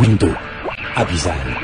Mundo 0.00 0.34
Avisal. 0.96 1.58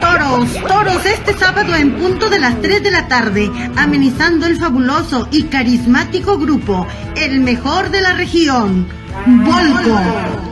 Toros, 0.00 0.48
toros, 0.66 1.06
este 1.06 1.32
sábado 1.34 1.72
en 1.76 1.92
punto 1.92 2.28
de 2.28 2.40
las 2.40 2.60
3 2.60 2.82
de 2.82 2.90
la 2.90 3.06
tarde, 3.06 3.48
amenizando 3.76 4.46
el 4.46 4.56
fabuloso 4.56 5.28
y 5.30 5.44
carismático 5.44 6.36
grupo, 6.36 6.84
el 7.14 7.38
mejor 7.42 7.90
de 7.90 8.00
la 8.00 8.14
región, 8.14 8.88
Volco. 9.24 10.00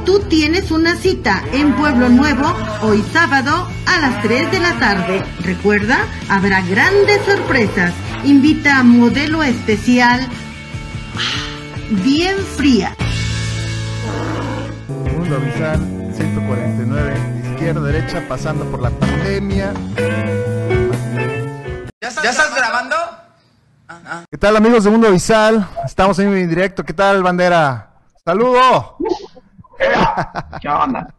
Tú 0.07 0.21
tienes 0.29 0.71
una 0.71 0.95
cita 0.95 1.43
en 1.53 1.73
Pueblo 1.73 2.09
Nuevo 2.09 2.55
hoy 2.83 3.03
sábado 3.13 3.69
a 3.87 3.99
las 3.99 4.23
3 4.23 4.53
de 4.53 4.61
la 4.61 4.75
tarde. 4.79 5.25
Recuerda, 5.41 6.07
habrá 6.29 6.61
grandes 6.61 7.21
sorpresas. 7.27 7.93
Invita 8.23 8.79
a 8.79 8.85
modelo 8.85 9.43
especial 9.43 10.21
bien 12.05 12.37
fría. 12.57 12.95
Mundo 15.19 15.37
Avisal 15.37 16.02
149, 16.23 17.51
izquierda, 17.51 17.81
derecha, 17.81 18.25
pasando 18.29 18.65
por 18.67 18.81
la 18.81 18.91
pandemia. 18.91 19.75
¿Ya 22.01 22.09
estás, 22.09 22.55
grabando? 22.55 22.95
¿Qué 24.31 24.39
tal 24.39 24.57
amigos 24.57 24.85
de 24.85 24.91
Mundo 24.91 25.09
Avisal? 25.09 25.69
Estamos 25.85 26.21
en 26.21 26.49
directo. 26.49 26.85
¿Qué 26.85 26.93
tal, 26.93 27.25
bandera? 27.25 27.95
¡Saludo! 28.25 28.99
¿Qué 30.61 30.69
onda? 30.69 31.13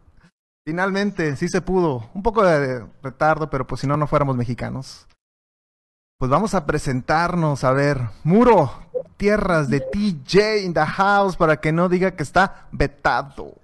Finalmente, 0.66 1.36
sí 1.36 1.48
se 1.48 1.60
pudo. 1.60 2.08
Un 2.14 2.22
poco 2.22 2.42
de 2.42 2.86
retardo, 3.02 3.50
pero 3.50 3.66
pues 3.66 3.82
si 3.82 3.86
no, 3.86 3.98
no 3.98 4.06
fuéramos 4.06 4.36
mexicanos. 4.36 5.06
Pues 6.18 6.30
vamos 6.30 6.54
a 6.54 6.64
presentarnos, 6.64 7.62
a 7.62 7.72
ver. 7.72 8.00
Muro, 8.22 8.72
tierras 9.18 9.68
de 9.68 9.80
TJ 9.80 10.64
in 10.64 10.72
the 10.72 10.80
house, 10.80 11.36
para 11.36 11.58
que 11.60 11.72
no 11.72 11.90
diga 11.90 12.12
que 12.12 12.22
está 12.22 12.68
vetado. 12.72 13.63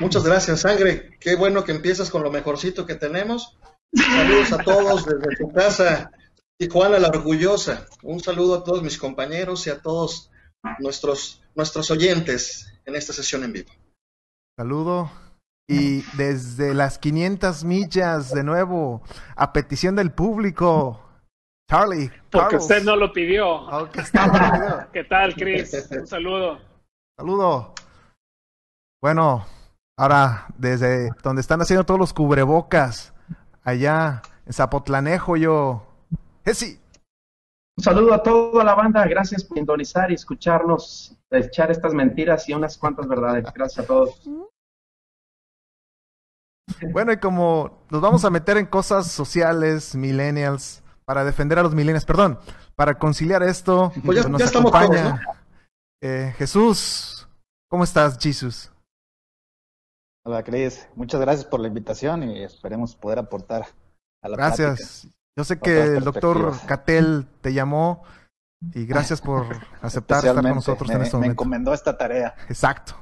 Muchas 0.00 0.24
gracias, 0.24 0.60
Sangre. 0.60 1.16
Qué 1.20 1.36
bueno 1.36 1.64
que 1.64 1.72
empiezas 1.72 2.10
con 2.10 2.22
lo 2.22 2.30
mejorcito 2.30 2.86
que 2.86 2.94
tenemos. 2.94 3.56
Saludos 3.94 4.52
a 4.52 4.58
todos 4.58 5.06
desde 5.06 5.36
tu 5.36 5.52
casa, 5.52 6.10
Tijuana 6.58 6.98
la 6.98 7.08
Orgullosa. 7.08 7.86
Un 8.02 8.20
saludo 8.20 8.56
a 8.56 8.64
todos 8.64 8.82
mis 8.82 8.98
compañeros 8.98 9.66
y 9.66 9.70
a 9.70 9.80
todos 9.80 10.30
nuestros, 10.78 11.42
nuestros 11.54 11.90
oyentes 11.90 12.72
en 12.84 12.96
esta 12.96 13.12
sesión 13.12 13.44
en 13.44 13.52
vivo. 13.52 13.70
Saludo. 14.58 15.10
Y 15.68 16.02
desde 16.16 16.74
las 16.74 16.98
500 16.98 17.64
millas, 17.64 18.32
de 18.32 18.44
nuevo, 18.44 19.02
a 19.34 19.52
petición 19.52 19.96
del 19.96 20.12
público, 20.12 21.02
Charlie. 21.68 22.08
Porque 22.30 22.46
Carlos. 22.50 22.62
usted 22.62 22.84
no 22.84 22.96
lo 22.96 23.12
pidió. 23.12 23.68
Está 23.94 24.30
perdido. 24.30 24.86
¿Qué 24.92 25.04
tal, 25.04 25.34
Chris? 25.34 25.88
Un 25.90 26.06
saludo. 26.06 26.60
Saludo. 27.18 27.74
Bueno, 29.06 29.46
ahora 29.96 30.48
desde 30.58 31.12
donde 31.22 31.40
están 31.40 31.62
haciendo 31.62 31.86
todos 31.86 32.00
los 32.00 32.12
cubrebocas, 32.12 33.14
allá 33.62 34.20
en 34.44 34.52
Zapotlanejo, 34.52 35.36
yo. 35.36 35.86
Jessy. 36.44 36.80
Un 37.78 37.84
saludo 37.84 38.12
a 38.14 38.20
toda 38.24 38.64
la 38.64 38.74
banda, 38.74 39.06
gracias 39.06 39.44
por 39.44 39.58
sintonizar 39.58 40.10
y 40.10 40.14
escucharnos, 40.14 41.16
echar 41.30 41.70
estas 41.70 41.94
mentiras 41.94 42.48
y 42.48 42.54
unas 42.54 42.76
cuantas 42.78 43.06
verdades. 43.06 43.46
Gracias 43.54 43.84
a 43.84 43.86
todos. 43.86 44.28
Bueno, 46.90 47.12
y 47.12 47.18
como 47.18 47.78
nos 47.90 48.00
vamos 48.00 48.24
a 48.24 48.30
meter 48.30 48.56
en 48.56 48.66
cosas 48.66 49.06
sociales, 49.12 49.94
millennials, 49.94 50.82
para 51.04 51.24
defender 51.24 51.60
a 51.60 51.62
los 51.62 51.76
millennials, 51.76 52.04
perdón, 52.04 52.40
para 52.74 52.98
conciliar 52.98 53.44
esto, 53.44 53.92
Pues 54.04 54.20
ya- 54.24 54.28
nos 54.28 54.40
ya 54.40 54.46
estamos 54.46 54.74
acompaña 54.74 55.20
todos, 55.22 55.36
eh, 56.02 56.34
Jesús. 56.38 57.28
¿Cómo 57.70 57.84
estás, 57.84 58.18
Jesús? 58.20 58.72
Hola, 60.26 60.42
Cris. 60.42 60.88
Muchas 60.96 61.20
gracias 61.20 61.46
por 61.46 61.60
la 61.60 61.68
invitación 61.68 62.24
y 62.24 62.42
esperemos 62.42 62.96
poder 62.96 63.20
aportar 63.20 63.64
a 64.20 64.28
la 64.28 64.36
plática. 64.36 64.64
Gracias. 64.70 65.06
Yo 65.36 65.44
sé 65.44 65.60
que 65.60 65.84
el 65.84 66.02
doctor. 66.02 66.52
Catel 66.66 67.28
te 67.42 67.54
llamó 67.54 68.02
y 68.74 68.86
gracias 68.86 69.20
por 69.20 69.46
aceptar 69.82 70.26
estar 70.26 70.42
con 70.42 70.52
nosotros 70.56 70.88
me, 70.88 70.96
en 70.96 71.02
este 71.02 71.16
me 71.16 71.18
momento. 71.20 71.32
encomendó 71.32 71.72
esta 71.72 71.96
tarea. 71.96 72.34
Exacto. 72.48 72.96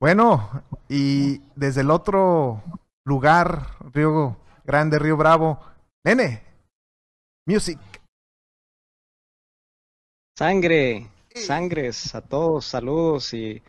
Bueno, 0.00 0.64
y 0.88 1.42
desde 1.54 1.82
el 1.82 1.90
otro 1.90 2.62
lugar, 3.04 3.66
Río 3.92 4.38
Grande, 4.64 4.98
Río 4.98 5.18
Bravo, 5.18 5.60
Nene, 6.06 6.42
Music. 7.46 7.78
Sangre, 10.38 11.10
sangres 11.34 12.14
a 12.14 12.22
todos, 12.22 12.64
saludos 12.64 13.34
y 13.34 13.62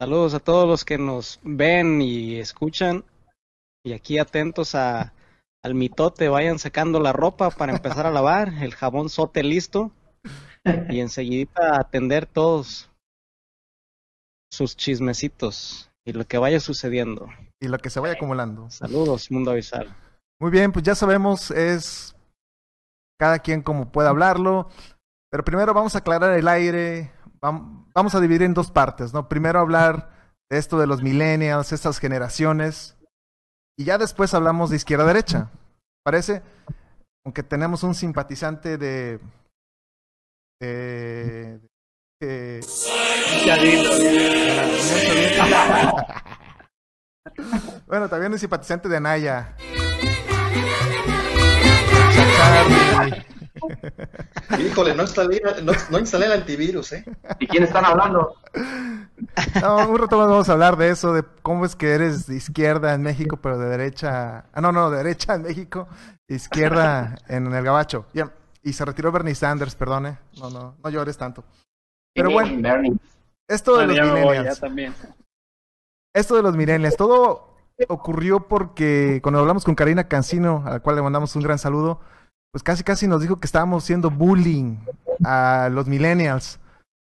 saludos 0.00 0.32
a 0.32 0.40
todos 0.40 0.66
los 0.66 0.86
que 0.86 0.96
nos 0.96 1.40
ven 1.42 2.00
y 2.00 2.36
escuchan. 2.38 3.04
Y 3.84 3.92
aquí 3.92 4.18
atentos 4.18 4.74
a, 4.74 5.12
al 5.62 5.74
mitote, 5.74 6.28
vayan 6.28 6.58
sacando 6.58 7.00
la 7.00 7.12
ropa 7.12 7.50
para 7.50 7.72
empezar 7.72 8.06
a 8.06 8.10
lavar, 8.10 8.48
el 8.62 8.74
jabón 8.74 9.10
sote 9.10 9.42
listo 9.42 9.92
y 10.88 11.00
enseguidita 11.00 11.78
atender 11.78 12.26
todos 12.26 12.90
sus 14.50 14.74
chismecitos 14.74 15.90
y 16.06 16.12
lo 16.14 16.26
que 16.26 16.38
vaya 16.38 16.60
sucediendo. 16.60 17.28
Y 17.60 17.68
lo 17.68 17.76
que 17.76 17.90
se 17.90 18.00
vaya 18.00 18.14
acumulando. 18.14 18.70
Saludos, 18.70 19.30
Mundo 19.30 19.50
Avisal. 19.50 19.94
Muy 20.40 20.50
bien, 20.50 20.72
pues 20.72 20.82
ya 20.82 20.94
sabemos, 20.94 21.50
es 21.50 22.16
cada 23.18 23.38
quien 23.38 23.62
como 23.62 23.92
pueda 23.92 24.08
hablarlo. 24.08 24.70
Pero 25.30 25.44
primero 25.44 25.74
vamos 25.74 25.94
a 25.94 25.98
aclarar 25.98 26.38
el 26.38 26.48
aire. 26.48 27.12
Vam- 27.42 27.86
Vamos 27.94 28.14
a 28.14 28.20
dividir 28.20 28.42
en 28.42 28.54
dos 28.54 28.70
partes, 28.70 29.12
¿no? 29.12 29.28
Primero 29.28 29.58
hablar 29.60 30.10
de 30.50 30.58
esto 30.58 30.78
de 30.78 30.86
los 30.86 31.02
millennials, 31.02 31.72
estas 31.72 31.98
generaciones. 31.98 32.96
Y 33.78 33.84
ya 33.84 33.98
después 33.98 34.34
hablamos 34.34 34.70
de 34.70 34.76
izquierda-derecha. 34.76 35.50
¿Parece? 36.04 36.42
Aunque 37.24 37.42
tenemos 37.42 37.82
un 37.82 37.94
simpatizante 37.94 38.78
de. 38.78 39.20
de. 40.60 41.60
de- 42.20 42.60
bueno, 47.86 48.08
también 48.08 48.32
un 48.32 48.38
simpatizante 48.38 48.88
de 48.88 48.96
Anaya. 48.96 49.56
Híjole, 54.58 54.94
no 54.94 55.02
instalé, 55.02 55.40
no, 55.62 55.72
no 55.90 55.98
instalé 55.98 56.26
el 56.26 56.32
antivirus, 56.32 56.92
¿eh? 56.92 57.04
¿Y 57.38 57.46
quién 57.46 57.64
están 57.64 57.84
hablando? 57.84 58.34
No, 59.60 59.88
un 59.88 59.98
rato 59.98 60.18
más 60.18 60.28
vamos 60.28 60.48
a 60.48 60.52
hablar 60.52 60.76
de 60.76 60.90
eso, 60.90 61.12
de 61.12 61.24
cómo 61.42 61.64
es 61.66 61.76
que 61.76 61.92
eres 61.92 62.26
de 62.26 62.36
izquierda 62.36 62.94
en 62.94 63.02
México, 63.02 63.38
pero 63.42 63.58
de 63.58 63.68
derecha. 63.68 64.46
Ah, 64.52 64.60
no, 64.60 64.72
no, 64.72 64.90
de 64.90 64.98
derecha 64.98 65.34
en 65.34 65.42
México, 65.42 65.88
izquierda 66.28 67.16
en 67.28 67.52
el 67.52 67.62
Gabacho. 67.64 68.06
Y 68.62 68.72
se 68.72 68.84
retiró 68.84 69.12
Bernie 69.12 69.34
Sanders, 69.34 69.74
perdone. 69.74 70.18
No, 70.38 70.50
no, 70.50 70.76
no 70.82 70.90
llores 70.90 71.16
tanto. 71.16 71.44
Pero 72.14 72.30
bueno, 72.30 72.60
Bernie. 72.60 72.96
esto 73.48 73.76
de 73.78 73.86
Bueno, 73.86 73.92
los 73.92 73.96
ya 73.96 74.04
me 74.04 74.10
voy, 74.10 74.20
ya 74.22 74.30
millennials. 74.30 74.60
también. 74.60 74.94
Esto 76.14 76.36
de 76.36 76.42
los 76.42 76.56
millennials, 76.56 76.96
todo 76.96 77.56
ocurrió 77.88 78.46
porque 78.48 79.20
cuando 79.22 79.38
hablamos 79.40 79.64
con 79.64 79.74
Karina 79.74 80.08
Cancino, 80.08 80.62
a 80.66 80.70
la 80.70 80.80
cual 80.80 80.96
le 80.96 81.02
mandamos 81.02 81.34
un 81.36 81.42
gran 81.42 81.58
saludo, 81.58 82.00
pues 82.52 82.62
casi 82.62 82.82
casi 82.82 83.06
nos 83.06 83.20
dijo 83.20 83.38
que 83.38 83.46
estábamos 83.46 83.84
haciendo 83.84 84.10
bullying 84.10 84.78
a 85.24 85.68
los 85.70 85.86
millennials. 85.86 86.58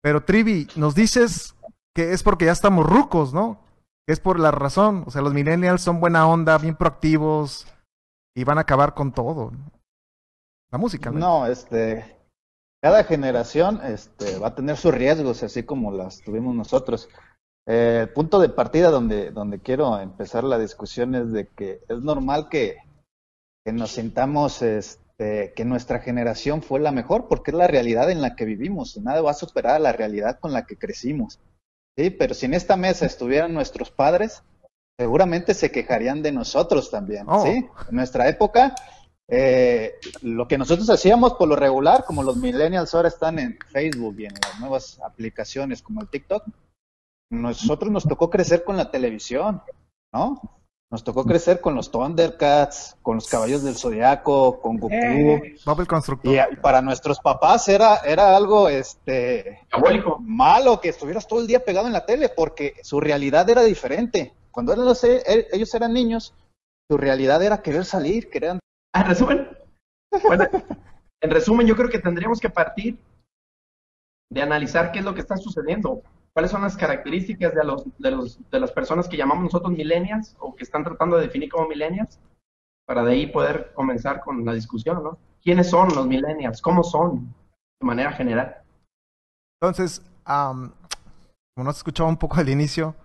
Pero 0.01 0.23
Trivi, 0.23 0.67
nos 0.75 0.95
dices 0.95 1.55
que 1.95 2.13
es 2.13 2.23
porque 2.23 2.45
ya 2.45 2.51
estamos 2.51 2.85
rucos, 2.85 3.33
¿no? 3.33 3.59
Es 4.07 4.19
por 4.19 4.39
la 4.39 4.51
razón. 4.51 5.03
O 5.07 5.11
sea, 5.11 5.21
los 5.21 5.33
millennials 5.33 5.81
son 5.81 5.99
buena 5.99 6.27
onda, 6.27 6.57
bien 6.57 6.75
proactivos 6.75 7.67
y 8.35 8.43
van 8.43 8.57
a 8.57 8.61
acabar 8.61 8.93
con 8.93 9.11
todo. 9.11 9.51
La 10.71 10.77
música, 10.77 11.11
¿no? 11.11 11.19
No, 11.19 11.47
este, 11.47 12.17
cada 12.81 13.03
generación 13.03 13.79
este, 13.83 14.39
va 14.39 14.49
a 14.49 14.55
tener 14.55 14.75
sus 14.75 14.93
riesgos, 14.93 15.43
así 15.43 15.63
como 15.63 15.91
las 15.91 16.21
tuvimos 16.21 16.55
nosotros. 16.55 17.09
Eh, 17.65 17.99
el 18.01 18.09
punto 18.09 18.39
de 18.39 18.49
partida 18.49 18.89
donde, 18.89 19.31
donde 19.31 19.59
quiero 19.59 19.97
empezar 19.99 20.43
la 20.43 20.57
discusión 20.57 21.15
es 21.15 21.31
de 21.31 21.47
que 21.47 21.79
es 21.87 21.99
normal 22.01 22.49
que, 22.49 22.77
que 23.63 23.71
nos 23.71 23.91
sintamos 23.91 24.61
este, 24.61 25.02
que 25.17 25.65
nuestra 25.65 25.99
generación 25.99 26.61
fue 26.61 26.79
la 26.79 26.91
mejor, 26.91 27.27
porque 27.27 27.51
es 27.51 27.57
la 27.57 27.67
realidad 27.67 28.11
en 28.11 28.21
la 28.21 28.35
que 28.35 28.45
vivimos. 28.45 28.97
Nada 28.97 29.21
va 29.21 29.31
a 29.31 29.35
superar 29.35 29.75
a 29.75 29.79
la 29.79 29.93
realidad 29.93 30.39
con 30.39 30.51
la 30.51 30.65
que 30.65 30.77
crecimos. 30.77 31.39
Sí, 31.97 32.09
pero 32.09 32.33
si 32.33 32.45
en 32.47 32.55
esta 32.55 32.75
mesa 32.75 33.05
estuvieran 33.05 33.53
nuestros 33.53 33.91
padres, 33.91 34.43
seguramente 34.97 35.53
se 35.53 35.71
quejarían 35.71 36.21
de 36.21 36.31
nosotros 36.31 36.89
también. 36.89 37.25
Oh. 37.27 37.43
¿sí? 37.43 37.49
En 37.49 37.95
nuestra 37.95 38.27
época, 38.27 38.75
eh, 39.27 39.95
lo 40.21 40.47
que 40.47 40.57
nosotros 40.57 40.89
hacíamos 40.89 41.33
por 41.35 41.47
lo 41.47 41.55
regular, 41.55 42.03
como 42.05 42.23
los 42.23 42.37
millennials 42.37 42.93
ahora 42.93 43.07
están 43.07 43.39
en 43.39 43.57
Facebook 43.71 44.15
y 44.19 44.25
en 44.25 44.33
las 44.33 44.59
nuevas 44.59 44.99
aplicaciones 45.01 45.81
como 45.81 46.01
el 46.01 46.09
TikTok, 46.09 46.45
nosotros 47.31 47.91
nos 47.91 48.07
tocó 48.07 48.29
crecer 48.29 48.63
con 48.63 48.77
la 48.77 48.91
televisión, 48.91 49.61
¿no? 50.13 50.41
Nos 50.93 51.03
tocó 51.03 51.25
crecer 51.25 51.59
con 51.59 51.73
los 51.73 51.89
Thundercats, 51.89 52.95
con 53.01 53.15
los 53.15 53.27
Caballos 53.27 53.63
del 53.63 53.75
Zodiaco, 53.75 54.61
con 54.61 54.77
Goku. 54.77 54.93
Eh. 54.93 55.55
Bob 55.65 55.81
el 55.81 55.87
constructor. 55.87 56.31
Y, 56.31 56.37
y 56.53 56.55
para 56.57 56.83
nuestros 56.83 57.19
papás 57.19 57.67
era, 57.67 57.97
era 58.05 58.37
algo 58.37 58.69
este 58.69 59.61
Diabólico. 59.71 60.19
malo 60.19 60.79
que 60.79 60.89
estuvieras 60.89 61.27
todo 61.27 61.41
el 61.41 61.47
día 61.47 61.65
pegado 61.65 61.87
en 61.87 61.93
la 61.93 62.05
tele, 62.05 62.29
porque 62.29 62.75
su 62.83 62.99
realidad 62.99 63.49
era 63.49 63.63
diferente. 63.63 64.33
Cuando 64.51 64.71
eran 64.71 64.85
los- 64.85 65.03
e- 65.03 65.47
ellos 65.51 65.73
eran 65.73 65.93
niños, 65.93 66.35
su 66.87 66.95
realidad 66.95 67.41
era 67.41 67.63
querer 67.63 67.85
salir, 67.85 68.29
querer 68.29 68.59
Ah, 68.95 69.01
En 69.01 69.07
resumen, 69.07 69.47
bueno, 70.27 70.45
en 71.23 71.31
resumen, 71.31 71.65
yo 71.65 71.75
creo 71.75 71.89
que 71.89 71.97
tendríamos 71.97 72.39
que 72.39 72.51
partir 72.51 72.99
de 74.31 74.41
analizar 74.43 74.91
qué 74.91 74.99
es 74.99 75.05
lo 75.05 75.15
que 75.15 75.21
está 75.21 75.37
sucediendo, 75.37 76.03
cuáles 76.33 76.51
son 76.51 76.61
las 76.61 76.75
características 76.77 77.53
de 77.53 77.63
los 77.63 77.85
de 77.99 78.11
los 78.11 78.39
de 78.49 78.59
las 78.59 78.71
personas 78.71 79.07
que 79.07 79.17
llamamos 79.17 79.45
nosotros 79.45 79.71
millennials 79.71 80.35
o 80.39 80.55
que 80.55 80.63
están 80.63 80.83
tratando 80.83 81.17
de 81.17 81.23
definir 81.27 81.49
como 81.49 81.67
millennials, 81.67 82.19
para 82.85 83.03
de 83.03 83.13
ahí 83.13 83.27
poder 83.27 83.71
comenzar 83.73 84.21
con 84.21 84.43
la 84.45 84.53
discusión, 84.53 85.03
¿no? 85.03 85.17
¿Quiénes 85.41 85.69
son 85.69 85.89
los 85.95 86.07
millennials? 86.07 86.61
¿Cómo 86.61 86.83
son 86.83 87.33
de 87.79 87.85
manera 87.85 88.11
general? 88.13 88.57
Entonces, 89.61 90.01
am, 90.25 90.73
como 91.55 91.65
nos 91.65 91.77
escuchaba 91.77 92.09
un 92.09 92.17
poco 92.17 92.37
al 92.37 92.49
inicio, 92.49 92.95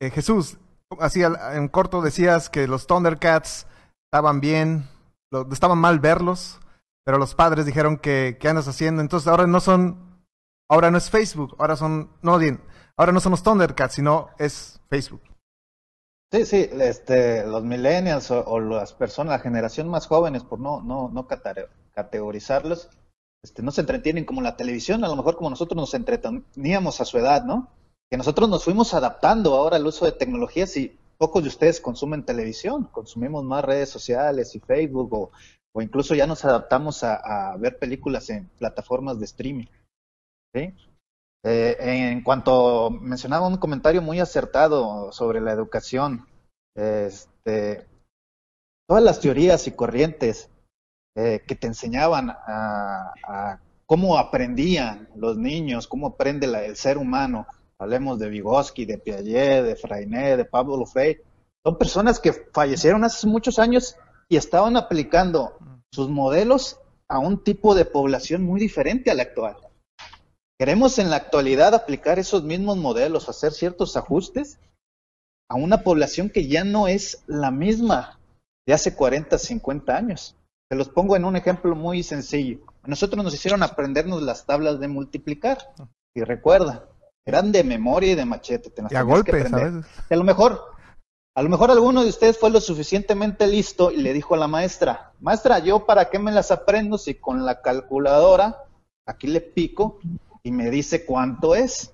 eh, 0.00 0.10
Jesús, 0.10 0.58
así 1.00 1.22
en 1.22 1.68
corto 1.68 2.02
decías 2.02 2.50
que 2.50 2.66
los 2.66 2.86
Thundercats 2.86 3.66
estaban 4.12 4.40
bien, 4.40 4.88
lo- 5.32 5.50
estaban 5.52 5.78
mal 5.78 6.00
verlos, 6.00 6.60
pero 7.04 7.18
los 7.18 7.34
padres 7.34 7.66
dijeron 7.66 7.96
que 7.98 8.36
qué 8.40 8.48
andas 8.48 8.68
haciendo, 8.68 9.00
entonces 9.02 9.28
ahora 9.28 9.46
no 9.46 9.60
son, 9.60 10.13
ahora 10.74 10.90
no 10.90 10.98
es 10.98 11.08
Facebook, 11.08 11.54
ahora 11.58 11.76
son, 11.76 12.10
no 12.22 12.38
ahora 12.96 13.12
no 13.12 13.20
son 13.20 13.30
los 13.30 13.42
Thundercats, 13.42 13.94
sino 13.94 14.30
es 14.38 14.80
Facebook. 14.90 15.22
Sí, 16.32 16.46
sí, 16.46 16.68
este, 16.80 17.46
los 17.46 17.62
millennials 17.62 18.30
o, 18.32 18.58
las 18.58 18.92
personas, 18.92 19.30
la 19.30 19.38
generación 19.38 19.88
más 19.88 20.08
jóvenes, 20.08 20.42
por 20.42 20.58
no, 20.58 20.82
no, 20.82 21.08
no 21.08 21.28
categorizarlos, 21.92 22.90
este, 23.44 23.62
no 23.62 23.70
se 23.70 23.82
entretienen 23.82 24.24
como 24.24 24.42
la 24.42 24.56
televisión, 24.56 25.04
a 25.04 25.08
lo 25.08 25.14
mejor 25.14 25.36
como 25.36 25.50
nosotros 25.50 25.76
nos 25.76 25.94
entreteníamos 25.94 27.00
a 27.00 27.04
su 27.04 27.18
edad, 27.18 27.44
¿no? 27.44 27.68
Que 28.10 28.16
nosotros 28.16 28.48
nos 28.48 28.64
fuimos 28.64 28.94
adaptando 28.94 29.54
ahora 29.54 29.76
al 29.76 29.86
uso 29.86 30.06
de 30.06 30.12
tecnologías 30.12 30.76
y 30.76 30.98
pocos 31.18 31.44
de 31.44 31.50
ustedes 31.50 31.80
consumen 31.80 32.24
televisión, 32.24 32.88
consumimos 32.90 33.44
más 33.44 33.64
redes 33.64 33.90
sociales 33.90 34.56
y 34.56 34.60
Facebook 34.60 35.12
o, 35.12 35.30
incluso 35.80 36.16
ya 36.16 36.26
nos 36.26 36.44
adaptamos 36.44 37.04
a 37.04 37.56
ver 37.58 37.78
películas 37.78 38.28
en 38.30 38.48
plataformas 38.58 39.20
de 39.20 39.24
streaming. 39.26 39.66
¿Sí? 40.54 40.72
Eh, 41.44 41.76
en 41.80 42.22
cuanto 42.22 42.90
mencionaba 42.90 43.46
un 43.48 43.58
comentario 43.58 44.00
muy 44.00 44.20
acertado 44.20 45.12
sobre 45.12 45.40
la 45.40 45.52
educación, 45.52 46.26
este, 46.74 47.86
todas 48.88 49.02
las 49.02 49.20
teorías 49.20 49.66
y 49.66 49.72
corrientes 49.72 50.48
eh, 51.16 51.42
que 51.46 51.54
te 51.54 51.66
enseñaban 51.66 52.30
a, 52.30 53.60
cómo 53.86 54.16
aprendían 54.16 55.08
los 55.14 55.36
niños, 55.36 55.86
cómo 55.86 56.06
aprende 56.08 56.46
la- 56.46 56.64
el 56.64 56.76
ser 56.76 56.96
humano, 56.96 57.46
hablemos 57.78 58.18
de 58.18 58.30
Vygotsky, 58.30 58.86
de 58.86 58.98
Piaget, 58.98 59.64
de 59.64 59.76
Freinet, 59.76 60.38
de 60.38 60.44
Pablo 60.46 60.86
Freire, 60.86 61.22
son 61.62 61.76
personas 61.76 62.18
que 62.18 62.32
fallecieron 62.32 63.04
hace 63.04 63.26
muchos 63.26 63.58
años 63.58 63.96
y 64.28 64.36
estaban 64.36 64.76
aplicando 64.76 65.58
sus 65.92 66.08
modelos 66.08 66.80
a 67.08 67.18
un 67.18 67.44
tipo 67.44 67.74
de 67.74 67.84
población 67.84 68.42
muy 68.42 68.58
diferente 68.58 69.10
a 69.10 69.14
la 69.14 69.24
actual. 69.24 69.56
Queremos 70.58 70.98
en 70.98 71.10
la 71.10 71.16
actualidad 71.16 71.74
aplicar 71.74 72.18
esos 72.18 72.44
mismos 72.44 72.76
modelos, 72.76 73.28
hacer 73.28 73.52
ciertos 73.52 73.96
ajustes 73.96 74.60
a 75.50 75.56
una 75.56 75.82
población 75.82 76.30
que 76.30 76.46
ya 76.46 76.64
no 76.64 76.86
es 76.86 77.22
la 77.26 77.50
misma 77.50 78.20
de 78.66 78.74
hace 78.74 78.94
40, 78.94 79.36
50 79.36 79.96
años. 79.96 80.36
Se 80.70 80.76
los 80.76 80.88
pongo 80.88 81.16
en 81.16 81.24
un 81.24 81.36
ejemplo 81.36 81.74
muy 81.74 82.02
sencillo. 82.02 82.60
A 82.82 82.88
nosotros 82.88 83.22
nos 83.22 83.34
hicieron 83.34 83.62
aprendernos 83.62 84.22
las 84.22 84.46
tablas 84.46 84.78
de 84.80 84.88
multiplicar. 84.88 85.58
Y 86.14 86.22
recuerda, 86.22 86.88
eran 87.26 87.50
de 87.50 87.64
memoria 87.64 88.12
y 88.12 88.14
de 88.14 88.24
machete. 88.24 88.70
te 88.70 88.82
las 88.82 88.92
Y 88.92 88.96
a 88.96 89.00
que 89.00 89.06
golpes. 89.06 89.50
Y 90.08 90.14
a 90.14 90.16
lo 90.16 90.24
mejor, 90.24 90.60
a 91.36 91.42
lo 91.42 91.48
mejor 91.48 91.72
alguno 91.72 92.02
de 92.02 92.08
ustedes 92.08 92.38
fue 92.38 92.50
lo 92.50 92.60
suficientemente 92.60 93.46
listo 93.46 93.90
y 93.90 93.96
le 93.96 94.12
dijo 94.12 94.34
a 94.34 94.38
la 94.38 94.46
maestra, 94.46 95.12
maestra, 95.20 95.58
¿yo 95.58 95.84
para 95.84 96.08
qué 96.10 96.20
me 96.20 96.30
las 96.30 96.52
aprendo 96.52 96.96
si 96.96 97.14
con 97.16 97.44
la 97.44 97.60
calculadora 97.60 98.64
aquí 99.06 99.26
le 99.26 99.40
pico 99.40 99.98
y 100.44 100.52
me 100.52 100.70
dice 100.70 101.04
cuánto 101.04 101.54
es? 101.54 101.92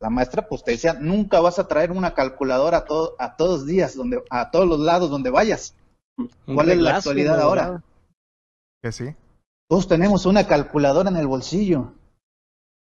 La 0.00 0.10
maestra 0.10 0.46
pues 0.46 0.62
te 0.62 0.72
decía, 0.72 0.92
nunca 0.94 1.40
vas 1.40 1.58
a 1.58 1.66
traer 1.66 1.90
una 1.90 2.14
calculadora 2.14 2.78
a, 2.78 2.84
todo- 2.84 3.16
a 3.18 3.34
todos 3.36 3.66
días, 3.66 3.96
donde, 3.96 4.22
a 4.30 4.50
todos 4.50 4.68
los 4.68 4.78
lados 4.78 5.10
donde 5.10 5.30
vayas. 5.30 5.74
¿Cuál 6.54 6.70
es 6.70 6.78
la 6.78 6.90
actualidad 6.98 7.40
ahora? 7.40 7.82
Que 8.82 8.92
sí. 8.92 9.14
Todos 9.68 9.88
tenemos 9.88 10.24
una 10.26 10.46
calculadora 10.46 11.10
en 11.10 11.16
el 11.16 11.26
bolsillo. 11.26 11.94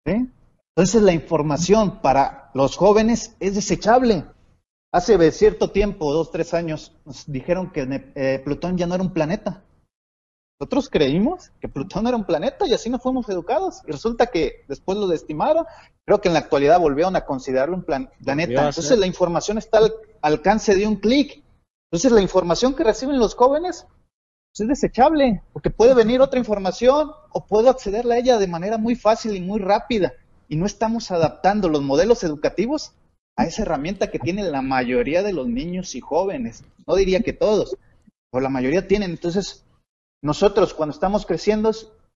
¿sí? 0.07 0.29
Entonces 0.77 1.03
la 1.03 1.13
información 1.13 2.01
para 2.01 2.51
los 2.55 2.77
jóvenes 2.77 3.35
es 3.41 3.55
desechable. 3.57 4.25
Hace 4.93 5.31
cierto 5.33 5.71
tiempo, 5.71 6.13
dos, 6.13 6.31
tres 6.31 6.53
años, 6.55 6.93
nos 7.05 7.31
dijeron 7.31 7.71
que 7.73 7.87
Ne- 7.87 8.13
eh, 8.15 8.41
Plutón 8.45 8.77
ya 8.77 8.87
no 8.87 8.95
era 8.95 9.03
un 9.05 9.13
planeta. 9.13 9.65
Nosotros 10.61 10.91
creímos 10.91 11.51
que 11.59 11.69
Plutón 11.69 12.07
era 12.07 12.17
un 12.19 12.25
planeta 12.25 12.67
y 12.69 12.75
así 12.75 12.91
nos 12.91 13.03
fuimos 13.03 13.27
educados. 13.31 13.81
Y 13.89 13.93
resulta 13.93 14.27
que 14.27 14.65
después 14.69 14.99
lo 14.99 15.11
estimaron. 15.11 15.65
Creo 16.05 16.21
que 16.21 16.29
en 16.29 16.35
la 16.35 16.41
actualidad 16.41 16.79
volvieron 16.79 17.17
a 17.17 17.25
considerarlo 17.25 17.77
un 17.77 17.83
plan- 17.83 18.11
planeta. 18.23 18.53
Entonces 18.69 18.99
la 18.99 19.07
información 19.07 19.57
está 19.57 19.79
al 19.79 19.93
alcance 20.21 20.75
de 20.75 20.87
un 20.87 20.97
clic. 20.97 21.43
Entonces 21.91 22.13
la 22.13 22.21
información 22.21 22.75
que 22.75 22.85
reciben 22.85 23.19
los 23.19 23.35
jóvenes 23.35 23.87
pues, 24.53 24.61
es 24.61 24.69
desechable, 24.69 25.43
porque 25.55 25.71
puede 25.71 25.95
venir 25.95 26.21
otra 26.21 26.39
información 26.39 27.11
o 27.33 27.47
puedo 27.47 27.71
accederla 27.71 28.17
a 28.17 28.19
ella 28.19 28.39
de 28.39 28.47
manera 28.47 28.77
muy 28.77 28.97
fácil 28.97 29.35
y 29.37 29.41
muy 29.41 29.61
rápida. 29.61 30.13
Y 30.47 30.57
no 30.57 30.67
estamos 30.67 31.11
adaptando 31.11 31.71
los 31.71 31.81
modelos 31.81 32.23
educativos 32.23 32.93
a 33.37 33.47
esa 33.47 33.63
herramienta 33.63 34.11
que 34.11 34.19
tienen 34.19 34.53
la 34.53 34.61
mayoría 34.61 35.23
de 35.23 35.33
los 35.33 35.49
niños 35.49 35.95
y 35.95 36.01
jóvenes. 36.01 36.65
No 36.87 36.97
diría 36.97 37.21
que 37.21 37.33
todos, 37.33 37.77
pero 38.31 38.43
la 38.43 38.51
mayoría 38.51 38.87
tienen. 38.87 39.13
Entonces, 39.13 39.65
nosotros 40.23 40.75
cuando 40.75 40.93
estamos 40.95 41.27
creciendo, 41.27 41.71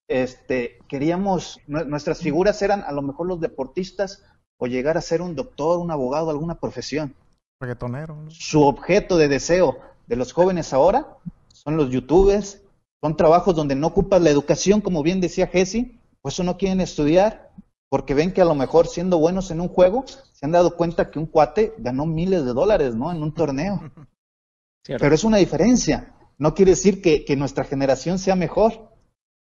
este, 0.09 0.79
queríamos, 0.89 1.59
nue- 1.67 1.87
nuestras 1.87 2.19
figuras 2.19 2.61
eran 2.63 2.83
a 2.83 2.93
lo 2.93 3.03
mejor 3.03 3.27
los 3.27 3.41
deportistas 3.41 4.23
o 4.59 4.67
llegar 4.67 4.97
a 4.97 5.01
ser 5.01 5.23
un 5.23 5.35
doctor, 5.35 5.79
un 5.79 5.91
abogado, 5.91 6.31
alguna 6.31 6.57
profesión 6.61 7.15
Reggaetonero. 7.61 8.15
¿no? 8.17 8.31
su 8.31 8.63
objeto 8.63 9.17
de 9.17 9.29
deseo 9.29 9.79
de 10.07 10.17
los 10.17 10.33
jóvenes 10.33 10.73
ahora 10.73 11.17
son 11.49 11.77
los 11.77 11.91
youtubers, 11.91 12.61
son 13.03 13.17
trabajos 13.17 13.55
donde 13.55 13.75
no 13.75 13.87
ocupas 13.89 14.21
la 14.21 14.31
educación, 14.31 14.81
como 14.81 15.03
bien 15.03 15.21
decía 15.21 15.47
Jesse, 15.47 15.87
pues 16.21 16.35
eso 16.35 16.45
no 16.45 16.57
quieren 16.59 16.81
estudiar, 16.81 17.51
porque 17.91 18.15
ven 18.15 18.33
que 18.33 18.41
a 18.43 18.45
lo 18.47 18.55
mejor 18.55 18.87
siendo 18.87 19.19
buenos 19.19 19.51
en 19.51 19.61
un 19.61 19.69
juego, 19.69 20.05
se 20.07 20.45
han 20.47 20.53
dado 20.53 20.77
cuenta 20.77 21.11
que 21.11 21.19
un 21.19 21.27
cuate 21.27 21.75
ganó 21.79 22.07
miles 22.07 22.45
de 22.45 22.53
dólares, 22.53 22.95
¿no? 22.95 23.11
En 23.13 23.23
un 23.23 23.33
torneo. 23.33 23.81
Cierto. 24.85 25.03
Pero 25.03 25.15
es 25.15 25.25
una 25.25 25.39
diferencia. 25.39 26.14
No 26.39 26.55
quiere 26.55 26.73
decir 26.73 27.01
que, 27.01 27.25
que 27.25 27.37
nuestra 27.37 27.65
generación 27.65 28.19
sea 28.19 28.37
mejor, 28.37 28.91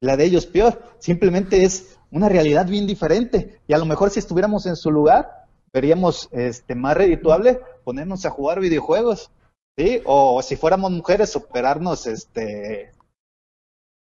la 0.02 0.18
de 0.18 0.26
ellos 0.26 0.46
peor. 0.46 0.82
Simplemente 1.00 1.64
es 1.64 1.98
una 2.12 2.30
realidad 2.30 2.68
bien 2.68 2.86
diferente. 2.86 3.60
Y 3.68 3.74
a 3.74 3.78
lo 3.78 3.86
mejor 3.86 4.10
si 4.10 4.20
estuviéramos 4.20 4.66
en 4.66 4.76
su 4.76 4.92
lugar, 4.92 5.48
veríamos 5.72 6.30
este, 6.32 6.76
más 6.76 6.96
redituable 6.96 7.62
ponernos 7.84 8.26
a 8.26 8.30
jugar 8.30 8.60
videojuegos. 8.60 9.32
¿sí? 9.78 10.02
O 10.06 10.42
si 10.42 10.56
fuéramos 10.56 10.92
mujeres, 10.92 11.36
operarnos 11.36 12.06
este, 12.06 12.92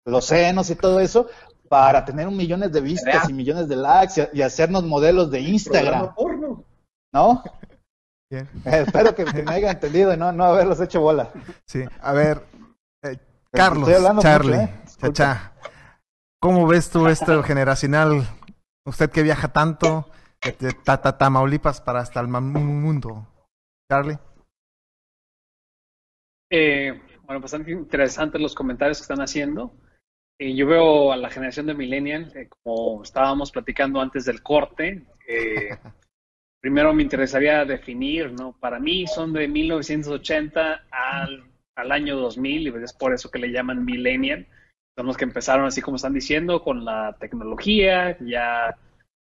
los 0.06 0.26
senos 0.26 0.70
y 0.70 0.76
todo 0.76 1.00
eso 1.00 1.28
para 1.68 2.04
tener 2.04 2.28
un 2.28 2.36
millones 2.36 2.72
de 2.72 2.82
vistas 2.82 3.30
y 3.30 3.34
millones 3.34 3.68
de 3.68 3.76
likes 3.76 4.30
y, 4.34 4.40
y 4.40 4.42
hacernos 4.42 4.84
modelos 4.84 5.30
de 5.30 5.42
Instagram, 5.42 6.16
porno. 6.16 6.64
¿no? 7.14 7.44
Bien. 8.30 8.48
Eh, 8.66 8.84
espero 8.88 9.16
que, 9.16 9.26
que 9.26 9.44
me 9.44 9.52
haya 9.52 9.72
entendido 9.72 10.14
y 10.14 10.18
no, 10.18 10.32
no 10.32 10.46
haberlos 10.46 10.80
hecho 10.82 11.02
bola. 11.02 11.30
Sí, 11.66 11.84
a 12.02 12.14
ver, 12.14 12.42
eh, 13.04 13.18
Carlos, 13.52 13.90
Charlie, 14.20 14.52
mucho, 14.58 14.72
¿eh? 14.72 14.84
Chacha, 14.98 15.54
¿cómo 16.40 16.68
ves 16.68 16.90
tú 16.90 17.08
esto 17.08 17.42
generacional? 17.44 18.28
Usted 18.86 19.10
que 19.10 19.24
viaja 19.24 19.52
tanto, 19.54 20.10
de, 20.42 20.74
Ta- 20.84 21.02
Ta- 21.02 21.18
Tamaulipas 21.18 21.82
para 21.82 22.00
hasta 22.00 22.20
el 22.20 22.28
mundo. 22.28 23.28
Charlie, 23.92 24.18
Eh, 26.52 27.00
bueno, 27.24 27.42
bastante 27.42 27.72
interesantes 27.72 28.42
los 28.42 28.56
comentarios 28.56 28.98
que 28.98 29.04
están 29.04 29.22
haciendo. 29.22 29.72
Eh, 30.40 30.56
yo 30.56 30.66
veo 30.68 31.12
a 31.12 31.18
la 31.18 31.30
generación 31.30 31.68
de 31.68 31.74
millennial, 31.76 32.32
eh, 32.36 32.50
como 32.64 33.04
estábamos 33.04 33.52
platicando 33.52 34.02
antes 34.02 34.26
del 34.26 34.42
corte, 34.42 35.06
eh, 35.28 35.70
primero 36.62 36.94
me 36.94 37.04
interesaría 37.04 37.66
definir, 37.66 38.32
¿no? 38.34 38.54
Para 38.54 38.80
mí 38.80 39.06
son 39.06 39.34
de 39.34 39.48
1980 39.48 40.86
al, 40.92 41.44
al 41.82 41.92
año 41.92 42.16
2000 42.18 42.68
y 42.68 42.84
es 42.84 42.94
por 42.94 43.14
eso 43.14 43.32
que 43.32 43.40
le 43.40 43.52
llaman 43.52 43.86
millennial. 43.86 44.48
Son 44.98 45.08
los 45.08 45.18
que 45.18 45.26
empezaron, 45.26 45.66
así 45.66 45.82
como 45.82 45.96
están 45.98 46.14
diciendo, 46.14 46.62
con 46.64 46.86
la 46.86 47.16
tecnología, 47.20 48.18
ya 48.20 48.78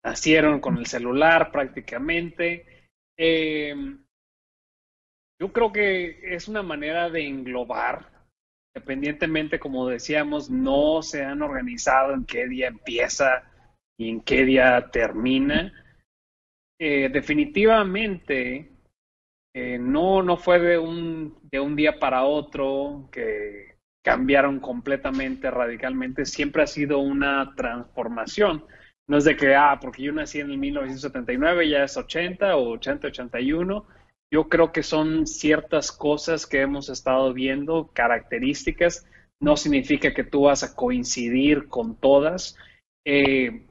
nacieron 0.05 0.61
con 0.61 0.79
el 0.79 0.87
celular 0.87 1.51
prácticamente. 1.53 2.67
Eh, 3.19 3.75
Yo 5.41 5.53
creo 5.53 5.73
que 5.73 6.35
es 6.35 6.49
una 6.49 6.63
manera 6.63 7.11
de 7.11 7.27
englobar, 7.27 8.09
independientemente, 8.75 9.59
como 9.59 9.89
decíamos, 9.89 10.51
no 10.51 11.03
se 11.03 11.25
han 11.25 11.43
organizado 11.43 12.15
en 12.15 12.25
qué 12.25 12.47
día 12.47 12.69
empieza 12.69 13.43
y 13.99 14.11
en 14.11 14.21
qué 14.23 14.45
día 14.45 14.91
termina. 14.91 15.73
Eh, 16.81 17.09
definitivamente 17.09 18.73
eh, 19.55 19.79
no, 19.79 20.23
no 20.23 20.37
fue 20.37 20.59
de 20.59 20.79
un, 20.79 21.44
de 21.55 21.61
un 21.61 21.77
día 21.77 22.01
para 22.01 22.25
otro 22.25 23.09
que 23.13 23.77
cambiaron 24.03 24.59
completamente, 24.59 25.53
radicalmente. 25.53 26.25
Siempre 26.25 26.65
ha 26.65 26.67
sido 26.67 26.99
una 26.99 27.55
transformación. 27.55 28.65
No 29.07 29.19
es 29.19 29.25
de 29.25 29.37
que, 29.37 29.55
ah, 29.55 29.79
porque 29.81 30.03
yo 30.03 30.13
nací 30.13 30.41
en 30.41 30.51
el 30.51 30.59
1979, 30.59 31.69
ya 31.69 31.85
es 31.85 31.97
80 31.97 32.57
o 32.57 32.71
80, 32.71 33.07
81. 33.07 33.87
Yo 34.33 34.49
creo 34.49 34.73
que 34.73 34.83
son 34.83 35.29
ciertas 35.29 35.93
cosas 35.93 36.45
que 36.45 36.61
hemos 36.61 36.89
estado 36.89 37.33
viendo, 37.33 37.89
características. 37.95 39.07
No 39.39 39.57
significa 39.57 40.13
que 40.13 40.25
tú 40.25 40.43
vas 40.47 40.65
a 40.65 40.75
coincidir 40.75 41.69
con 41.69 41.95
todas. 42.01 42.57
Eh, 43.07 43.69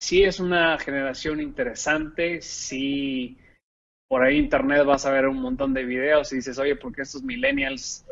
sí 0.00 0.22
es 0.22 0.38
una 0.38 0.78
generación 0.78 1.40
interesante, 1.40 2.40
sí 2.42 3.38
por 4.08 4.22
ahí 4.22 4.36
internet 4.38 4.84
vas 4.84 5.04
a 5.06 5.10
ver 5.10 5.26
un 5.26 5.40
montón 5.40 5.74
de 5.74 5.84
videos 5.84 6.32
y 6.32 6.36
dices, 6.36 6.58
oye, 6.58 6.76
¿por 6.76 6.94
qué 6.94 7.02
estos 7.02 7.22
millennials 7.22 8.06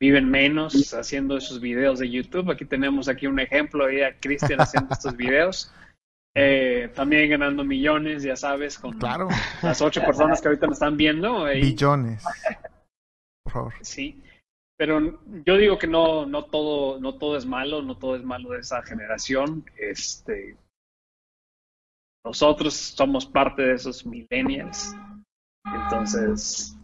viven 0.00 0.30
menos 0.30 0.94
haciendo 0.94 1.36
esos 1.36 1.60
videos 1.60 1.98
de 1.98 2.10
YouTube? 2.10 2.50
Aquí 2.50 2.64
tenemos 2.64 3.08
aquí 3.08 3.26
un 3.26 3.40
ejemplo 3.40 3.86
de 3.86 4.04
a 4.06 4.16
Cristian 4.18 4.60
haciendo 4.60 4.92
estos 4.94 5.16
videos. 5.16 5.72
Eh, 6.36 6.90
también 6.94 7.28
ganando 7.30 7.64
millones, 7.64 8.22
ya 8.22 8.36
sabes, 8.36 8.78
con 8.78 8.96
Claro. 8.98 9.28
las 9.62 9.82
ocho 9.82 10.00
personas 10.02 10.40
que 10.40 10.48
ahorita 10.48 10.66
me 10.68 10.72
están 10.74 10.96
viendo. 10.96 11.48
eh, 11.48 11.60
Billones. 11.60 12.22
Por 13.42 13.52
favor. 13.52 13.74
Sí, 13.80 14.22
pero 14.78 15.20
yo 15.44 15.56
digo 15.56 15.76
que 15.76 15.88
no, 15.88 16.24
no 16.26 16.44
todo, 16.44 17.00
no 17.00 17.16
todo 17.18 17.36
es 17.36 17.44
malo, 17.44 17.82
no 17.82 17.96
todo 17.98 18.14
es 18.14 18.22
malo 18.22 18.50
de 18.50 18.60
esa 18.60 18.80
generación. 18.82 19.64
Este, 19.76 20.56
nosotros 22.24 22.74
somos 22.74 23.26
parte 23.26 23.62
de 23.62 23.74
esos 23.74 24.06
millennials, 24.06 24.94
entonces 25.64 26.76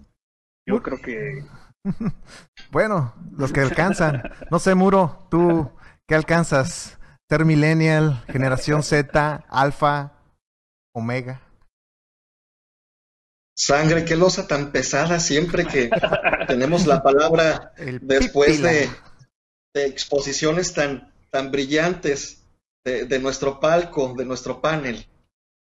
yo 0.66 0.82
creo 0.82 1.00
que 1.00 1.44
Bueno, 2.70 3.14
los 3.36 3.52
que 3.52 3.60
alcanzan. 3.60 4.22
No 4.50 4.58
sé, 4.58 4.74
Muro, 4.74 5.26
tú, 5.30 5.70
¿qué 6.06 6.14
alcanzas? 6.14 6.98
Ser 7.28 7.44
millennial, 7.44 8.24
generación 8.28 8.82
Z, 8.82 9.44
alfa, 9.48 10.12
omega. 10.94 11.42
Sangre, 13.58 14.04
qué 14.04 14.16
losa 14.16 14.46
tan 14.46 14.70
pesada 14.70 15.18
siempre 15.18 15.64
que 15.64 15.90
tenemos 16.46 16.86
la 16.86 17.02
palabra 17.02 17.72
El 17.78 18.00
después 18.06 18.60
de 18.60 18.90
exposiciones 19.74 20.74
tan, 20.74 21.12
tan 21.30 21.50
brillantes 21.50 22.44
de, 22.84 23.06
de 23.06 23.18
nuestro 23.18 23.58
palco, 23.58 24.14
de 24.14 24.26
nuestro 24.26 24.60
panel. 24.60 25.06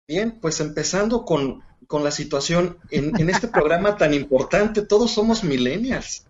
Bien, 0.08 0.40
pues 0.42 0.60
empezando 0.60 1.24
con, 1.24 1.64
con 1.88 2.04
la 2.04 2.12
situación 2.12 2.78
en, 2.90 3.20
en 3.20 3.30
este 3.30 3.48
programa 3.48 3.98
tan 3.98 4.14
importante, 4.14 4.82
todos 4.82 5.12
somos 5.12 5.44
millennials. 5.44 6.26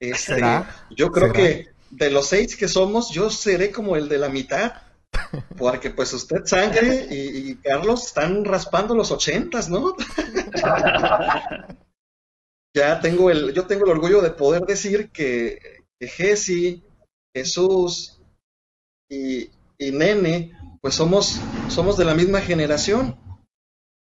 Este, 0.00 0.34
¿Será? 0.34 0.86
yo 0.90 1.10
creo 1.10 1.32
¿Será? 1.32 1.38
que 1.38 1.68
de 1.90 2.10
los 2.10 2.28
seis 2.28 2.56
que 2.56 2.68
somos, 2.68 3.10
yo 3.10 3.30
seré 3.30 3.70
como 3.70 3.96
el 3.96 4.08
de 4.08 4.18
la 4.18 4.28
mitad, 4.28 4.74
porque 5.56 5.90
pues 5.90 6.12
usted, 6.12 6.44
Sangre 6.44 7.06
y, 7.10 7.50
y 7.50 7.54
Carlos 7.56 8.06
están 8.06 8.44
raspando 8.44 8.94
los 8.94 9.10
ochentas, 9.10 9.68
¿no? 9.68 9.96
ya 12.76 13.00
tengo 13.00 13.30
el, 13.30 13.54
yo 13.54 13.66
tengo 13.66 13.84
el 13.84 13.92
orgullo 13.92 14.20
de 14.20 14.30
poder 14.30 14.62
decir 14.62 15.10
que, 15.10 15.84
que 16.00 16.08
Jesse, 16.08 16.82
Jesús 17.34 18.20
y, 19.08 19.50
y 19.78 19.92
Nene, 19.92 20.58
pues 20.80 20.94
somos, 20.94 21.40
somos 21.68 21.96
de 21.96 22.04
la 22.04 22.14
misma 22.14 22.40
generación. 22.40 23.16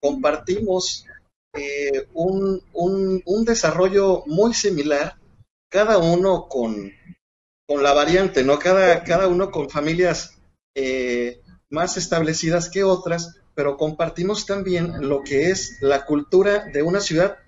Compartimos 0.05 1.07
eh, 1.55 2.07
un, 2.13 2.61
un, 2.73 3.43
desarrollo 3.43 4.21
muy 4.27 4.53
similar, 4.53 5.17
cada 5.67 5.97
uno 5.97 6.47
con, 6.47 6.91
con 7.67 7.81
la 7.81 7.91
variante, 7.91 8.43
¿no? 8.43 8.59
Cada, 8.59 9.03
cada 9.03 9.27
uno 9.27 9.49
con 9.49 9.67
familias 9.67 10.37
eh, 10.75 11.41
más 11.71 11.97
establecidas 11.97 12.69
que 12.69 12.83
otras, 12.83 13.41
pero 13.55 13.77
compartimos 13.77 14.45
también 14.45 15.09
lo 15.09 15.23
que 15.23 15.49
es 15.49 15.79
la 15.81 16.05
cultura 16.05 16.65
de 16.65 16.83
una 16.83 16.99
ciudad 16.99 17.39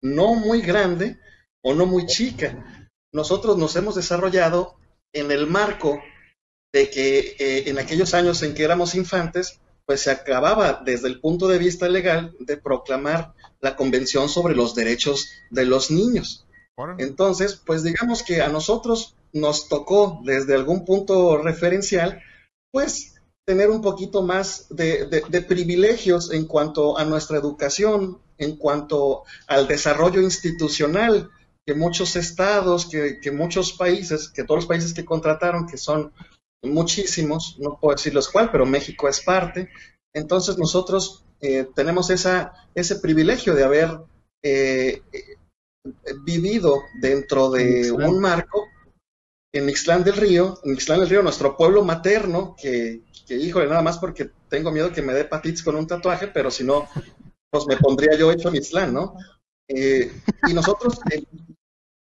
no 0.00 0.36
muy 0.36 0.62
grande 0.62 1.18
o 1.64 1.74
no 1.74 1.84
muy 1.84 2.06
chica. 2.06 2.88
Nosotros 3.12 3.58
nos 3.58 3.74
hemos 3.74 3.96
desarrollado 3.96 4.76
en 5.12 5.32
el 5.32 5.48
marco 5.48 6.00
de 6.72 6.90
que 6.90 7.34
eh, 7.40 7.64
en 7.66 7.80
aquellos 7.80 8.14
años 8.14 8.40
en 8.44 8.54
que 8.54 8.62
éramos 8.62 8.94
infantes, 8.94 9.58
pues 9.86 10.02
se 10.02 10.10
acababa 10.10 10.82
desde 10.84 11.08
el 11.08 11.20
punto 11.20 11.48
de 11.48 11.58
vista 11.58 11.88
legal 11.88 12.34
de 12.40 12.56
proclamar 12.56 13.34
la 13.60 13.76
Convención 13.76 14.28
sobre 14.28 14.54
los 14.54 14.74
Derechos 14.74 15.28
de 15.50 15.64
los 15.66 15.90
Niños. 15.90 16.46
Entonces, 16.98 17.60
pues 17.64 17.82
digamos 17.82 18.22
que 18.22 18.40
a 18.42 18.48
nosotros 18.48 19.14
nos 19.32 19.68
tocó 19.68 20.20
desde 20.24 20.54
algún 20.54 20.84
punto 20.84 21.36
referencial, 21.38 22.20
pues 22.72 23.14
tener 23.46 23.68
un 23.70 23.82
poquito 23.82 24.22
más 24.22 24.66
de, 24.70 25.06
de- 25.06 25.22
de 25.28 25.42
privilegios 25.42 26.32
en 26.32 26.46
cuanto 26.46 26.96
a 26.98 27.04
nuestra 27.04 27.36
educación, 27.38 28.18
en 28.38 28.56
cuanto 28.56 29.22
al 29.46 29.68
desarrollo 29.68 30.20
institucional, 30.20 31.30
que 31.66 31.74
muchos 31.74 32.16
estados, 32.16 32.86
que, 32.86 33.20
que 33.20 33.30
muchos 33.32 33.72
países, 33.72 34.28
que 34.28 34.44
todos 34.44 34.60
los 34.60 34.66
países 34.66 34.92
que 34.94 35.04
contrataron, 35.04 35.66
que 35.66 35.76
son 35.78 36.12
muchísimos, 36.64 37.56
no 37.58 37.78
puedo 37.80 37.96
decirlos 37.96 38.28
cuál, 38.28 38.50
pero 38.50 38.66
México 38.66 39.08
es 39.08 39.20
parte. 39.20 39.70
Entonces 40.12 40.58
nosotros 40.58 41.24
eh, 41.40 41.68
tenemos 41.74 42.10
esa, 42.10 42.52
ese 42.74 42.96
privilegio 42.96 43.54
de 43.54 43.64
haber 43.64 43.98
eh, 44.42 45.02
vivido 46.24 46.82
dentro 47.00 47.50
de 47.50 47.92
un 47.92 48.20
marco 48.20 48.66
en 49.52 49.66
Mixlán 49.66 50.02
del 50.02 50.16
Río, 50.16 50.58
en 50.64 50.72
Mixlán 50.72 51.00
del 51.00 51.08
Río, 51.08 51.22
nuestro 51.22 51.56
pueblo 51.56 51.84
materno, 51.84 52.56
que, 52.60 53.02
que 53.26 53.36
híjole, 53.36 53.68
nada 53.68 53.82
más 53.82 53.98
porque 53.98 54.30
tengo 54.48 54.72
miedo 54.72 54.92
que 54.92 55.02
me 55.02 55.12
dé 55.12 55.20
hepatitis 55.20 55.62
con 55.62 55.76
un 55.76 55.86
tatuaje, 55.86 56.26
pero 56.26 56.50
si 56.50 56.64
no, 56.64 56.88
pues 57.50 57.66
me 57.68 57.76
pondría 57.76 58.18
yo 58.18 58.32
hecho 58.32 58.50
Mixlán, 58.50 58.92
¿no? 58.92 59.14
Eh, 59.68 60.12
y 60.48 60.54
nosotros 60.54 60.98
eh, 61.12 61.22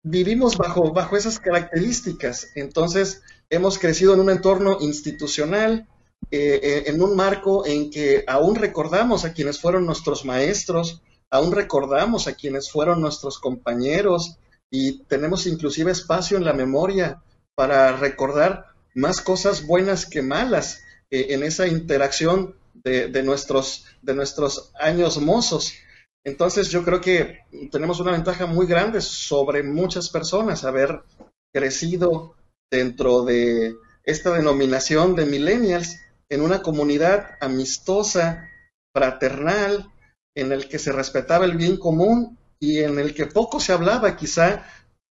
vivimos 0.04 0.58
bajo, 0.58 0.92
bajo 0.94 1.18
esas 1.18 1.40
características, 1.40 2.50
entonces 2.56 3.22
hemos 3.50 3.78
crecido 3.78 4.14
en 4.14 4.22
un 4.22 4.30
entorno 4.30 4.78
institucional, 4.82 5.88
eh, 6.32 6.60
eh, 6.64 6.84
en 6.88 7.02
un 7.02 7.16
marco 7.16 7.66
en 7.66 7.90
que 7.90 8.24
aún 8.28 8.56
recordamos 8.56 9.26
a 9.26 9.34
quienes 9.34 9.60
fueron 9.60 9.86
nuestros 9.86 10.26
maestros, 10.26 11.02
aún 11.30 11.52
recordamos 11.52 12.28
a 12.28 12.34
quienes 12.34 12.72
fueron 12.72 13.02
nuestros 13.02 13.40
compañeros 13.40 14.38
y 14.70 15.04
tenemos 15.04 15.46
inclusive 15.48 15.92
espacio 15.92 16.38
en 16.38 16.46
la 16.46 16.54
memoria 16.54 17.22
para 17.56 17.96
recordar 17.98 18.68
más 18.96 19.22
cosas 19.22 19.66
buenas 19.66 20.06
que 20.06 20.22
malas 20.22 20.82
eh, 21.10 21.28
en 21.30 21.44
esa 21.44 21.68
interacción 21.68 22.56
de, 22.74 23.08
de 23.08 23.24
nuestros, 23.24 23.86
de 24.02 24.16
nuestros 24.16 24.72
años 24.80 25.20
mozos. 25.20 25.74
Entonces 26.24 26.70
yo 26.70 26.84
creo 26.84 27.02
que 27.02 27.40
tenemos 27.72 28.00
una 28.00 28.12
ventaja 28.12 28.46
muy 28.46 28.68
grande 28.68 29.02
sobre 29.02 29.64
muchas 29.64 30.10
personas, 30.10 30.64
haber 30.64 31.04
crecido 31.54 32.36
dentro 32.72 33.24
de 33.24 33.76
esta 34.04 34.32
denominación 34.32 35.16
de 35.16 35.26
millennials 35.26 36.00
en 36.30 36.42
una 36.42 36.62
comunidad 36.62 37.38
amistosa, 37.42 38.50
fraternal, 38.96 39.92
en 40.36 40.52
el 40.52 40.70
que 40.70 40.80
se 40.80 40.92
respetaba 40.92 41.46
el 41.46 41.58
bien 41.58 41.78
común 41.78 42.38
y 42.60 42.80
en 42.80 43.00
el 43.00 43.14
que 43.14 43.26
poco 43.26 43.60
se 43.60 43.74
hablaba 43.74 44.16
quizá 44.16 44.66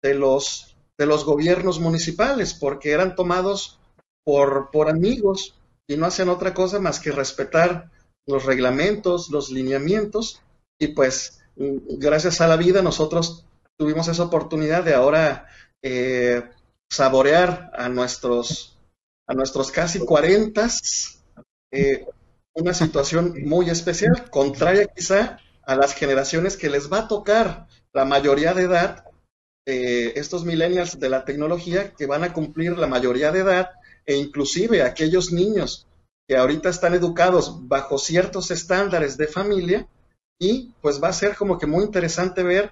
de 0.04 0.14
los, 0.14 0.76
de 0.98 1.06
los 1.06 1.26
gobiernos 1.26 1.80
municipales, 1.80 2.54
porque 2.54 2.92
eran 2.92 3.16
tomados 3.16 3.80
por, 4.24 4.70
por 4.72 4.90
amigos 4.90 5.56
y 5.88 5.96
no 5.96 6.06
hacían 6.06 6.30
otra 6.30 6.54
cosa 6.54 6.80
más 6.80 7.00
que 7.00 7.12
respetar 7.12 7.90
los 8.28 8.46
reglamentos, 8.46 9.30
los 9.30 9.50
lineamientos, 9.50 10.42
y 10.80 10.88
pues 10.88 11.40
gracias 11.56 12.42
a 12.42 12.48
la 12.48 12.56
vida 12.56 12.82
nosotros 12.82 13.46
tuvimos 13.78 14.08
esa 14.08 14.24
oportunidad 14.24 14.84
de 14.84 14.94
ahora 14.94 15.48
eh, 15.82 16.44
saborear 16.90 17.72
a 17.74 17.90
nuestros, 17.90 18.78
a 19.28 19.34
nuestros 19.34 19.72
casi 19.72 20.00
cuarentas 20.00 21.24
eh, 21.72 22.06
una 22.54 22.74
situación 22.74 23.36
muy 23.46 23.70
especial, 23.70 24.30
contraria 24.32 24.88
quizá 24.88 25.40
a 25.64 25.76
las 25.76 25.94
generaciones 25.94 26.58
que 26.58 26.70
les 26.70 26.92
va 26.92 27.00
a 27.00 27.08
tocar 27.08 27.68
la 27.94 28.06
mayoría 28.06 28.54
de 28.54 28.64
edad, 28.64 29.06
eh, 29.66 30.14
estos 30.16 30.44
millennials 30.46 31.00
de 31.00 31.10
la 31.10 31.26
tecnología 31.26 31.94
que 31.94 32.06
van 32.06 32.24
a 32.24 32.34
cumplir 32.34 32.78
la 32.78 32.88
mayoría 32.88 33.32
de 33.32 33.40
edad 33.40 33.72
e 34.06 34.16
inclusive 34.16 34.82
aquellos 34.82 35.32
niños 35.32 35.88
que 36.28 36.38
ahorita 36.38 36.70
están 36.70 36.94
educados 36.94 37.68
bajo 37.68 37.98
ciertos 37.98 38.50
estándares 38.50 39.18
de 39.18 39.28
familia 39.28 39.88
y 40.40 40.74
pues 40.82 41.02
va 41.02 41.10
a 41.10 41.14
ser 41.14 41.36
como 41.36 41.58
que 41.58 41.66
muy 41.66 41.84
interesante 41.84 42.44
ver 42.44 42.72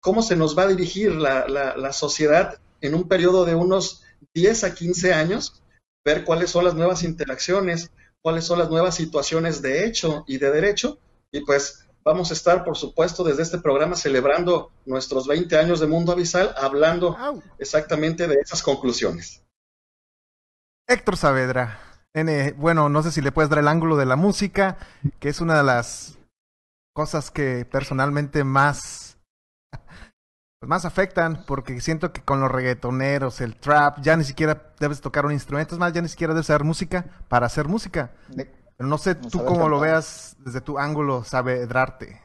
cómo 0.00 0.22
se 0.22 0.36
nos 0.36 0.56
va 0.56 0.62
a 0.62 0.68
dirigir 0.68 1.12
la, 1.12 1.46
la, 1.46 1.76
la 1.76 1.92
sociedad 1.92 2.58
en 2.80 2.94
un 2.94 3.08
periodo 3.08 3.44
de 3.44 3.54
unos 3.54 4.02
10 4.34 4.64
a 4.64 4.74
15 4.74 5.14
años, 5.14 5.62
ver 6.04 6.24
cuáles 6.24 6.50
son 6.50 6.64
las 6.64 6.74
nuevas 6.74 7.02
interacciones, 7.02 7.90
cuáles 8.22 8.44
son 8.44 8.58
las 8.58 8.70
nuevas 8.70 8.94
situaciones 8.94 9.62
de 9.62 9.84
hecho 9.84 10.24
y 10.26 10.38
de 10.38 10.50
derecho, 10.50 10.98
y 11.30 11.40
pues 11.40 11.86
vamos 12.04 12.30
a 12.30 12.34
estar, 12.34 12.64
por 12.64 12.76
supuesto, 12.76 13.24
desde 13.24 13.42
este 13.42 13.58
programa 13.58 13.96
celebrando 13.96 14.72
nuestros 14.86 15.26
20 15.26 15.56
años 15.56 15.80
de 15.80 15.86
Mundo 15.86 16.12
Avisal, 16.12 16.54
hablando 16.56 17.16
exactamente 17.58 18.26
de 18.26 18.36
esas 18.36 18.62
conclusiones. 18.62 19.42
Héctor 20.88 21.16
Saavedra, 21.16 21.78
N, 22.12 22.52
bueno, 22.52 22.88
no 22.88 23.02
sé 23.02 23.12
si 23.12 23.20
le 23.20 23.32
puedes 23.32 23.48
dar 23.48 23.60
el 23.60 23.68
ángulo 23.68 23.96
de 23.96 24.06
la 24.06 24.16
música, 24.16 24.78
que 25.20 25.28
es 25.28 25.40
una 25.40 25.56
de 25.56 25.62
las 25.62 26.18
cosas 26.92 27.30
que 27.30 27.64
personalmente 27.64 28.44
más 28.44 29.12
pues 30.62 30.68
más 30.68 30.84
afectan 30.84 31.44
porque 31.44 31.80
siento 31.80 32.12
que 32.12 32.22
con 32.22 32.40
los 32.40 32.48
reggaetoneros, 32.48 33.40
el 33.40 33.56
trap, 33.56 34.00
ya 34.00 34.16
ni 34.16 34.22
siquiera 34.22 34.72
debes 34.78 35.00
tocar 35.00 35.26
un 35.26 35.32
instrumento, 35.32 35.74
es 35.74 35.80
más, 35.80 35.92
ya 35.92 36.00
ni 36.00 36.08
siquiera 36.08 36.34
debes 36.34 36.48
hacer 36.48 36.62
música 36.62 37.04
para 37.28 37.46
hacer 37.46 37.66
música. 37.66 38.12
Pero 38.36 38.88
no 38.88 38.96
sé 38.96 39.16
tú 39.16 39.44
cómo 39.44 39.68
lo 39.68 39.80
veas 39.80 40.36
desde 40.38 40.60
tu 40.60 40.78
ángulo, 40.78 41.24
sabe 41.24 41.66
Drarte. 41.66 42.22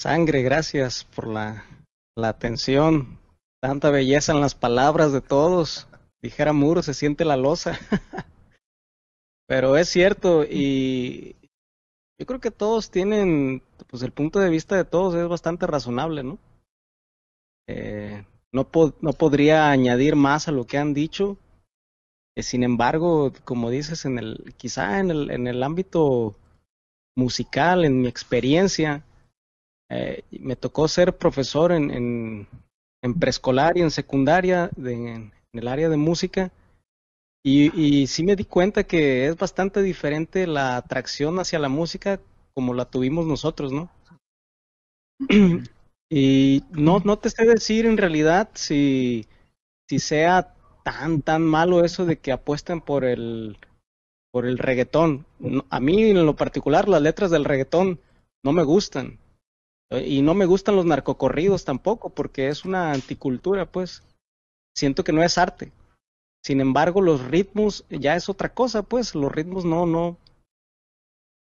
Sangre, 0.00 0.42
gracias 0.42 1.04
por 1.04 1.28
la, 1.28 1.64
la 2.16 2.30
atención. 2.30 3.20
Tanta 3.60 3.90
belleza 3.90 4.32
en 4.32 4.40
las 4.40 4.56
palabras 4.56 5.12
de 5.12 5.20
todos. 5.20 5.86
Dijera 6.20 6.52
Muro, 6.52 6.82
se 6.82 6.92
siente 6.92 7.24
la 7.24 7.36
losa. 7.36 7.78
Pero 9.46 9.76
es 9.76 9.88
cierto, 9.88 10.42
y 10.42 11.36
yo 12.18 12.26
creo 12.26 12.40
que 12.40 12.50
todos 12.50 12.90
tienen, 12.90 13.62
pues 13.88 14.02
el 14.02 14.12
punto 14.12 14.40
de 14.40 14.50
vista 14.50 14.76
de 14.76 14.84
todos 14.84 15.14
es 15.14 15.28
bastante 15.28 15.66
razonable, 15.66 16.24
¿no? 16.24 16.38
Eh, 17.68 18.24
no, 18.52 18.64
podría 18.64 19.70
añadir 19.70 20.16
más 20.16 20.48
a 20.48 20.52
lo 20.52 20.66
que 20.66 20.78
han 20.78 20.94
dicho. 20.94 21.36
Eh, 22.36 22.42
sin 22.42 22.64
embargo, 22.64 23.32
como 23.44 23.70
dices, 23.70 24.04
en 24.04 24.18
el, 24.18 24.54
quizá 24.56 24.98
en 24.98 25.10
el, 25.10 25.30
en 25.30 25.46
el 25.46 25.62
ámbito 25.62 26.34
musical, 27.16 27.84
en 27.84 28.00
mi 28.00 28.08
experiencia, 28.08 29.04
eh, 29.90 30.24
me 30.30 30.56
tocó 30.56 30.88
ser 30.88 31.16
profesor 31.16 31.72
en, 31.72 32.48
preescolar 33.20 33.76
y 33.78 33.82
en 33.82 33.90
secundaria 33.90 34.70
en 34.76 35.32
el 35.52 35.68
área 35.68 35.88
de 35.88 35.96
música 35.96 36.50
y, 37.44 38.06
sí 38.06 38.24
me 38.24 38.36
di 38.36 38.44
cuenta 38.44 38.84
que 38.84 39.26
es 39.26 39.36
bastante 39.36 39.82
diferente 39.82 40.46
la 40.46 40.76
atracción 40.76 41.38
hacia 41.38 41.58
la 41.58 41.68
música 41.68 42.20
como 42.54 42.74
la 42.74 42.84
tuvimos 42.84 43.26
nosotros, 43.26 43.72
¿no? 43.72 43.90
y 46.10 46.64
no, 46.70 47.00
no 47.00 47.18
te 47.18 47.30
sé 47.30 47.44
decir 47.44 47.86
en 47.86 47.96
realidad 47.96 48.50
si, 48.54 49.26
si 49.88 49.98
sea 49.98 50.54
tan, 50.84 51.22
tan 51.22 51.42
malo 51.42 51.84
eso 51.84 52.04
de 52.04 52.18
que 52.18 52.32
apuesten 52.32 52.80
por 52.80 53.04
el, 53.04 53.58
por 54.32 54.46
el 54.46 54.58
reggaetón. 54.58 55.26
A 55.70 55.80
mí 55.80 56.02
en 56.10 56.26
lo 56.26 56.36
particular 56.36 56.88
las 56.88 57.02
letras 57.02 57.30
del 57.30 57.44
reggaetón 57.44 58.00
no 58.44 58.52
me 58.52 58.62
gustan. 58.62 59.18
Y 59.90 60.20
no 60.20 60.34
me 60.34 60.44
gustan 60.44 60.76
los 60.76 60.84
narcocorridos 60.84 61.64
tampoco, 61.64 62.10
porque 62.10 62.48
es 62.48 62.64
una 62.64 62.92
anticultura, 62.92 63.70
pues. 63.70 64.02
Siento 64.76 65.02
que 65.02 65.12
no 65.12 65.22
es 65.22 65.38
arte. 65.38 65.72
Sin 66.44 66.60
embargo, 66.60 67.00
los 67.00 67.26
ritmos 67.26 67.84
ya 67.90 68.16
es 68.16 68.28
otra 68.28 68.54
cosa, 68.54 68.82
pues 68.82 69.14
los 69.14 69.30
ritmos 69.30 69.64
no, 69.64 69.86
no. 69.86 70.16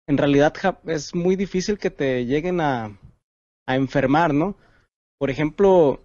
En 0.08 0.18
realidad 0.18 0.54
es 0.86 1.14
muy 1.14 1.36
difícil 1.36 1.78
que 1.78 1.90
te 1.90 2.26
lleguen 2.26 2.60
a, 2.60 2.98
enfermar, 3.66 4.34
¿no? 4.34 4.56
Por 5.18 5.30
ejemplo, 5.30 6.00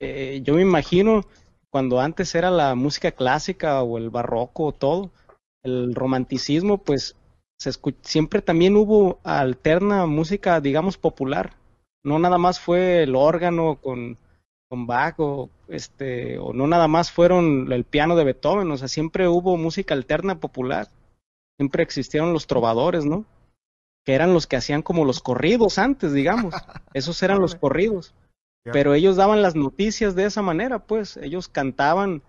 eh, 0.00 0.40
yo 0.42 0.54
me 0.54 0.62
imagino 0.62 1.26
cuando 1.68 2.00
antes 2.00 2.34
era 2.34 2.50
la 2.50 2.74
música 2.74 3.12
clásica 3.12 3.82
o 3.82 3.98
el 3.98 4.08
barroco 4.08 4.64
o 4.64 4.72
todo, 4.72 5.10
el 5.62 5.94
romanticismo, 5.94 6.78
pues 6.78 7.16
se 7.58 7.72
siempre 8.02 8.40
también 8.40 8.76
hubo 8.76 9.18
alterna 9.24 10.06
música, 10.06 10.60
digamos, 10.60 10.96
popular. 10.96 11.54
No 12.02 12.18
nada 12.18 12.38
más 12.38 12.60
fue 12.60 13.02
el 13.02 13.14
órgano 13.14 13.78
con 13.82 14.16
con 14.68 14.86
Bach 14.86 15.14
o 15.18 15.48
este 15.68 16.38
o 16.38 16.52
no 16.52 16.66
nada 16.66 16.88
más 16.88 17.10
fueron 17.10 17.72
el 17.72 17.84
piano 17.84 18.16
de 18.16 18.24
Beethoven, 18.24 18.70
o 18.70 18.76
sea, 18.76 18.88
siempre 18.88 19.28
hubo 19.28 19.56
música 19.56 19.94
alterna 19.94 20.40
popular. 20.40 20.88
Siempre 21.58 21.82
existieron 21.82 22.32
los 22.32 22.46
trovadores, 22.46 23.04
¿no? 23.04 23.24
Que 24.04 24.14
eran 24.14 24.34
los 24.34 24.46
que 24.46 24.56
hacían 24.56 24.82
como 24.82 25.04
los 25.04 25.20
corridos 25.20 25.78
antes, 25.78 26.12
digamos. 26.12 26.54
Esos 26.94 27.22
eran 27.22 27.40
los 27.40 27.54
corridos. 27.54 28.14
Pero 28.72 28.94
ellos 28.94 29.16
daban 29.16 29.42
las 29.42 29.54
noticias 29.54 30.16
de 30.16 30.24
esa 30.24 30.42
manera, 30.42 30.80
pues, 30.80 31.16
ellos 31.18 31.46
cantaban 31.46 32.22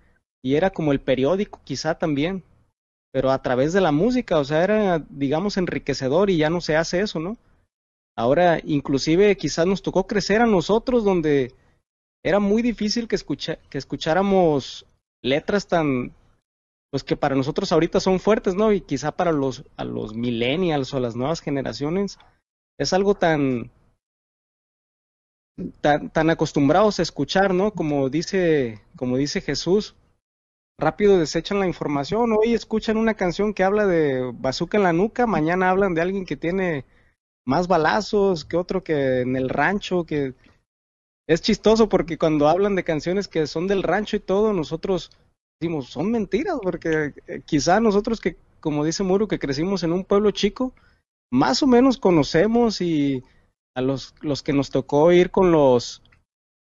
y 0.44 0.56
era 0.56 0.70
como 0.70 0.92
el 0.92 1.00
periódico 1.00 1.60
quizá 1.64 1.98
también, 1.98 2.44
pero 3.12 3.32
a 3.32 3.42
través 3.42 3.74
de 3.74 3.82
la 3.82 3.92
música, 3.92 4.38
o 4.38 4.44
sea, 4.44 4.64
era 4.64 5.04
digamos 5.10 5.58
enriquecedor 5.58 6.30
y 6.30 6.38
ya 6.38 6.52
no 6.52 6.62
se 6.62 6.76
hace 6.76 7.02
eso, 7.02 7.20
¿no? 7.20 7.38
Ahora, 8.16 8.60
inclusive 8.64 9.36
quizás 9.36 9.66
nos 9.66 9.82
tocó 9.82 10.06
crecer 10.06 10.42
a 10.42 10.46
nosotros 10.46 11.04
donde 11.04 11.54
era 12.28 12.40
muy 12.40 12.62
difícil 12.62 13.08
que, 13.08 13.16
escucha, 13.16 13.58
que 13.70 13.78
escucháramos 13.78 14.86
letras 15.22 15.68
tan, 15.68 16.14
pues 16.92 17.06
que 17.06 17.16
para 17.16 17.36
nosotros 17.36 17.72
ahorita 17.72 18.02
son 18.02 18.20
fuertes, 18.20 18.54
¿no? 18.54 18.74
Y 18.74 18.82
quizá 18.82 19.14
para 19.14 19.32
los, 19.32 19.64
a 19.78 19.86
los 19.86 20.14
millennials 20.14 20.94
o 20.94 21.00
las 21.00 21.16
nuevas 21.16 21.40
generaciones 21.40 22.20
es 22.78 22.92
algo 22.92 23.16
tan, 23.16 23.72
tan, 25.80 26.10
tan 26.10 26.30
acostumbrados 26.30 27.00
a 27.00 27.04
escuchar, 27.04 27.54
¿no? 27.54 27.72
Como 27.72 28.10
dice, 28.10 28.82
como 28.98 29.16
dice 29.16 29.40
Jesús, 29.40 29.96
rápido 30.78 31.18
desechan 31.18 31.60
la 31.60 31.68
información, 31.68 32.34
hoy 32.34 32.54
escuchan 32.54 32.98
una 32.98 33.14
canción 33.14 33.54
que 33.54 33.64
habla 33.64 33.86
de 33.86 34.34
bazooka 34.36 34.76
en 34.76 34.84
la 34.84 34.92
nuca, 34.92 35.28
mañana 35.28 35.70
hablan 35.70 35.94
de 35.94 36.02
alguien 36.02 36.26
que 36.26 36.36
tiene 36.36 36.84
más 37.46 37.70
balazos 37.70 38.44
que 38.44 38.58
otro 38.58 38.84
que 38.84 39.22
en 39.22 39.38
el 39.38 39.48
rancho, 39.48 40.04
que 40.06 40.34
es 41.28 41.42
chistoso 41.42 41.90
porque 41.90 42.18
cuando 42.18 42.48
hablan 42.48 42.76
de 42.76 42.84
canciones 42.84 43.28
que 43.28 43.48
son 43.48 43.68
del 43.68 43.84
rancho 43.84 44.16
y 44.16 44.20
todo, 44.20 44.54
nosotros 44.54 45.12
decimos, 45.60 45.90
son 45.90 46.12
mentiras, 46.12 46.58
porque 46.62 47.14
eh, 47.28 47.42
quizá 47.46 47.80
nosotros 47.80 48.22
que, 48.22 48.38
como 48.60 48.86
dice 48.86 49.04
Muro, 49.04 49.28
que 49.28 49.40
crecimos 49.40 49.84
en 49.84 49.92
un 49.92 50.06
pueblo 50.06 50.32
chico, 50.32 50.74
más 51.32 51.62
o 51.62 51.68
menos 51.68 51.98
conocemos 51.98 52.80
y 52.80 53.24
a 53.76 53.82
los, 53.82 54.16
los 54.22 54.42
que 54.42 54.54
nos 54.54 54.70
tocó 54.72 55.12
ir 55.12 55.30
con 55.30 55.52
los 55.52 56.02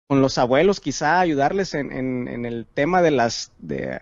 con 0.09 0.21
los 0.21 0.39
abuelos 0.39 0.79
quizá 0.79 1.19
ayudarles 1.19 1.75
en, 1.75 1.91
en, 1.91 2.27
en 2.27 2.45
el 2.45 2.65
tema 2.65 3.03
de 3.03 3.11
las 3.11 3.51
de 3.59 3.99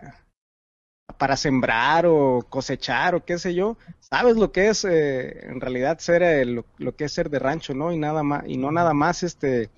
para 1.17 1.35
sembrar 1.35 2.05
o 2.05 2.45
cosechar 2.49 3.13
o 3.15 3.25
qué 3.25 3.37
sé 3.37 3.53
yo, 3.53 3.77
sabes 3.99 4.37
lo 4.37 4.51
que 4.51 4.69
es 4.69 4.85
eh, 4.85 5.47
en 5.47 5.59
realidad 5.59 5.99
ser 5.99 6.47
lo, 6.47 6.65
lo, 6.77 6.95
que 6.95 7.05
es 7.05 7.11
ser 7.11 7.29
de 7.29 7.39
rancho, 7.39 7.73
¿no? 7.73 7.91
Y 7.91 7.97
nada 7.97 8.23
más 8.23 8.43
y 8.47 8.57
no 8.57 8.71
nada 8.71 8.93
más 8.93 9.23
este 9.23 9.69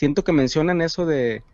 siento 0.00 0.24
que 0.24 0.32
mencionan 0.32 0.80
eso 0.80 1.04
de, 1.04 1.44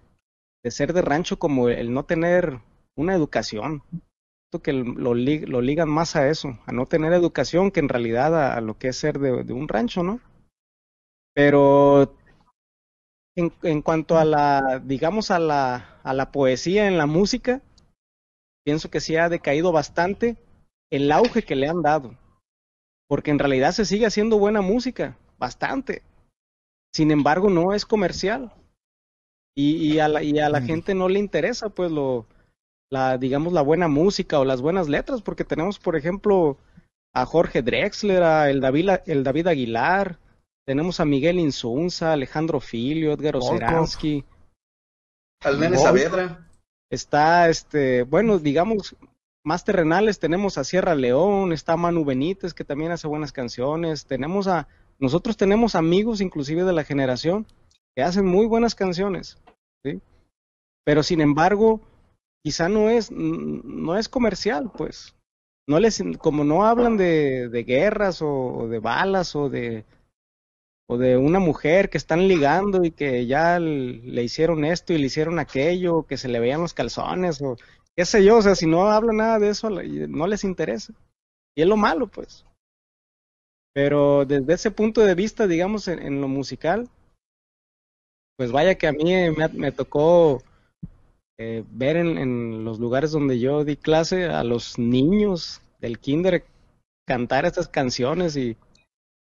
ser 0.63 0.93
de 0.93 1.03
rancho 1.03 1.37
como 1.37 1.69
el 1.69 1.93
no 1.93 2.05
tener 2.05 2.61
una 2.97 3.13
educación. 3.13 3.83
Siento 3.91 4.63
que 4.63 4.73
lo, 4.73 5.15
ligan 5.15 5.89
más 5.89 6.15
a 6.15 6.29
eso, 6.29 6.57
a 6.65 6.71
no 6.71 6.87
tener 6.87 7.13
educación 7.13 7.73
que 7.73 7.81
en 7.81 7.89
realidad 7.89 8.53
a, 8.53 8.61
lo 8.61 8.79
que 8.79 8.89
es 8.89 8.97
ser 8.97 9.19
de, 9.19 9.53
un 9.53 9.67
rancho, 9.67 10.05
¿no? 10.05 10.21
Pero 11.35 12.17
en, 13.35 13.53
en, 13.65 13.83
cuanto 13.83 14.17
a 14.17 14.25
la, 14.25 14.81
digamos, 14.85 15.33
a 15.33 15.41
la, 15.41 15.99
a 16.05 16.15
la 16.15 16.31
poesía 16.31 16.87
en 16.87 16.99
la 16.99 17.07
música, 17.07 17.63
pienso 18.65 18.93
que 18.93 19.01
sí 19.01 19.17
ha 19.17 19.29
decaído 19.29 19.73
bastante 19.73 20.37
el 20.93 21.11
auge 21.11 21.43
que 21.43 21.57
le 21.57 21.67
han 21.67 21.83
dado. 21.83 22.17
Porque 23.09 23.33
en 23.33 23.41
realidad 23.41 23.73
se 23.73 23.85
sigue 23.85 24.07
haciendo 24.07 24.39
buena 24.39 24.61
música, 24.61 25.19
bastante. 25.37 26.05
Sin 26.97 27.11
embargo, 27.11 27.51
no 27.51 27.75
es 27.75 27.85
comercial. 27.85 28.55
Y, 29.55 29.93
y 29.93 29.99
a 29.99 30.09
la, 30.09 30.23
y 30.23 30.39
a 30.39 30.49
la 30.49 30.63
gente 30.63 30.95
no 30.95 31.11
le 31.11 31.19
interesa, 31.19 31.69
pues, 31.69 31.91
lo, 31.93 32.27
la, 32.91 33.19
digamos, 33.19 33.53
la 33.53 33.61
buena 33.61 33.87
música 33.87 34.41
o 34.41 34.47
las 34.47 34.63
buenas 34.63 34.89
letras, 34.89 35.21
porque 35.21 35.45
tenemos, 35.45 35.79
por 35.79 35.95
ejemplo, 35.95 36.57
a 37.13 37.27
Jorge 37.27 37.61
Drexler, 37.61 38.23
a 38.23 38.49
el 38.49 38.63
David, 38.63 38.89
el 39.05 39.25
David 39.25 39.49
Aguilar, 39.49 40.19
tenemos 40.67 40.99
a 40.99 41.05
Miguel 41.05 41.39
Insunza, 41.39 42.15
Alejandro 42.15 42.61
Filio, 42.61 43.13
Edgar 43.13 43.37
Oceransky. 43.37 44.25
Al 45.43 45.61
Nene 45.61 45.77
Saavedra. 45.77 46.49
Está, 46.91 47.51
este, 47.51 48.05
bueno, 48.05 48.39
digamos, 48.39 48.97
más 49.45 49.67
terrenales, 49.67 50.19
tenemos 50.19 50.57
a 50.57 50.65
Sierra 50.65 50.95
León, 50.95 51.53
está 51.53 51.77
Manu 51.77 52.07
Benítez, 52.07 52.55
que 52.55 52.65
también 52.65 52.91
hace 52.91 53.07
buenas 53.07 53.33
canciones, 53.33 54.07
tenemos 54.07 54.49
a, 54.49 54.67
nosotros 54.99 55.37
tenemos 55.37 55.75
amigos, 55.75 56.21
inclusive 56.21 56.65
de 56.65 56.73
la 56.73 56.85
generación, 56.85 57.47
que 57.95 58.03
hacen 58.03 58.27
muy 58.27 58.47
buenas 58.47 58.75
canciones, 58.75 59.39
¿sí? 59.85 60.01
Pero 60.85 61.03
sin 61.03 61.21
embargo, 61.21 61.81
quizá 62.45 62.69
no 62.69 62.89
es, 62.91 63.11
no 63.11 63.99
es 63.99 64.09
comercial, 64.09 64.71
pues. 64.77 65.15
No 65.69 65.81
les, 65.81 66.03
como 66.19 66.45
no 66.45 66.65
hablan 66.65 66.97
de, 66.97 67.65
guerras 67.67 68.23
o, 68.23 68.69
de 68.69 68.79
balas 68.79 69.35
o 69.35 69.49
de, 69.49 69.85
o 70.89 70.97
de 70.97 71.17
una 71.17 71.41
mujer 71.41 71.91
que 71.91 71.99
están 71.99 72.29
ligando 72.29 72.85
y 72.85 72.93
que 72.93 73.27
ya 73.27 73.59
le 73.59 74.23
hicieron 74.23 74.65
esto 74.65 74.93
y 74.93 74.99
le 74.99 75.07
hicieron 75.07 75.41
aquello, 75.41 76.05
que 76.05 76.17
se 76.17 76.29
le 76.29 76.39
veían 76.39 76.61
los 76.61 76.73
calzones 76.73 77.43
o 77.43 77.57
qué 77.97 78.05
sé 78.05 78.23
yo, 78.23 78.37
o 78.37 78.43
sea, 78.43 78.55
si 78.55 78.67
no 78.67 78.91
habla 78.91 79.13
nada 79.13 79.39
de 79.41 79.49
eso, 79.49 79.69
no 79.71 80.27
les 80.29 80.45
interesa. 80.45 80.93
Y 81.57 81.63
es 81.63 81.69
lo 81.69 81.77
malo, 81.77 82.07
pues. 82.07 82.45
Pero 83.77 84.25
desde 84.25 84.55
ese 84.55 84.71
punto 84.71 85.03
de 85.03 85.15
vista, 85.15 85.47
digamos, 85.47 85.87
en, 85.87 86.23
lo 86.23 86.29
musical, 86.29 86.89
pues 88.39 88.51
vaya 88.51 88.77
que 88.77 88.87
a 88.87 88.93
mí 88.93 89.13
me, 89.53 89.71
tocó 89.71 90.43
eh, 91.39 91.63
ver 91.73 91.99
en, 91.99 92.17
en, 92.17 92.65
los 92.65 92.79
lugares 92.79 93.11
donde 93.11 93.39
yo 93.39 93.67
di 93.67 93.77
clase 93.77 94.25
a 94.25 94.45
los 94.45 94.79
niños 94.79 95.61
del 95.79 95.99
kinder 95.99 96.47
cantar 97.07 97.45
estas 97.45 97.69
canciones 97.69 98.39
y, 98.39 98.57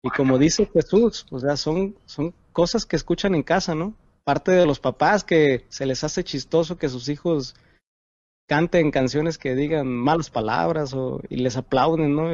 y 0.03 0.11
como 0.11 0.39
dice 0.39 0.67
Jesús, 0.67 1.25
o 1.31 1.39
sea, 1.39 1.57
son, 1.57 1.95
son 2.07 2.35
cosas 2.51 2.85
que 2.85 2.97
escuchan 2.97 3.37
en 3.37 3.45
casa, 3.45 3.77
¿no? 3.77 3.95
Parte 4.25 4.51
de 4.51 4.67
los 4.67 4.81
papás 4.81 5.23
que 5.23 5.67
se 5.69 5.87
les 5.87 6.03
hace 6.03 6.25
chistoso 6.25 6.79
que 6.79 6.89
sus 6.89 7.09
hijos 7.09 7.55
canten 8.49 8.91
canciones 8.91 9.39
que 9.39 9.55
digan 9.55 9.87
malas 9.87 10.31
palabras 10.31 10.95
o, 10.95 11.21
y 11.29 11.37
les 11.37 11.57
aplauden, 11.57 12.17
¿no? 12.17 12.25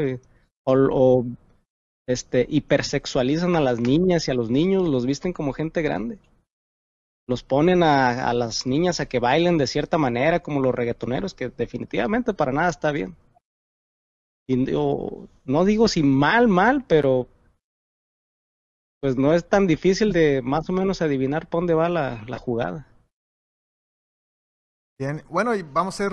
o, 0.64 0.72
o 0.72 1.26
este, 2.08 2.46
hipersexualizan 2.48 3.54
a 3.54 3.60
las 3.60 3.80
niñas 3.80 4.26
y 4.26 4.30
a 4.30 4.34
los 4.34 4.50
niños, 4.50 4.88
los 4.88 5.04
visten 5.04 5.34
como 5.34 5.52
gente 5.52 5.82
grande. 5.82 6.18
Los 7.28 7.42
ponen 7.42 7.82
a, 7.82 8.32
las 8.32 8.66
niñas 8.66 8.98
a 8.98 9.06
que 9.06 9.18
bailen 9.18 9.58
de 9.58 9.66
cierta 9.66 9.98
manera, 9.98 10.40
como 10.40 10.62
los 10.62 10.74
reggaetoneros, 10.74 11.34
que 11.34 11.50
definitivamente 11.50 12.32
para 12.32 12.50
nada 12.50 12.70
está 12.70 12.92
bien. 12.92 13.14
Y, 14.48 14.56
no 14.56 15.64
digo 15.66 15.86
si 15.86 16.02
mal, 16.02 16.48
mal, 16.48 16.82
pero 16.88 17.28
pues 19.02 19.16
no 19.16 19.34
es 19.34 19.46
tan 19.46 19.66
difícil 19.66 20.12
de 20.12 20.40
más 20.40 20.68
o 20.70 20.72
menos 20.72 21.02
adivinar 21.02 21.46
por 21.46 21.60
dónde 21.60 21.74
va 21.74 21.90
la, 21.90 22.24
la 22.26 22.38
jugada. 22.38 22.88
Bien, 24.98 25.22
bueno, 25.28 25.54
y 25.54 25.62
vamos 25.62 26.00
a 26.00 26.06
ir 26.06 26.12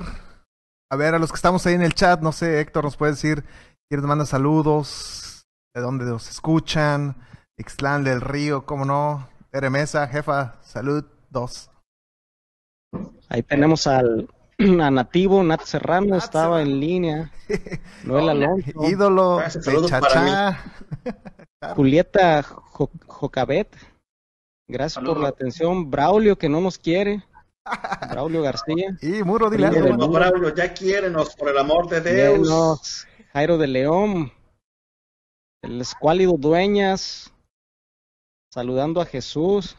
a 0.91 0.95
ver 0.97 1.15
a 1.15 1.19
los 1.19 1.31
que 1.31 1.37
estamos 1.37 1.65
ahí 1.65 1.73
en 1.73 1.81
el 1.81 1.95
chat, 1.95 2.21
no 2.21 2.33
sé, 2.33 2.59
Héctor 2.59 2.83
nos 2.83 2.97
puede 2.97 3.13
decir, 3.13 3.45
quién 3.89 4.01
nos 4.01 4.09
manda 4.09 4.25
saludos, 4.25 5.34
de 5.75 5.81
dónde 5.81 6.05
nos 6.05 6.29
escuchan, 6.29 7.17
Ixtlán 7.57 8.05
del 8.05 8.21
Río, 8.21 8.65
cómo 8.65 8.85
no, 8.85 9.27
Eremesa, 9.51 10.07
jefa, 10.07 10.55
salud, 10.63 11.03
dos. 11.29 11.69
Ahí 13.27 13.43
tenemos 13.43 13.85
al 13.85 14.29
a 14.81 14.89
Nativo, 14.89 15.43
Nat 15.43 15.63
Serrano 15.63 16.15
estaba 16.15 16.61
en 16.61 16.79
línea, 16.79 17.29
Noel 18.05 18.29
Alonso, 18.29 18.71
ídolo, 18.89 19.41
Chachá. 19.87 20.63
Julieta 21.75 22.41
Jocabet, 22.43 23.75
gracias 24.69 25.03
por 25.03 25.19
la 25.19 25.29
atención. 25.29 25.91
Braulio, 25.91 26.37
que 26.37 26.47
no 26.47 26.61
nos 26.61 26.77
quiere. 26.77 27.21
Braulio 28.09 28.43
García. 28.43 28.95
Y 29.01 29.23
Muro, 29.23 29.49
dile 29.49 29.69
Braulio, 29.69 30.55
ya 30.55 30.73
quiérenos, 30.73 31.35
por 31.35 31.49
el 31.49 31.57
amor 31.57 31.89
de 31.89 32.31
Dios. 32.33 33.05
Jairo 33.33 33.57
de 33.57 33.67
León. 33.67 34.31
El 35.65 35.81
escuálido 35.81 36.37
Dueñas. 36.37 37.33
Saludando 38.53 39.01
a 39.01 39.05
Jesús. 39.05 39.75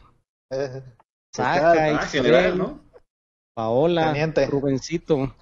Eh, 0.51 0.83
Saca, 1.33 1.95
ah, 1.95 2.05
general, 2.05 2.57
¿no? 2.57 2.79
Paola, 3.55 4.13
Rubencito. 4.49 5.33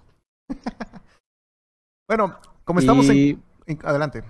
bueno, 2.07 2.39
como 2.63 2.79
estamos 2.79 3.09
en... 3.09 3.43
Adelante. 3.83 4.23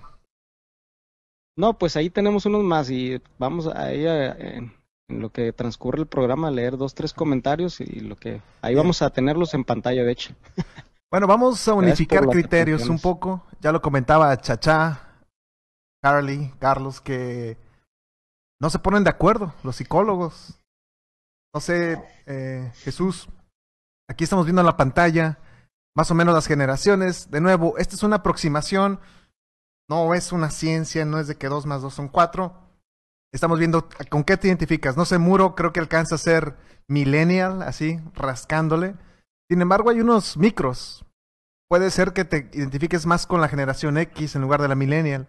No, 1.56 1.78
pues 1.78 1.96
ahí 1.96 2.10
tenemos 2.10 2.46
unos 2.46 2.64
más 2.64 2.90
y 2.90 3.20
vamos 3.38 3.66
ahí 3.68 4.06
en, 4.06 4.72
lo 5.08 5.30
que 5.30 5.52
transcurre 5.52 6.00
el 6.00 6.06
programa 6.06 6.48
a 6.48 6.50
leer 6.50 6.76
dos, 6.76 6.94
tres 6.94 7.12
comentarios 7.12 7.80
y 7.80 8.00
lo 8.00 8.16
que 8.16 8.42
ahí 8.62 8.74
vamos 8.74 9.02
a 9.02 9.10
tenerlos 9.10 9.54
en 9.54 9.64
pantalla, 9.64 10.02
de 10.02 10.12
hecho. 10.12 10.34
Bueno, 11.10 11.28
vamos 11.28 11.66
a 11.68 11.74
unificar 11.74 12.26
criterios 12.26 12.88
un 12.88 12.98
poco. 12.98 13.46
Ya 13.60 13.70
lo 13.70 13.80
comentaba 13.80 14.36
Chachá, 14.38 15.05
Carly, 16.06 16.52
Carlos, 16.60 17.00
que 17.00 17.58
no 18.60 18.70
se 18.70 18.78
ponen 18.78 19.02
de 19.02 19.10
acuerdo 19.10 19.52
los 19.64 19.74
psicólogos. 19.74 20.60
No 21.52 21.60
sé, 21.60 22.00
eh, 22.26 22.70
Jesús, 22.76 23.28
aquí 24.08 24.22
estamos 24.22 24.46
viendo 24.46 24.62
en 24.62 24.66
la 24.66 24.76
pantalla 24.76 25.40
más 25.96 26.10
o 26.12 26.14
menos 26.14 26.32
las 26.32 26.46
generaciones. 26.46 27.28
De 27.30 27.40
nuevo, 27.40 27.76
esta 27.76 27.96
es 27.96 28.04
una 28.04 28.16
aproximación 28.16 29.00
no 29.88 30.14
es 30.14 30.32
una 30.32 30.50
ciencia, 30.50 31.04
no 31.04 31.18
es 31.18 31.28
de 31.28 31.36
que 31.36 31.48
dos 31.48 31.66
más 31.66 31.82
dos 31.82 31.94
son 31.94 32.08
cuatro. 32.08 32.54
Estamos 33.32 33.58
viendo 33.58 33.88
con 34.08 34.24
qué 34.24 34.36
te 34.36 34.48
identificas. 34.48 34.96
No 34.96 35.04
sé, 35.04 35.18
Muro 35.18 35.54
creo 35.54 35.72
que 35.72 35.80
alcanza 35.80 36.14
a 36.14 36.18
ser 36.18 36.56
millennial, 36.88 37.62
así, 37.62 38.00
rascándole. 38.14 38.94
Sin 39.48 39.60
embargo, 39.60 39.90
hay 39.90 40.00
unos 40.00 40.36
micros. 40.36 41.04
Puede 41.68 41.90
ser 41.90 42.12
que 42.12 42.24
te 42.24 42.48
identifiques 42.52 43.06
más 43.06 43.26
con 43.26 43.40
la 43.40 43.48
generación 43.48 43.98
X 43.98 44.36
en 44.36 44.42
lugar 44.42 44.62
de 44.62 44.68
la 44.68 44.74
millennial. 44.76 45.28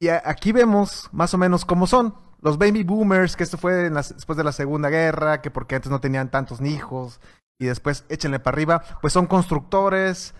Y 0.00 0.08
aquí 0.08 0.52
vemos 0.52 1.08
más 1.12 1.34
o 1.34 1.38
menos 1.38 1.64
cómo 1.64 1.86
son. 1.86 2.14
Los 2.40 2.56
baby 2.56 2.84
boomers, 2.84 3.36
que 3.36 3.44
esto 3.44 3.58
fue 3.58 3.90
después 3.90 4.36
de 4.36 4.44
la 4.44 4.52
Segunda 4.52 4.88
Guerra, 4.88 5.42
que 5.42 5.50
porque 5.50 5.74
antes 5.74 5.90
no 5.90 6.00
tenían 6.00 6.30
tantos 6.30 6.62
hijos, 6.62 7.20
y 7.60 7.66
después 7.66 8.06
échenle 8.08 8.40
para 8.40 8.54
arriba, 8.54 8.82
pues 9.02 9.12
son 9.12 9.26
constructores, 9.26 10.34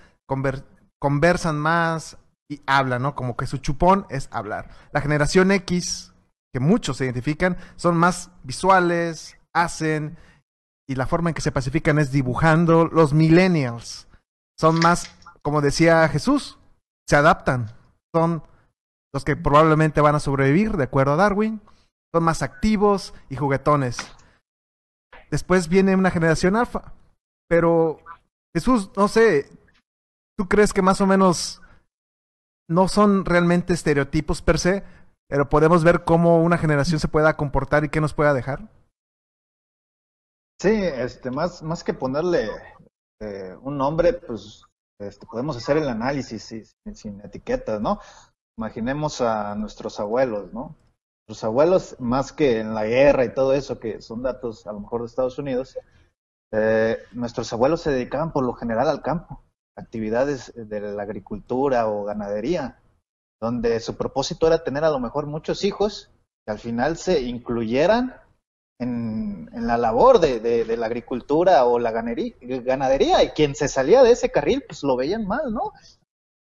conversan 0.98 1.58
más 1.58 2.16
y 2.48 2.62
hablan, 2.66 3.02
¿no? 3.02 3.14
Como 3.14 3.36
que 3.36 3.46
su 3.46 3.58
chupón 3.58 4.06
es 4.08 4.30
hablar. 4.32 4.70
La 4.92 5.02
generación 5.02 5.52
X, 5.52 6.14
que 6.54 6.60
muchos 6.60 6.96
se 6.96 7.04
identifican, 7.04 7.58
son 7.76 7.98
más 7.98 8.30
visuales, 8.42 9.36
hacen, 9.52 10.16
y 10.88 10.94
la 10.94 11.06
forma 11.06 11.28
en 11.28 11.34
que 11.34 11.42
se 11.42 11.52
pacifican 11.52 11.98
es 11.98 12.10
dibujando. 12.10 12.86
Los 12.86 13.12
millennials 13.12 14.08
son 14.58 14.78
más, 14.78 15.14
como 15.42 15.60
decía 15.60 16.08
Jesús, 16.08 16.58
se 17.06 17.16
adaptan. 17.16 17.72
Son 18.14 18.42
los 19.12 19.24
que 19.24 19.36
probablemente 19.36 20.00
van 20.00 20.14
a 20.14 20.20
sobrevivir, 20.20 20.76
de 20.76 20.84
acuerdo 20.84 21.12
a 21.12 21.16
Darwin. 21.16 21.60
Son 22.14 22.24
más 22.24 22.42
activos 22.42 23.14
y 23.28 23.36
juguetones. 23.36 23.98
Después 25.30 25.68
viene 25.68 25.94
una 25.94 26.10
generación 26.10 26.56
alfa. 26.56 26.92
Pero 27.48 27.98
Jesús, 28.54 28.90
no 28.96 29.08
sé, 29.08 29.48
¿Tú 30.40 30.48
crees 30.48 30.72
que 30.72 30.80
más 30.80 31.02
o 31.02 31.06
menos 31.06 31.60
no 32.66 32.88
son 32.88 33.26
realmente 33.26 33.74
estereotipos 33.74 34.40
per 34.40 34.58
se, 34.58 34.82
pero 35.28 35.50
podemos 35.50 35.84
ver 35.84 36.02
cómo 36.04 36.42
una 36.42 36.56
generación 36.56 36.98
se 36.98 37.08
pueda 37.08 37.36
comportar 37.36 37.84
y 37.84 37.90
qué 37.90 38.00
nos 38.00 38.14
pueda 38.14 38.32
dejar? 38.32 38.70
Sí, 40.58 40.70
este, 40.70 41.30
más, 41.30 41.62
más 41.62 41.84
que 41.84 41.92
ponerle 41.92 42.48
eh, 43.20 43.54
un 43.60 43.76
nombre, 43.76 44.14
pues 44.14 44.64
este, 44.98 45.26
podemos 45.26 45.58
hacer 45.58 45.76
el 45.76 45.90
análisis 45.90 46.42
sin, 46.42 46.64
sin 46.94 47.20
etiquetas, 47.20 47.78
¿no? 47.78 48.00
Imaginemos 48.56 49.20
a 49.20 49.54
nuestros 49.54 50.00
abuelos, 50.00 50.52
¿no? 50.52 50.76
Nuestros 51.26 51.44
abuelos, 51.44 51.96
más 51.98 52.32
que 52.32 52.60
en 52.60 52.74
la 52.74 52.84
guerra 52.84 53.24
y 53.24 53.34
todo 53.34 53.54
eso, 53.54 53.78
que 53.78 54.02
son 54.02 54.22
datos 54.22 54.66
a 54.66 54.72
lo 54.72 54.80
mejor 54.80 55.00
de 55.00 55.06
Estados 55.06 55.38
Unidos, 55.38 55.78
eh, 56.52 56.98
nuestros 57.12 57.52
abuelos 57.52 57.82
se 57.82 57.90
dedicaban 57.90 58.32
por 58.32 58.44
lo 58.44 58.54
general 58.54 58.88
al 58.88 59.02
campo 59.02 59.44
actividades 59.80 60.52
de 60.54 60.80
la 60.80 61.02
agricultura 61.02 61.88
o 61.88 62.04
ganadería, 62.04 62.80
donde 63.40 63.80
su 63.80 63.96
propósito 63.96 64.46
era 64.46 64.62
tener 64.62 64.84
a 64.84 64.90
lo 64.90 65.00
mejor 65.00 65.26
muchos 65.26 65.64
hijos 65.64 66.10
que 66.44 66.52
al 66.52 66.58
final 66.58 66.96
se 66.96 67.22
incluyeran 67.22 68.16
en, 68.78 69.48
la 69.52 69.76
labor 69.76 70.20
de, 70.20 70.64
la 70.76 70.86
agricultura 70.86 71.64
o 71.64 71.78
la 71.78 71.90
ganadería, 71.90 73.22
y 73.22 73.28
quien 73.30 73.54
se 73.54 73.68
salía 73.68 74.02
de 74.02 74.12
ese 74.12 74.30
carril 74.30 74.64
pues 74.66 74.82
lo 74.82 74.96
veían 74.96 75.26
mal, 75.26 75.52
¿no? 75.52 75.72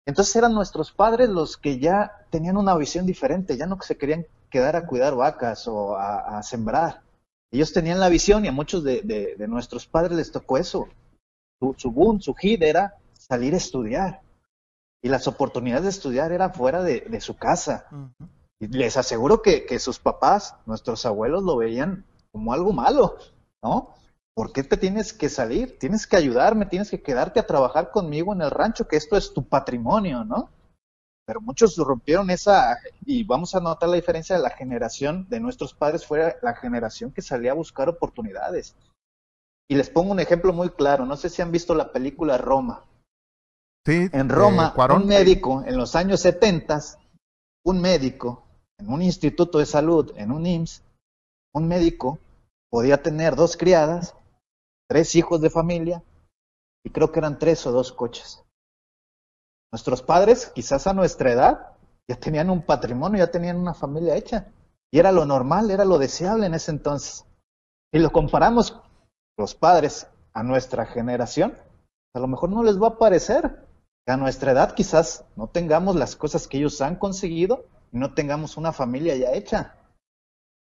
Entonces 0.07 0.37
eran 0.37 0.53
nuestros 0.53 0.93
padres 0.93 1.29
los 1.31 1.57
que 1.57 1.79
ya 1.79 2.27
tenían 2.31 2.57
una 2.57 2.77
visión 2.77 3.07
diferente, 3.07 3.57
ya 3.57 3.67
no 3.67 3.79
se 3.81 3.97
querían 3.97 4.27
quedar 4.51 4.77
a 4.77 4.87
cuidar 4.87 5.15
vacas 5.15 5.67
o 5.67 5.97
a, 5.97 6.43
sembrar. 6.43 7.03
Ellos 7.51 7.73
tenían 7.73 8.01
la 8.01 8.09
visión 8.09 8.45
y 8.45 8.49
a 8.49 8.53
muchos 8.53 8.85
de, 8.85 9.37
nuestros 9.49 9.87
padres 9.87 10.17
les 10.17 10.31
tocó 10.31 10.59
eso. 10.59 10.89
Su, 11.59 11.75
su 11.79 11.91
boom, 11.91 12.21
su 12.21 12.35
hit 12.35 12.63
era 12.63 12.97
salir 13.13 13.55
a 13.55 13.59
estudiar. 13.59 14.21
Y 15.03 15.09
las 15.09 15.27
oportunidades 15.27 15.85
de 15.85 15.91
estudiar 15.91 16.33
eran 16.33 16.53
fuera 16.53 16.83
de, 16.83 17.21
su 17.21 17.37
casa. 17.37 17.87
Y 18.61 18.69
les 18.69 18.97
aseguro 18.97 19.43
que, 19.43 19.65
que, 19.67 19.79
sus 19.79 19.99
papás, 19.99 20.57
nuestros 20.67 21.05
abuelos, 21.07 21.43
lo 21.43 21.57
veían 21.57 22.05
como 22.33 22.53
algo 22.53 22.73
malo, 22.73 23.17
¿no? 23.63 23.95
¿Por 24.35 24.53
qué 24.53 24.65
te 24.65 24.77
tienes 24.77 25.13
que 25.13 25.29
salir? 25.29 25.79
Tienes 25.79 26.07
que 26.07 26.17
ayudarme, 26.17 26.67
tienes 26.67 26.91
que 26.91 27.03
quedarte 27.03 27.39
a 27.39 27.47
trabajar 27.47 27.91
conmigo 27.91 28.33
en 28.33 28.43
el 28.43 28.51
rancho, 28.51 28.89
que 28.89 28.97
esto 28.97 29.17
es 29.17 29.33
tu 29.33 29.49
patrimonio, 29.49 30.25
¿no? 30.25 30.51
Pero 31.27 31.41
muchos 31.41 31.77
rompieron 31.77 32.31
esa, 32.31 32.79
y 33.07 33.25
vamos 33.25 33.55
a 33.55 33.61
notar 33.61 33.89
la 33.89 33.97
diferencia 33.97 34.37
de 34.37 34.43
la 34.43 34.51
generación 34.51 35.27
de 35.29 35.41
nuestros 35.41 35.73
padres, 35.73 36.05
fue 36.05 36.37
la 36.43 36.55
generación 36.55 37.13
que 37.13 37.23
salía 37.23 37.53
a 37.53 37.55
buscar 37.55 37.89
oportunidades. 37.89 38.77
Y 39.69 39.77
les 39.77 39.89
pongo 39.89 40.13
un 40.13 40.21
ejemplo 40.21 40.53
muy 40.53 40.71
claro, 40.71 41.07
no 41.07 41.17
sé 41.17 41.31
si 41.31 41.41
han 41.41 41.53
visto 41.53 41.75
la 41.75 41.93
película 41.93 42.37
Roma 42.37 42.85
en 43.87 44.29
Roma, 44.29 44.75
un 44.95 45.07
médico 45.07 45.63
en 45.67 45.77
los 45.77 45.95
años 45.95 46.21
70, 46.21 46.81
un 47.67 47.81
médico 47.81 48.43
en 48.79 48.91
un 48.91 49.03
instituto 49.03 49.59
de 49.59 49.67
salud, 49.67 50.13
en 50.17 50.33
un 50.33 50.47
IMSS, 50.47 50.83
un 51.55 51.69
médico 51.69 52.19
podía 52.71 53.03
tener 53.03 53.37
dos 53.37 53.57
criadas, 53.57 54.15
tres 54.95 55.17
hijos 55.17 55.41
de 55.41 55.51
familia, 55.51 56.05
y 56.85 56.91
creo 56.91 57.11
que 57.11 57.19
eran 57.19 57.41
tres 57.41 57.67
o 57.67 57.73
dos 57.73 57.93
coches. 57.93 58.45
Nuestros 59.73 60.03
padres, 60.03 60.53
quizás 60.55 60.87
a 60.87 60.93
nuestra 60.93 61.33
edad, 61.33 61.73
ya 62.09 62.15
tenían 62.15 62.49
un 62.49 62.65
patrimonio, 62.65 63.19
ya 63.19 63.29
tenían 63.33 63.57
una 63.57 63.75
familia 63.75 64.15
hecha. 64.15 64.53
Y 64.93 65.01
era 65.01 65.11
lo 65.11 65.27
normal, 65.27 65.73
era 65.73 65.85
lo 65.85 65.99
deseable 65.99 66.47
en 66.47 66.55
ese 66.55 66.71
entonces. 66.71 67.27
Y 67.93 67.99
lo 67.99 68.13
comparamos 68.13 68.81
los 69.37 69.57
padres 69.57 70.07
a 70.33 70.45
nuestra 70.45 70.87
generación, 70.87 71.59
a 72.15 72.21
lo 72.21 72.29
mejor 72.29 72.51
no 72.51 72.63
les 72.63 72.81
va 72.81 72.87
a 72.87 72.99
parecer. 72.99 73.67
Que 74.07 74.13
a 74.13 74.17
nuestra 74.17 74.53
edad 74.53 74.77
quizás 74.77 75.25
no 75.35 75.49
tengamos 75.49 75.97
las 75.97 76.15
cosas 76.15 76.47
que 76.47 76.59
ellos 76.59 76.81
han 76.81 76.95
conseguido 76.95 77.67
y 77.91 77.99
no 77.99 78.15
tengamos 78.15 78.57
una 78.57 78.73
familia 78.73 79.17
ya 79.17 79.33
hecha. 79.33 79.75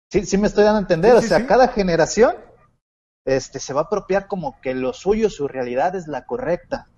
Sí, 0.10 0.26
sí 0.26 0.38
me 0.38 0.48
estoy 0.48 0.64
dando 0.64 0.78
a 0.78 0.82
entender. 0.84 1.12
Sí, 1.12 1.18
o 1.18 1.22
sí, 1.24 1.28
sea, 1.28 1.40
sí. 1.40 1.46
cada 1.46 1.68
generación 1.68 2.53
este, 3.26 3.60
se 3.60 3.74
va 3.74 3.82
a 3.82 3.84
apropiar 3.86 4.28
como 4.28 4.60
que 4.62 4.74
lo 4.74 4.94
suyo, 4.94 5.30
su 5.30 5.48
realidad 5.48 5.96
es 5.96 6.08
la 6.08 6.26
correcta. 6.26 6.90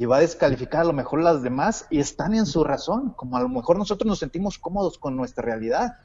Y 0.00 0.06
va 0.06 0.18
a 0.18 0.20
descalificar 0.20 0.82
a 0.82 0.84
lo 0.84 0.92
mejor 0.92 1.22
las 1.22 1.42
demás 1.42 1.86
y 1.90 1.98
están 1.98 2.34
en 2.34 2.46
su 2.46 2.62
razón. 2.62 3.14
Como 3.14 3.36
a 3.36 3.40
lo 3.40 3.48
mejor 3.48 3.78
nosotros 3.78 4.06
nos 4.06 4.20
sentimos 4.20 4.58
cómodos 4.58 4.96
con 4.96 5.16
nuestra 5.16 5.44
realidad. 5.44 5.98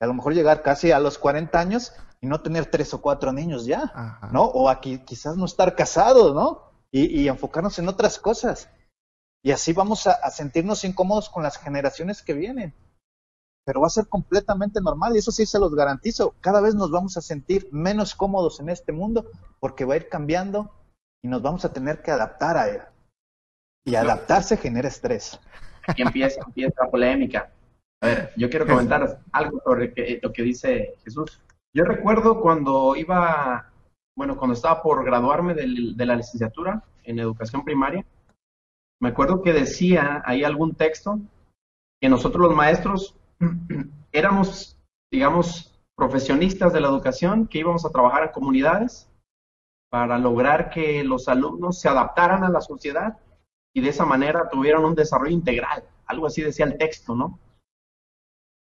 A 0.00 0.06
lo 0.06 0.14
mejor 0.14 0.34
llegar 0.34 0.62
casi 0.62 0.90
a 0.90 1.00
los 1.00 1.18
40 1.18 1.58
años 1.58 1.92
y 2.20 2.26
no 2.26 2.40
tener 2.40 2.66
tres 2.66 2.94
o 2.94 3.02
cuatro 3.02 3.32
niños 3.32 3.66
ya. 3.66 3.92
Ajá. 3.94 4.30
¿no? 4.32 4.44
O 4.44 4.70
aquí 4.70 5.00
quizás 5.04 5.36
no 5.36 5.44
estar 5.44 5.74
casados, 5.76 6.34
¿no? 6.34 6.72
Y, 6.90 7.20
y 7.20 7.28
enfocarnos 7.28 7.78
en 7.78 7.88
otras 7.88 8.18
cosas. 8.18 8.70
Y 9.42 9.52
así 9.52 9.74
vamos 9.74 10.06
a, 10.06 10.12
a 10.12 10.30
sentirnos 10.30 10.82
incómodos 10.84 11.28
con 11.28 11.42
las 11.42 11.58
generaciones 11.58 12.22
que 12.22 12.32
vienen. 12.32 12.74
Pero 13.66 13.80
va 13.80 13.88
a 13.88 13.90
ser 13.90 14.06
completamente 14.06 14.80
normal 14.80 15.14
y 15.14 15.18
eso 15.18 15.32
sí 15.32 15.44
se 15.44 15.58
los 15.58 15.74
garantizo. 15.74 16.34
Cada 16.40 16.60
vez 16.60 16.76
nos 16.76 16.92
vamos 16.92 17.16
a 17.16 17.20
sentir 17.20 17.68
menos 17.72 18.14
cómodos 18.14 18.60
en 18.60 18.68
este 18.68 18.92
mundo 18.92 19.26
porque 19.58 19.84
va 19.84 19.94
a 19.94 19.96
ir 19.96 20.08
cambiando 20.08 20.70
y 21.20 21.26
nos 21.28 21.42
vamos 21.42 21.64
a 21.64 21.72
tener 21.72 22.00
que 22.00 22.12
adaptar 22.12 22.56
a 22.56 22.68
él. 22.68 22.80
Y 23.84 23.96
adaptarse 23.96 24.56
genera 24.56 24.86
estrés. 24.86 25.40
Aquí 25.86 26.02
empieza, 26.02 26.40
empieza 26.46 26.84
la 26.84 26.90
polémica. 26.90 27.50
A 28.00 28.06
ver, 28.06 28.32
yo 28.36 28.48
quiero 28.48 28.66
comentar 28.68 29.20
algo 29.32 29.60
sobre 29.64 29.92
que- 29.92 30.20
lo 30.22 30.32
que 30.32 30.42
dice 30.42 30.94
Jesús. 31.02 31.40
Yo 31.74 31.84
recuerdo 31.84 32.40
cuando 32.40 32.94
iba, 32.94 33.68
bueno, 34.16 34.36
cuando 34.36 34.54
estaba 34.54 34.80
por 34.80 35.04
graduarme 35.04 35.54
del- 35.54 35.96
de 35.96 36.06
la 36.06 36.14
licenciatura 36.14 36.84
en 37.02 37.18
educación 37.18 37.64
primaria, 37.64 38.04
me 39.00 39.08
acuerdo 39.08 39.42
que 39.42 39.52
decía 39.52 40.22
ahí 40.24 40.44
algún 40.44 40.74
texto 40.74 41.18
que 42.00 42.08
nosotros 42.08 42.46
los 42.48 42.54
maestros 42.56 43.16
éramos, 44.12 44.78
digamos, 45.10 45.76
profesionistas 45.96 46.72
de 46.72 46.80
la 46.80 46.88
educación, 46.88 47.46
que 47.46 47.58
íbamos 47.58 47.84
a 47.84 47.90
trabajar 47.90 48.24
en 48.24 48.32
comunidades 48.32 49.10
para 49.90 50.18
lograr 50.18 50.70
que 50.70 51.02
los 51.04 51.28
alumnos 51.28 51.80
se 51.80 51.88
adaptaran 51.88 52.44
a 52.44 52.50
la 52.50 52.60
sociedad 52.60 53.18
y 53.74 53.80
de 53.80 53.90
esa 53.90 54.04
manera 54.04 54.48
tuvieran 54.48 54.84
un 54.84 54.94
desarrollo 54.94 55.32
integral. 55.32 55.84
Algo 56.06 56.26
así 56.26 56.42
decía 56.42 56.66
el 56.66 56.78
texto, 56.78 57.14
¿no? 57.14 57.38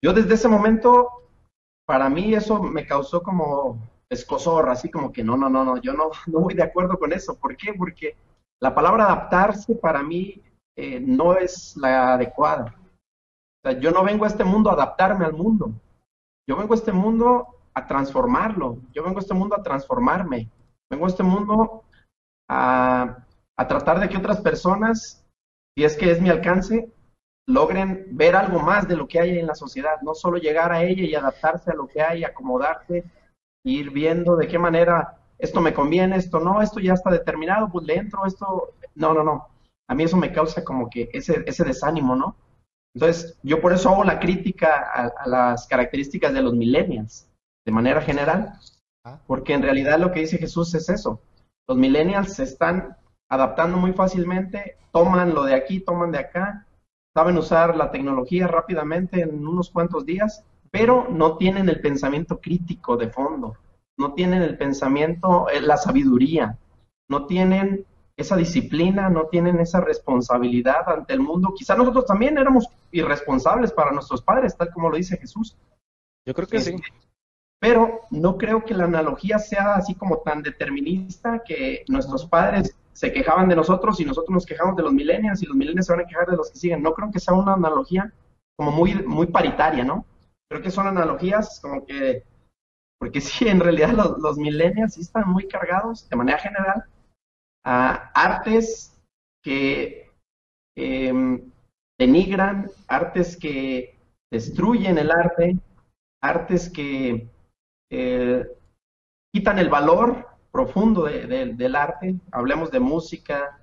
Yo 0.03 0.13
desde 0.13 0.35
ese 0.35 0.47
momento, 0.47 1.09
para 1.85 2.09
mí 2.09 2.33
eso 2.33 2.61
me 2.61 2.85
causó 2.85 3.23
como 3.23 3.79
escosor, 4.09 4.69
así 4.69 4.89
como 4.89 5.11
que 5.11 5.23
no, 5.23 5.35
no, 5.35 5.49
no, 5.49 5.63
no, 5.63 5.77
yo 5.77 5.93
no, 5.93 6.11
no 6.27 6.41
voy 6.41 6.53
de 6.53 6.63
acuerdo 6.63 6.97
con 6.99 7.13
eso. 7.13 7.37
¿Por 7.39 7.57
qué? 7.57 7.73
Porque 7.73 8.15
la 8.61 8.73
palabra 8.75 9.05
adaptarse 9.05 9.75
para 9.75 10.03
mí 10.03 10.41
eh, 10.75 10.99
no 10.99 11.35
es 11.35 11.75
la 11.77 12.13
adecuada. 12.13 12.75
Yo 13.73 13.91
no 13.91 14.03
vengo 14.03 14.25
a 14.25 14.27
este 14.27 14.43
mundo 14.43 14.69
a 14.69 14.73
adaptarme 14.73 15.25
al 15.25 15.33
mundo. 15.33 15.71
Yo 16.47 16.55
vengo 16.55 16.73
a 16.73 16.77
este 16.77 16.91
mundo 16.91 17.47
a 17.73 17.85
transformarlo. 17.87 18.77
Yo 18.93 19.03
vengo 19.03 19.17
a 19.17 19.21
este 19.21 19.33
mundo 19.33 19.55
a 19.55 19.63
transformarme. 19.63 20.49
Vengo 20.89 21.05
a 21.05 21.09
este 21.09 21.23
mundo 21.23 21.83
a, 22.49 23.17
tratar 23.67 23.99
de 23.99 24.09
que 24.09 24.17
otras 24.17 24.41
personas, 24.41 25.25
si 25.75 25.83
es 25.83 25.97
que 25.97 26.11
es 26.11 26.21
mi 26.21 26.29
alcance, 26.29 26.91
logren 27.47 28.07
ver 28.11 28.35
algo 28.35 28.59
más 28.59 28.87
de 28.87 28.95
lo 28.95 29.07
que 29.07 29.19
hay 29.19 29.39
en 29.39 29.47
la 29.47 29.55
sociedad, 29.55 30.01
no 30.01 30.13
solo 30.13 30.37
llegar 30.37 30.71
a 30.71 30.83
ella 30.83 31.03
y 31.03 31.15
adaptarse 31.15 31.71
a 31.71 31.75
lo 31.75 31.87
que 31.87 32.01
hay, 32.01 32.23
acomodarse, 32.23 33.03
ir 33.63 33.91
viendo 33.91 34.35
de 34.35 34.47
qué 34.47 34.59
manera 34.59 35.17
esto 35.37 35.61
me 35.61 35.73
conviene, 35.73 36.15
esto 36.15 36.39
no, 36.39 36.61
esto 36.61 36.79
ya 36.79 36.93
está 36.93 37.09
determinado, 37.09 37.69
pues 37.69 37.85
le 37.85 37.95
entro, 37.95 38.25
esto, 38.25 38.73
no, 38.95 39.13
no, 39.13 39.23
no. 39.23 39.47
A 39.87 39.95
mí 39.95 40.03
eso 40.03 40.17
me 40.17 40.31
causa 40.31 40.63
como 40.63 40.89
que 40.89 41.09
ese, 41.13 41.43
ese 41.45 41.63
desánimo, 41.63 42.15
¿no? 42.15 42.35
Entonces, 42.95 43.37
yo 43.43 43.61
por 43.61 43.73
eso 43.73 43.89
hago 43.89 44.03
la 44.03 44.19
crítica 44.19 44.89
a, 44.93 45.07
a 45.07 45.27
las 45.27 45.67
características 45.67 46.33
de 46.33 46.41
los 46.41 46.53
millennials, 46.53 47.29
de 47.65 47.71
manera 47.71 48.01
general, 48.01 48.53
porque 49.27 49.53
en 49.53 49.61
realidad 49.61 49.99
lo 49.99 50.11
que 50.11 50.21
dice 50.21 50.37
Jesús 50.37 50.73
es 50.73 50.89
eso. 50.89 51.21
Los 51.67 51.77
millennials 51.77 52.33
se 52.33 52.43
están 52.43 52.95
adaptando 53.29 53.77
muy 53.77 53.91
fácilmente, 53.93 54.77
toman 54.91 55.33
lo 55.33 55.43
de 55.43 55.55
aquí, 55.55 55.81
toman 55.81 56.11
de 56.11 56.19
acá, 56.19 56.65
saben 57.13 57.37
usar 57.37 57.75
la 57.75 57.91
tecnología 57.91 58.47
rápidamente 58.47 59.21
en 59.21 59.45
unos 59.45 59.69
cuantos 59.69 60.05
días, 60.05 60.43
pero 60.71 61.07
no 61.09 61.37
tienen 61.37 61.69
el 61.69 61.81
pensamiento 61.81 62.39
crítico 62.39 62.97
de 62.97 63.09
fondo, 63.09 63.57
no 63.97 64.13
tienen 64.13 64.41
el 64.41 64.57
pensamiento, 64.57 65.49
eh, 65.49 65.61
la 65.61 65.77
sabiduría, 65.77 66.57
no 67.09 67.25
tienen 67.25 67.85
esa 68.17 68.35
disciplina, 68.37 69.09
no 69.09 69.27
tienen 69.27 69.59
esa 69.59 69.81
responsabilidad 69.81 70.87
ante 70.87 71.13
el 71.13 71.19
mundo. 71.19 71.53
Quizá 71.55 71.75
nosotros 71.75 72.05
también 72.05 72.37
éramos 72.37 72.69
irresponsables 72.91 73.71
para 73.71 73.91
nuestros 73.91 74.21
padres, 74.21 74.55
tal 74.55 74.71
como 74.71 74.89
lo 74.89 74.97
dice 74.97 75.17
Jesús. 75.17 75.57
Yo 76.25 76.33
creo 76.33 76.47
que 76.47 76.61
sí. 76.61 76.75
Pero 77.59 78.01
no 78.11 78.37
creo 78.37 78.63
que 78.63 78.73
la 78.73 78.85
analogía 78.85 79.39
sea 79.39 79.75
así 79.75 79.95
como 79.95 80.19
tan 80.19 80.43
determinista 80.43 81.41
que 81.43 81.83
nuestros 81.87 82.25
padres 82.25 82.75
se 82.93 83.11
quejaban 83.11 83.49
de 83.49 83.55
nosotros 83.55 83.99
y 83.99 84.05
nosotros 84.05 84.33
nos 84.33 84.45
quejamos 84.45 84.77
de 84.77 84.83
los 84.83 84.93
millennials 84.93 85.41
y 85.43 85.45
los 85.45 85.55
millennials 85.55 85.87
se 85.87 85.93
van 85.93 86.05
a 86.05 86.07
quejar 86.07 86.27
de 86.27 86.37
los 86.37 86.51
que 86.51 86.57
siguen. 86.57 86.81
No 86.81 86.93
creo 86.93 87.11
que 87.11 87.19
sea 87.19 87.33
una 87.33 87.53
analogía 87.53 88.13
como 88.55 88.71
muy, 88.71 88.95
muy 88.95 89.27
paritaria, 89.27 89.83
¿no? 89.83 90.05
Creo 90.49 90.61
que 90.61 90.71
son 90.71 90.87
analogías 90.87 91.59
como 91.59 91.85
que, 91.85 92.23
porque 92.97 93.19
sí, 93.21 93.47
en 93.47 93.59
realidad 93.59 93.91
los, 93.91 94.19
los 94.19 94.37
millennials 94.37 94.93
sí 94.93 95.01
están 95.01 95.27
muy 95.27 95.47
cargados 95.47 96.07
de 96.07 96.15
manera 96.15 96.37
general 96.37 96.85
a 97.65 98.11
artes 98.13 98.95
que 99.43 100.09
eh, 100.77 101.41
denigran, 101.99 102.69
artes 102.87 103.35
que 103.37 103.97
destruyen 104.31 104.97
el 104.97 105.11
arte, 105.11 105.57
artes 106.21 106.69
que 106.69 107.27
eh, 107.91 108.45
quitan 109.33 109.59
el 109.59 109.69
valor 109.69 110.27
profundo 110.51 111.03
de- 111.05 111.27
de- 111.27 111.53
del 111.53 111.75
arte. 111.75 112.15
Hablemos 112.31 112.71
de 112.71 112.79
música, 112.79 113.59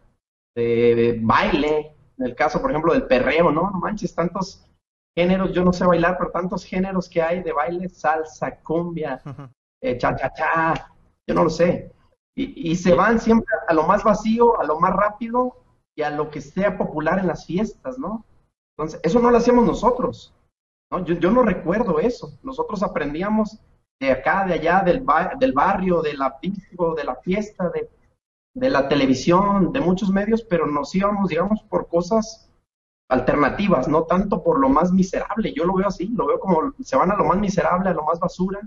de, 0.56 0.94
de 0.94 1.18
baile, 1.22 1.94
en 2.18 2.26
el 2.26 2.34
caso, 2.34 2.60
por 2.60 2.70
ejemplo, 2.70 2.92
del 2.92 3.06
perreo, 3.06 3.50
¿no? 3.52 3.70
No 3.70 3.78
manches, 3.78 4.14
tantos 4.14 4.64
géneros, 5.16 5.52
yo 5.52 5.64
no 5.64 5.72
sé 5.72 5.84
bailar, 5.86 6.16
pero 6.18 6.30
tantos 6.30 6.64
géneros 6.64 7.08
que 7.08 7.22
hay 7.22 7.42
de 7.42 7.52
baile, 7.52 7.88
salsa, 7.88 8.56
cumbia, 8.60 9.20
eh, 9.82 9.96
cha-cha-cha, 9.98 10.92
yo 11.26 11.34
no 11.34 11.44
lo 11.44 11.50
sé. 11.50 11.92
Y, 12.34 12.70
y 12.70 12.76
se 12.76 12.94
van 12.94 13.20
siempre 13.20 13.54
a 13.68 13.74
lo 13.74 13.84
más 13.84 14.02
vacío, 14.04 14.58
a 14.60 14.64
lo 14.64 14.80
más 14.80 14.94
rápido 14.94 15.56
y 15.94 16.02
a 16.02 16.10
lo 16.10 16.30
que 16.30 16.40
sea 16.40 16.78
popular 16.78 17.18
en 17.18 17.26
las 17.26 17.44
fiestas, 17.46 17.98
¿no? 17.98 18.24
Entonces, 18.76 19.00
eso 19.02 19.20
no 19.20 19.30
lo 19.30 19.36
hacíamos 19.36 19.66
nosotros, 19.66 20.34
¿no? 20.90 21.04
Yo, 21.04 21.14
yo 21.16 21.30
no 21.30 21.42
recuerdo 21.42 21.98
eso. 22.00 22.32
Nosotros 22.42 22.82
aprendíamos 22.82 23.58
de 24.00 24.10
acá, 24.12 24.46
de 24.46 24.54
allá, 24.54 24.80
del, 24.80 25.00
ba- 25.00 25.32
del 25.38 25.52
barrio, 25.52 26.00
de 26.00 26.14
la 26.14 26.38
disco, 26.40 26.94
de 26.94 27.04
la 27.04 27.16
fiesta, 27.16 27.68
de, 27.68 27.90
de 28.54 28.70
la 28.70 28.88
televisión, 28.88 29.72
de 29.72 29.80
muchos 29.80 30.10
medios, 30.10 30.42
pero 30.42 30.66
nos 30.66 30.94
íbamos, 30.94 31.28
digamos, 31.28 31.62
por 31.64 31.86
cosas 31.88 32.50
alternativas, 33.10 33.88
no 33.88 34.04
tanto 34.04 34.42
por 34.42 34.58
lo 34.58 34.70
más 34.70 34.90
miserable. 34.90 35.52
Yo 35.54 35.64
lo 35.64 35.74
veo 35.74 35.88
así, 35.88 36.08
lo 36.08 36.26
veo 36.26 36.40
como 36.40 36.72
se 36.82 36.96
van 36.96 37.10
a 37.12 37.16
lo 37.16 37.24
más 37.24 37.38
miserable, 37.38 37.90
a 37.90 37.94
lo 37.94 38.04
más 38.04 38.18
basura. 38.18 38.60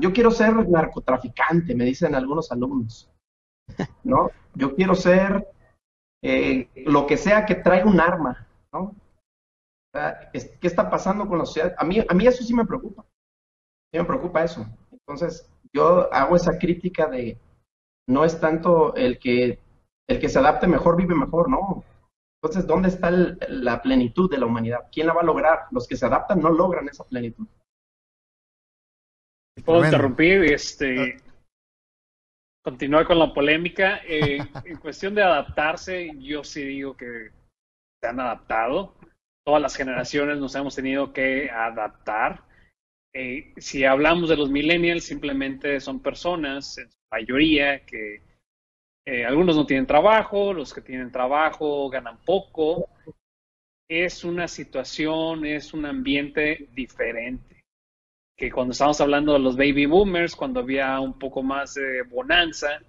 Yo 0.00 0.12
quiero 0.12 0.30
ser 0.30 0.68
narcotraficante, 0.68 1.74
me 1.74 1.84
dicen 1.84 2.14
algunos 2.14 2.52
alumnos. 2.52 3.10
¿No? 4.02 4.30
Yo 4.54 4.74
quiero 4.74 4.94
ser 4.94 5.48
eh, 6.22 6.68
lo 6.86 7.06
que 7.06 7.16
sea 7.16 7.46
que 7.46 7.54
traiga 7.54 7.86
un 7.86 8.00
arma, 8.00 8.46
¿no? 8.72 8.94
¿qué 10.32 10.66
está 10.66 10.90
pasando 10.90 11.28
con 11.28 11.38
la 11.38 11.46
sociedad? 11.46 11.74
A 11.78 11.84
mí, 11.84 11.98
a 12.00 12.28
eso 12.28 12.42
sí 12.42 12.52
me 12.52 12.66
preocupa. 12.66 13.04
Me 13.92 14.04
preocupa 14.04 14.42
eso. 14.42 14.66
Entonces, 14.90 15.48
yo 15.72 16.12
hago 16.12 16.36
esa 16.36 16.58
crítica 16.58 17.06
de 17.06 17.38
no 18.08 18.24
es 18.24 18.40
tanto 18.40 18.94
el 18.96 19.18
que 19.18 19.60
el 20.06 20.20
que 20.20 20.28
se 20.28 20.38
adapte 20.38 20.66
mejor 20.66 20.96
vive 20.96 21.14
mejor, 21.14 21.48
¿no? 21.48 21.82
Entonces, 22.42 22.66
¿dónde 22.66 22.88
está 22.88 23.08
el- 23.08 23.38
la 23.48 23.80
plenitud 23.80 24.30
de 24.30 24.36
la 24.38 24.46
humanidad? 24.46 24.88
¿Quién 24.92 25.06
la 25.06 25.14
va 25.14 25.22
a 25.22 25.24
lograr? 25.24 25.60
Los 25.70 25.88
que 25.88 25.96
se 25.96 26.04
adaptan 26.04 26.40
no 26.40 26.50
logran 26.50 26.88
esa 26.88 27.04
plenitud. 27.04 27.46
Puedo 29.62 29.80
Tremendo. 29.80 29.96
interrumpir, 29.96 30.44
este, 30.52 31.16
continuar 32.62 33.06
con 33.06 33.18
la 33.18 33.32
polémica. 33.32 34.00
Eh, 34.06 34.38
en 34.64 34.76
cuestión 34.78 35.14
de 35.14 35.22
adaptarse, 35.22 36.10
yo 36.18 36.42
sí 36.42 36.64
digo 36.64 36.96
que 36.96 37.30
se 38.00 38.08
han 38.08 38.20
adaptado. 38.20 38.94
todas 39.46 39.60
las 39.60 39.76
generaciones 39.76 40.38
nos 40.38 40.54
hemos 40.54 40.74
tenido 40.74 41.12
que 41.12 41.50
adaptar. 41.50 42.42
Eh, 43.12 43.52
si 43.58 43.84
hablamos 43.84 44.28
de 44.28 44.36
los 44.36 44.50
millennials, 44.50 45.04
simplemente 45.04 45.78
son 45.78 46.00
personas, 46.00 46.78
en 46.78 46.90
su 46.90 46.98
mayoría, 47.12 47.84
que 47.84 48.22
eh, 49.06 49.24
algunos 49.24 49.54
no 49.54 49.66
tienen 49.66 49.86
trabajo, 49.86 50.52
los 50.52 50.72
que 50.72 50.80
tienen 50.80 51.12
trabajo 51.12 51.88
ganan 51.90 52.18
poco. 52.24 52.88
Es 53.88 54.24
una 54.24 54.48
situación, 54.48 55.44
es 55.44 55.74
un 55.74 55.84
ambiente 55.84 56.68
diferente. 56.72 57.53
Que 58.36 58.50
cuando 58.50 58.72
estamos 58.72 59.00
hablando 59.00 59.32
de 59.32 59.38
los 59.38 59.56
baby 59.56 59.86
boomers, 59.86 60.34
cuando 60.34 60.60
había 60.60 60.98
un 61.00 61.18
poco 61.18 61.42
más 61.42 61.74
de 61.74 62.02
bonanza, 62.02 62.80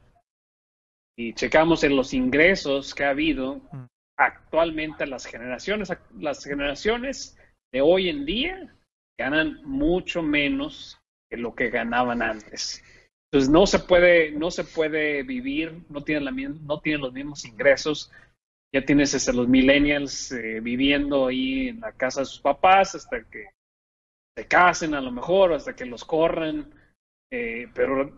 y 1.17 1.34
checamos 1.34 1.84
en 1.84 1.95
los 1.95 2.13
ingresos 2.13 2.93
que 2.93 3.05
ha 3.05 3.12
habido, 3.12 3.62
Mm. 3.71 3.86
actualmente 4.17 5.05
las 5.05 5.25
generaciones, 5.25 5.91
las 6.19 6.43
generaciones 6.43 7.38
de 7.73 7.81
hoy 7.81 8.10
en 8.10 8.25
día 8.25 8.75
ganan 9.19 9.62
mucho 9.63 10.21
menos 10.21 10.99
que 11.29 11.38
lo 11.38 11.55
que 11.55 11.69
ganaban 11.69 12.21
antes. 12.21 12.84
Entonces 13.31 13.49
no 13.49 13.65
se 13.65 13.79
puede, 13.79 14.31
no 14.31 14.51
se 14.51 14.63
puede 14.63 15.23
vivir, 15.23 15.84
no 15.89 16.03
tienen, 16.03 16.25
la, 16.25 16.31
no 16.31 16.79
tienen 16.79 17.01
los 17.01 17.13
mismos 17.13 17.45
ingresos. 17.45 18.12
Ya 18.73 18.86
tienes 18.86 19.13
este, 19.13 19.34
los 19.34 19.47
millennials 19.47 20.31
eh, 20.31 20.60
viviendo 20.62 21.27
ahí 21.27 21.69
en 21.69 21.79
la 21.79 21.91
casa 21.93 22.21
de 22.21 22.25
sus 22.25 22.39
papás 22.41 22.95
hasta 22.95 23.23
que 23.23 23.47
se 24.37 24.47
casen 24.47 24.93
a 24.93 25.01
lo 25.01 25.11
mejor, 25.11 25.53
hasta 25.53 25.75
que 25.75 25.85
los 25.85 26.03
corran. 26.03 26.73
Eh, 27.31 27.67
pero 27.73 28.11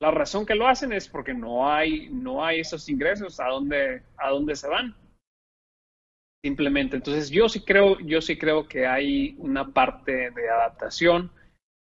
la 0.00 0.10
razón 0.10 0.44
que 0.44 0.54
lo 0.54 0.66
hacen 0.66 0.92
es 0.92 1.08
porque 1.08 1.32
no 1.32 1.72
hay, 1.72 2.08
no 2.10 2.44
hay 2.44 2.60
esos 2.60 2.88
ingresos 2.88 3.38
a 3.40 3.46
dónde, 3.46 4.02
a 4.16 4.30
dónde 4.30 4.56
se 4.56 4.68
van. 4.68 4.96
Simplemente. 6.44 6.96
Entonces 6.96 7.30
yo 7.30 7.48
sí 7.48 7.60
creo, 7.64 8.00
yo 8.00 8.20
sí 8.20 8.36
creo 8.36 8.66
que 8.66 8.86
hay 8.86 9.36
una 9.38 9.72
parte 9.72 10.30
de 10.32 10.50
adaptación. 10.50 11.30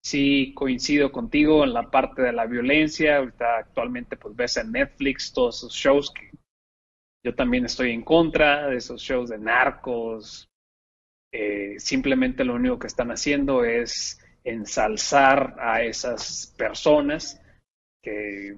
Sí 0.03 0.53
coincido 0.55 1.11
contigo 1.11 1.63
en 1.63 1.73
la 1.73 1.91
parte 1.91 2.23
de 2.23 2.33
la 2.33 2.47
violencia. 2.47 3.17
Ahorita 3.17 3.57
actualmente 3.57 4.17
pues 4.17 4.35
ves 4.35 4.57
en 4.57 4.71
Netflix 4.71 5.31
todos 5.31 5.57
esos 5.57 5.73
shows 5.73 6.11
que 6.11 6.31
yo 7.23 7.35
también 7.35 7.65
estoy 7.65 7.91
en 7.91 8.01
contra 8.01 8.67
de 8.69 8.77
esos 8.77 9.01
shows 9.01 9.29
de 9.29 9.37
narcos. 9.37 10.48
Eh, 11.31 11.75
simplemente 11.79 12.43
lo 12.43 12.55
único 12.55 12.79
que 12.79 12.87
están 12.87 13.11
haciendo 13.11 13.63
es 13.63 14.19
ensalzar 14.43 15.55
a 15.59 15.83
esas 15.83 16.53
personas 16.57 17.39
que 18.01 18.57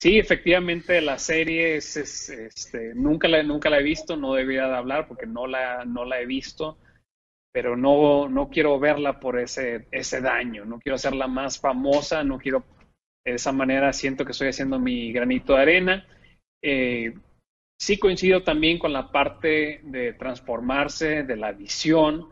sí, 0.00 0.18
efectivamente 0.18 1.00
la 1.00 1.18
serie 1.18 1.76
es, 1.76 1.96
es, 1.96 2.28
este, 2.28 2.94
nunca 2.94 3.26
la 3.26 3.42
nunca 3.42 3.70
la 3.70 3.78
he 3.80 3.82
visto, 3.82 4.16
no 4.16 4.34
debería 4.34 4.68
de 4.68 4.76
hablar 4.76 5.08
porque 5.08 5.26
no 5.26 5.46
la 5.46 5.84
no 5.84 6.04
la 6.04 6.20
he 6.20 6.26
visto, 6.26 6.78
pero 7.52 7.76
no 7.76 8.28
no 8.28 8.48
quiero 8.48 8.78
verla 8.78 9.18
por 9.20 9.38
ese 9.38 9.88
ese 9.90 10.20
daño, 10.20 10.64
no 10.64 10.78
quiero 10.78 10.96
hacerla 10.96 11.26
más 11.26 11.58
famosa, 11.58 12.22
no 12.22 12.38
quiero 12.38 12.64
de 13.24 13.34
esa 13.34 13.52
manera 13.52 13.92
siento 13.92 14.24
que 14.24 14.32
estoy 14.32 14.48
haciendo 14.48 14.78
mi 14.78 15.12
granito 15.12 15.54
de 15.54 15.62
arena. 15.62 16.06
Eh, 16.62 17.14
sí 17.84 17.98
coincido 17.98 18.42
también 18.42 18.78
con 18.78 18.92
la 18.92 19.12
parte 19.12 19.80
de 19.82 20.14
transformarse, 20.14 21.22
de 21.22 21.36
la 21.36 21.52
visión. 21.52 22.30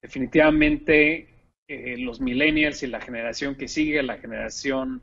Definitivamente 0.00 1.52
eh, 1.68 1.96
los 1.98 2.20
millennials 2.20 2.84
y 2.84 2.86
la 2.86 3.00
generación 3.00 3.56
que 3.56 3.66
sigue, 3.66 4.02
la 4.04 4.18
generación 4.18 5.02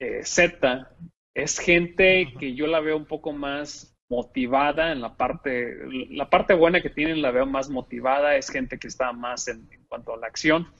eh, 0.00 0.24
Z, 0.24 0.90
es 1.36 1.58
gente 1.58 2.32
que 2.38 2.54
yo 2.54 2.66
la 2.66 2.80
veo 2.80 2.96
un 2.96 3.04
poco 3.04 3.32
más 3.32 3.94
motivada 4.10 4.90
en 4.90 5.02
la 5.02 5.16
parte, 5.16 5.76
la 6.08 6.30
parte 6.30 6.54
buena 6.54 6.80
que 6.80 6.90
tienen 6.90 7.20
la 7.20 7.30
veo 7.30 7.44
más 7.44 7.68
motivada, 7.68 8.36
es 8.36 8.48
gente 8.50 8.78
que 8.78 8.88
está 8.88 9.12
más 9.12 9.46
en, 9.48 9.68
en 9.70 9.84
cuanto 9.84 10.14
a 10.14 10.16
la 10.16 10.26
acción. 10.26 10.72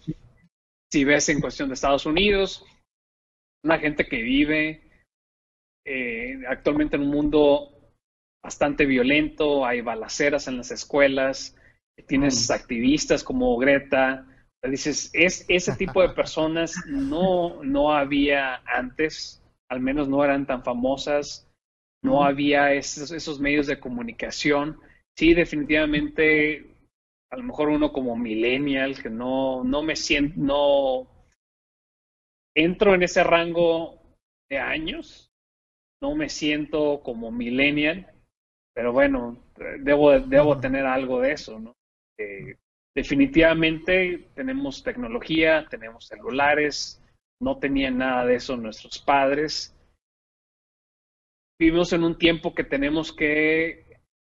Si 0.91 1.05
ves 1.05 1.29
en 1.29 1.41
cuestión 1.41 1.69
de 1.69 1.75
Estados 1.75 2.07
Unidos, 2.07 2.65
una 3.63 3.79
gente 3.79 4.07
que 4.07 4.23
vive 4.23 4.83
eh, 5.85 6.41
actualmente 6.49 6.97
en 6.97 7.03
un 7.03 7.11
mundo 7.11 7.80
bastante 8.43 8.87
violento, 8.87 9.65
hay 9.65 9.81
balaceras 9.81 10.49
en 10.49 10.57
las 10.57 10.71
escuelas, 10.71 11.57
tienes 12.07 12.51
activistas 12.51 13.23
como 13.23 13.57
Greta, 13.59 14.27
dices, 14.69 15.11
es 15.15 15.45
ese 15.49 15.75
tipo 15.77 16.03
de 16.03 16.11
personas 16.11 16.75
no, 16.87 17.63
no 17.63 17.93
había 17.93 18.57
antes, 18.67 19.43
al 19.71 19.81
menos 19.81 20.09
no 20.09 20.23
eran 20.25 20.47
tan 20.47 20.63
famosas, 20.63 21.49
no 22.03 22.25
había 22.25 22.73
esos, 22.73 23.11
esos 23.11 23.41
medios 23.41 23.67
de 23.67 23.79
comunicación. 23.79 24.79
Sí, 25.17 25.35
definitivamente, 25.35 26.75
a 27.31 27.37
lo 27.37 27.43
mejor 27.43 27.69
uno 27.69 27.93
como 27.93 28.17
millennial, 28.17 29.01
que 29.03 29.11
no, 29.11 29.65
no 29.65 29.83
me 29.83 29.97
siento, 29.97 30.35
no 30.37 31.09
entro 32.55 32.95
en 32.95 33.03
ese 33.03 33.23
rango 33.23 34.01
de 34.51 34.59
años, 34.59 35.31
no 36.03 36.15
me 36.15 36.29
siento 36.29 37.03
como 37.03 37.31
millennial, 37.31 38.11
pero 38.75 38.93
bueno, 38.93 39.39
debo, 39.81 40.19
debo 40.21 40.59
tener 40.59 40.87
algo 40.87 41.21
de 41.21 41.33
eso, 41.33 41.59
¿no? 41.59 41.75
Eh, 42.19 42.57
definitivamente 42.95 44.31
tenemos 44.35 44.83
tecnología, 44.83 45.67
tenemos 45.69 46.07
celulares, 46.07 47.03
no 47.41 47.59
tenían 47.59 47.99
nada 47.99 48.25
de 48.27 48.37
eso 48.37 48.57
nuestros 48.57 48.99
padres. 48.99 49.75
Vivimos 51.59 51.93
en 51.93 52.05
un 52.05 52.17
tiempo 52.17 52.55
que 52.55 52.65
tenemos 52.65 53.13
que 53.13 53.87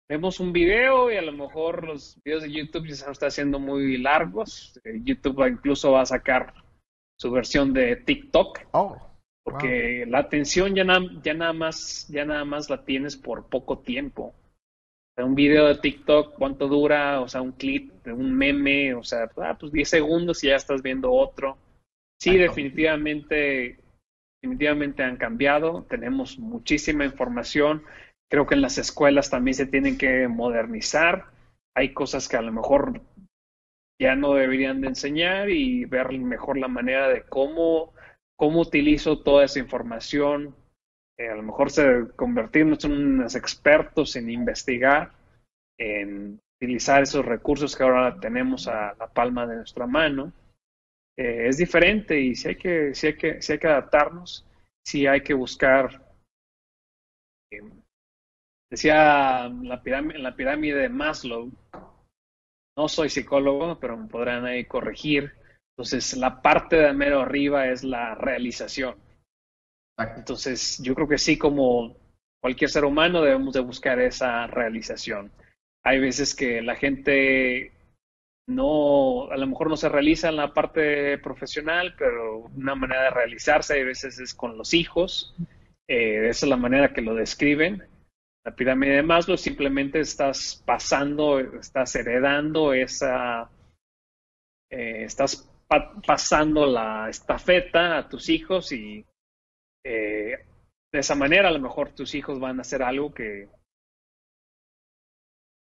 vemos 0.09 0.41
un 0.41 0.53
video 0.53 1.11
y 1.11 1.17
a 1.17 1.23
lo 1.23 1.33
mejor 1.33 1.85
los 1.85 2.21
videos 2.23 2.43
de 2.43 2.53
YouTube 2.53 2.87
ya 2.87 2.97
se 2.97 3.11
están 3.11 3.29
haciendo 3.29 3.59
muy 3.59 3.97
largos. 3.99 4.79
Eh, 4.85 5.01
YouTube 5.03 5.47
incluso 5.49 5.93
va 5.93 6.03
a 6.03 6.07
sacar 6.07 6.53
su 7.19 7.31
versión 7.31 7.73
de 7.73 7.97
TikTok 7.97 8.61
Oh, 8.73 9.12
porque 9.45 10.05
la 10.09 10.19
atención 10.19 10.75
ya, 10.75 10.85
na- 10.85 11.21
ya 11.23 11.35
nada 11.35 11.53
más 11.53 12.07
ya 12.09 12.25
nada 12.25 12.45
más 12.45 12.71
la 12.71 12.85
tienes 12.85 13.17
por 13.17 13.49
poco 13.49 13.79
tiempo. 13.81 14.35
O 15.13 15.15
sea, 15.17 15.25
un 15.25 15.35
video 15.35 15.67
de 15.69 15.77
TikTok, 15.77 16.35
¿cuánto 16.35 16.69
dura? 16.69 17.21
O 17.21 17.29
sea, 17.29 17.43
un 17.43 17.53
clip 17.53 17.93
de 18.05 18.13
un 18.13 18.35
meme, 18.35 18.95
o 18.95 19.03
sea, 19.03 19.31
ah, 19.39 19.57
pues 19.59 19.73
10 19.73 19.89
segundos 19.89 20.43
y 20.45 20.49
ya 20.49 20.57
estás 20.57 20.83
viendo 20.83 21.13
otro. 21.13 21.59
Sí, 22.19 22.37
definitivamente, 22.39 23.79
definitivamente 24.41 25.03
han 25.03 25.17
cambiado. 25.17 25.85
Tenemos 25.89 26.39
muchísima 26.39 27.05
información. 27.05 27.83
Creo 28.31 28.47
que 28.47 28.55
en 28.55 28.63
las 28.63 28.79
escuelas 28.79 29.29
también 29.31 29.55
se 29.55 29.67
tienen 29.67 29.99
que 29.99 30.29
modernizar. 30.29 31.27
Hay 31.75 31.93
cosas 31.93 32.29
que 32.29 32.37
a 32.37 32.43
lo 32.43 32.53
mejor 32.53 33.01
ya 34.01 34.15
no 34.17 34.35
deberían 34.35 34.81
de 34.81 34.89
enseñar 34.89 35.51
y 35.51 35.85
ver 35.85 36.11
mejor 36.19 36.59
la 36.59 36.69
manera 36.69 37.09
de 37.09 37.23
cómo, 37.23 37.95
cómo 38.37 38.61
utilizo 38.61 39.19
toda 39.19 39.45
esa 39.45 39.59
información. 39.59 40.55
Eh, 41.19 41.29
a 41.29 41.35
lo 41.35 41.43
mejor 41.43 41.71
se, 41.71 42.09
convertirnos 42.17 42.85
en 42.85 42.93
unos 42.93 43.35
expertos 43.35 44.17
en 44.17 44.31
investigar, 44.31 45.13
en 45.79 46.41
utilizar 46.61 47.03
esos 47.03 47.25
recursos 47.25 47.77
que 47.77 47.83
ahora 47.83 48.19
tenemos 48.21 48.69
a 48.69 48.95
la 48.95 49.07
palma 49.09 49.47
de 49.47 49.57
nuestra 49.57 49.87
mano. 49.87 50.33
Eh, 51.17 51.49
es 51.49 51.59
diferente 51.59 52.19
y 52.19 52.35
si 52.35 52.49
hay 52.49 52.57
que, 52.57 52.95
si 52.95 53.09
hay 53.09 53.17
que, 53.17 53.43
si 53.43 53.53
hay 53.53 53.59
que 53.59 53.67
adaptarnos, 53.67 54.47
si 54.85 55.07
hay 55.07 55.23
que 55.23 55.35
buscar. 55.35 56.03
eh, 57.51 57.63
decía 58.71 59.49
la 59.49 59.83
pirámide, 59.83 60.19
la 60.19 60.35
pirámide 60.35 60.79
de 60.79 60.89
Maslow, 60.89 61.51
no 62.77 62.89
soy 62.89 63.11
psicólogo, 63.11 63.79
pero 63.79 63.97
me 63.97 64.09
podrán 64.09 64.47
ahí 64.47 64.65
corregir. 64.65 65.35
Entonces, 65.77 66.17
la 66.17 66.43
parte 66.43 66.77
de 66.77 66.93
mero 66.93 67.21
arriba 67.21 67.69
es 67.69 67.83
la 67.83 68.15
realización. 68.15 68.97
Entonces, 70.17 70.79
yo 70.83 70.95
creo 70.95 71.09
que 71.09 71.19
sí, 71.19 71.39
como 71.39 71.97
cualquier 72.41 72.71
ser 72.71 72.85
humano, 72.85 73.23
debemos 73.23 73.55
de 73.55 73.61
buscar 73.61 74.01
esa 74.01 74.47
realización. 74.47 75.33
Hay 75.85 75.99
veces 75.99 76.35
que 76.35 76.63
la 76.63 76.77
gente 76.77 77.73
no, 78.49 79.31
a 79.31 79.37
lo 79.37 79.47
mejor 79.47 79.69
no 79.69 79.77
se 79.77 79.89
realiza 79.89 80.29
en 80.29 80.37
la 80.37 80.53
parte 80.53 81.19
profesional, 81.19 81.95
pero 81.97 82.41
una 82.57 82.75
manera 82.75 83.05
de 83.05 83.11
realizarse 83.11 83.75
hay 83.75 83.85
veces 83.85 84.19
es 84.19 84.35
con 84.35 84.59
los 84.59 84.75
hijos. 84.75 85.35
Eh, 85.89 86.29
esa 86.29 86.47
es 86.47 86.51
la 86.51 86.57
manera 86.57 86.93
que 86.93 87.03
lo 87.03 87.15
describen. 87.15 87.85
La 88.45 88.55
pirámide 88.55 88.97
de 88.97 89.03
Maslow 89.03 89.37
simplemente 89.37 90.01
estás 90.01 90.63
pasando, 90.67 91.39
estás 91.39 91.95
heredando 91.95 92.73
esa, 92.73 93.49
eh, 94.69 95.05
estás 95.05 95.52
pa 95.73 95.95
pasando 96.07 96.67
la 96.67 97.09
estafeta 97.09 97.97
a 97.97 98.09
tus 98.09 98.29
hijos 98.29 98.73
y 98.73 99.07
eh, 99.85 100.47
de 100.93 100.99
esa 100.99 101.15
manera 101.15 101.49
a 101.49 101.53
lo 101.53 101.61
mejor 101.61 101.93
tus 101.93 102.15
hijos 102.15 102.39
van 102.39 102.59
a 102.59 102.63
hacer 102.63 102.83
algo 102.83 103.15
que 103.15 103.49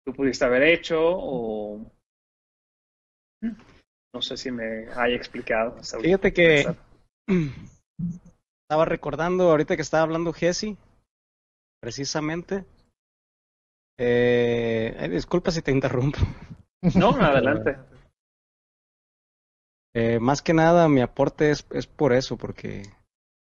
tú 0.06 0.14
pudiste 0.14 0.46
haber 0.46 0.64
hecho 0.64 1.00
o 1.00 1.92
no 4.14 4.22
sé 4.22 4.38
si 4.38 4.52
me 4.52 4.88
haya 4.96 5.16
explicado. 5.16 5.76
Fíjate 6.02 6.34
que 6.34 6.66
estaba 8.64 8.86
recordando 8.86 9.52
ahorita 9.52 9.76
que 9.76 9.82
estaba 9.82 10.04
hablando 10.04 10.34
Jesse, 10.34 10.78
precisamente. 11.82 12.66
Eh, 14.00 15.08
disculpa 15.12 15.52
si 15.52 15.62
te 15.62 15.72
interrumpo. 15.72 16.20
No, 16.96 17.10
adelante. 17.12 17.78
Eh, 19.96 20.20
más 20.20 20.42
que 20.42 20.54
nada, 20.54 20.88
mi 20.88 21.02
aporte 21.02 21.52
es, 21.52 21.66
es 21.72 21.86
por 21.88 22.14
eso, 22.14 22.38
porque 22.38 22.84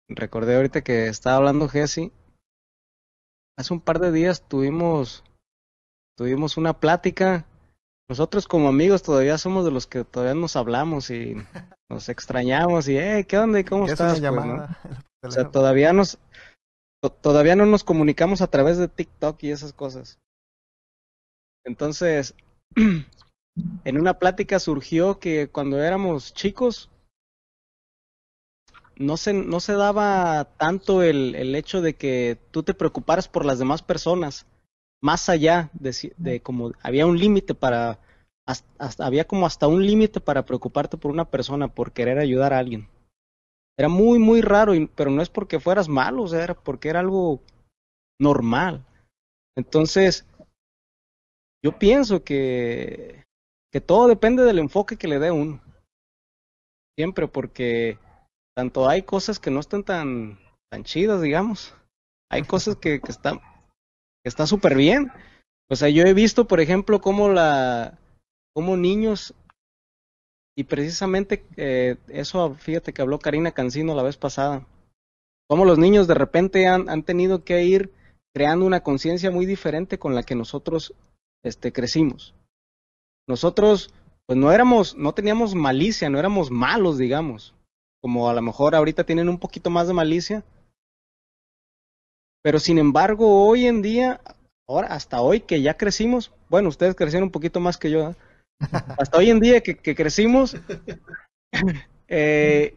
recordé 0.07 0.55
ahorita 0.55 0.81
que 0.81 1.07
estaba 1.07 1.37
hablando 1.37 1.67
Jesse. 1.67 2.11
Hace 3.57 3.73
un 3.73 3.81
par 3.81 3.99
de 3.99 4.11
días 4.11 4.47
tuvimos, 4.47 5.23
tuvimos 6.17 6.55
una 6.57 6.79
plática. 6.79 7.45
Nosotros 8.09 8.47
como 8.47 8.69
amigos 8.69 9.03
todavía 9.03 9.37
somos 9.37 9.65
de 9.65 9.71
los 9.71 9.85
que 9.85 10.03
todavía 10.03 10.33
nos 10.33 10.55
hablamos 10.55 11.09
y 11.11 11.35
nos 11.91 12.07
extrañamos 12.09 12.87
y, 12.87 12.97
eh, 12.97 13.25
¿qué 13.27 13.37
onda? 13.37 13.59
y 13.59 13.63
¿Cómo 13.65 13.85
estás? 13.93 14.19
Pues. 14.19 14.23
O 15.21 15.31
sea, 15.31 15.43
todavía 15.51 15.91
nos, 15.91 16.17
to- 17.03 17.11
todavía 17.11 17.57
no 17.57 17.65
nos 17.65 17.83
comunicamos 17.83 18.41
a 18.41 18.47
través 18.47 18.77
de 18.77 18.87
TikTok 18.87 19.43
y 19.43 19.51
esas 19.51 19.73
cosas. 19.73 20.17
Entonces, 21.65 22.35
en 23.83 23.97
una 23.99 24.19
plática 24.19 24.59
surgió 24.59 25.19
que 25.19 25.49
cuando 25.49 25.81
éramos 25.81 26.33
chicos, 26.33 26.89
no 28.97 29.17
se, 29.17 29.33
no 29.33 29.59
se 29.59 29.73
daba 29.73 30.45
tanto 30.57 31.03
el, 31.03 31.35
el 31.35 31.55
hecho 31.55 31.81
de 31.81 31.95
que 31.95 32.37
tú 32.51 32.63
te 32.63 32.73
preocuparas 32.73 33.27
por 33.27 33.45
las 33.45 33.59
demás 33.59 33.81
personas, 33.81 34.45
más 35.01 35.29
allá 35.29 35.69
de, 35.73 36.13
de 36.17 36.41
como 36.41 36.73
había 36.81 37.05
un 37.05 37.17
límite 37.17 37.55
para, 37.55 37.99
había 38.99 39.25
como 39.25 39.45
hasta 39.45 39.67
un 39.67 39.85
límite 39.85 40.19
para 40.19 40.45
preocuparte 40.45 40.97
por 40.97 41.11
una 41.11 41.25
persona, 41.25 41.67
por 41.67 41.93
querer 41.93 42.19
ayudar 42.19 42.53
a 42.53 42.59
alguien. 42.59 42.87
Era 43.77 43.89
muy, 43.89 44.19
muy 44.19 44.41
raro, 44.41 44.75
y- 44.75 44.87
pero 44.87 45.11
no 45.11 45.21
es 45.21 45.29
porque 45.29 45.59
fueras 45.59 45.87
malo, 45.89 46.23
o 46.23 46.27
sea, 46.27 46.43
era 46.43 46.53
porque 46.55 46.89
era 46.89 46.99
algo 46.99 47.41
normal. 48.19 48.85
Entonces, 49.57 50.25
yo 51.63 51.77
pienso 51.77 52.23
que, 52.23 53.23
que 53.71 53.81
todo 53.81 54.07
depende 54.07 54.43
del 54.43 54.59
enfoque 54.59 54.97
que 54.97 55.07
le 55.07 55.19
dé 55.19 55.31
uno. 55.31 55.61
Siempre, 56.97 57.27
porque 57.27 57.97
tanto 58.55 58.89
hay 58.89 59.03
cosas 59.03 59.39
que 59.39 59.51
no 59.51 59.59
están 59.59 59.83
tan, 59.83 60.39
tan 60.69 60.83
chidas, 60.83 61.21
digamos. 61.21 61.75
Hay 62.29 62.43
cosas 62.43 62.75
que, 62.75 62.99
que 62.99 63.11
están 63.11 63.39
que 64.23 64.27
está 64.27 64.45
súper 64.45 64.75
bien. 64.75 65.11
O 65.69 65.75
sea, 65.75 65.89
yo 65.89 66.03
he 66.03 66.13
visto, 66.13 66.45
por 66.45 66.59
ejemplo, 66.59 66.99
cómo 66.99 67.29
la 67.29 67.97
cómo 68.53 68.75
niños 68.75 69.33
y 70.57 70.65
precisamente 70.65 71.45
eh, 71.55 71.95
eso, 72.09 72.55
fíjate 72.55 72.91
que 72.91 73.01
habló 73.01 73.19
Karina 73.19 73.53
Cancino 73.53 73.95
la 73.95 74.03
vez 74.03 74.17
pasada. 74.17 74.67
Cómo 75.47 75.63
los 75.63 75.79
niños 75.79 76.07
de 76.07 76.15
repente 76.15 76.67
han, 76.67 76.89
han 76.89 77.03
tenido 77.03 77.45
que 77.45 77.63
ir 77.63 77.93
creando 78.35 78.65
una 78.65 78.81
conciencia 78.81 79.31
muy 79.31 79.45
diferente 79.45 79.97
con 79.97 80.15
la 80.15 80.23
que 80.23 80.35
nosotros 80.35 80.93
este, 81.43 81.71
crecimos. 81.71 82.35
Nosotros, 83.29 83.93
pues 84.25 84.39
no 84.39 84.51
éramos, 84.51 84.97
no 84.97 85.13
teníamos 85.13 85.53
malicia, 85.53 86.09
no 86.09 86.17
éramos 86.17 86.49
malos, 86.49 86.97
digamos. 86.97 87.53
Como 88.01 88.27
a 88.27 88.33
lo 88.33 88.41
mejor 88.41 88.73
ahorita 88.73 89.03
tienen 89.03 89.29
un 89.29 89.37
poquito 89.37 89.69
más 89.69 89.87
de 89.87 89.93
malicia. 89.93 90.43
Pero 92.41 92.59
sin 92.59 92.79
embargo, 92.79 93.45
hoy 93.45 93.67
en 93.67 93.83
día, 93.83 94.19
ahora, 94.67 94.87
hasta 94.87 95.21
hoy 95.21 95.41
que 95.41 95.61
ya 95.61 95.77
crecimos, 95.77 96.31
bueno, 96.49 96.69
ustedes 96.69 96.95
crecieron 96.95 97.27
un 97.27 97.31
poquito 97.31 97.59
más 97.59 97.77
que 97.77 97.91
yo, 97.91 98.09
¿eh? 98.09 98.15
hasta 98.97 99.19
hoy 99.19 99.29
en 99.29 99.39
día 99.39 99.61
que, 99.61 99.77
que 99.77 99.93
crecimos, 99.93 100.57
eh, 102.07 102.75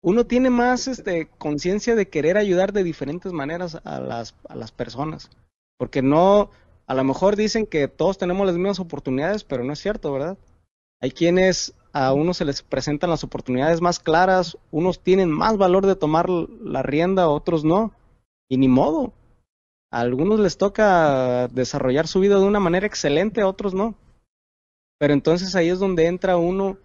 uno 0.00 0.26
tiene 0.26 0.50
más 0.50 0.86
este, 0.86 1.28
conciencia 1.38 1.96
de 1.96 2.08
querer 2.08 2.36
ayudar 2.36 2.72
de 2.72 2.84
diferentes 2.84 3.32
maneras 3.32 3.80
a 3.82 3.98
las, 3.98 4.36
a 4.48 4.54
las 4.54 4.70
personas. 4.70 5.28
Porque 5.76 6.02
no, 6.02 6.50
a 6.90 6.94
lo 6.94 7.04
mejor 7.04 7.36
dicen 7.36 7.66
que 7.66 7.86
todos 7.86 8.18
tenemos 8.18 8.44
las 8.44 8.56
mismas 8.56 8.80
oportunidades, 8.80 9.44
pero 9.44 9.62
no 9.62 9.72
es 9.72 9.78
cierto, 9.78 10.12
¿verdad? 10.12 10.36
Hay 11.00 11.12
quienes 11.12 11.72
a 11.92 12.12
unos 12.12 12.38
se 12.38 12.44
les 12.44 12.62
presentan 12.62 13.10
las 13.10 13.22
oportunidades 13.22 13.80
más 13.80 14.00
claras, 14.00 14.58
unos 14.72 14.98
tienen 14.98 15.30
más 15.30 15.56
valor 15.56 15.86
de 15.86 15.94
tomar 15.94 16.28
la 16.28 16.82
rienda, 16.82 17.28
otros 17.28 17.62
no. 17.62 17.92
Y 18.48 18.56
ni 18.56 18.66
modo. 18.66 19.12
A 19.92 20.00
algunos 20.00 20.40
les 20.40 20.58
toca 20.58 21.46
desarrollar 21.46 22.08
su 22.08 22.18
vida 22.18 22.40
de 22.40 22.44
una 22.44 22.58
manera 22.58 22.88
excelente, 22.88 23.40
a 23.40 23.46
otros 23.46 23.72
no. 23.72 23.94
Pero 24.98 25.12
entonces 25.12 25.54
ahí 25.54 25.68
es 25.68 25.78
donde 25.78 26.06
entra 26.06 26.38
uno 26.38 26.76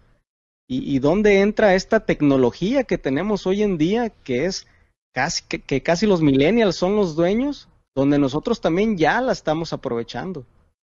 y, 0.68 0.94
y 0.94 1.00
donde 1.00 1.40
entra 1.40 1.74
esta 1.74 2.06
tecnología 2.06 2.84
que 2.84 2.96
tenemos 2.96 3.44
hoy 3.44 3.64
en 3.64 3.76
día, 3.76 4.10
que 4.10 4.44
es 4.44 4.68
casi 5.12 5.42
que, 5.48 5.60
que 5.60 5.82
casi 5.82 6.06
los 6.06 6.22
millennials 6.22 6.76
son 6.76 6.94
los 6.94 7.16
dueños, 7.16 7.68
donde 7.96 8.18
nosotros 8.18 8.60
también 8.60 8.96
ya 8.96 9.20
la 9.20 9.32
estamos 9.32 9.72
aprovechando. 9.72 10.44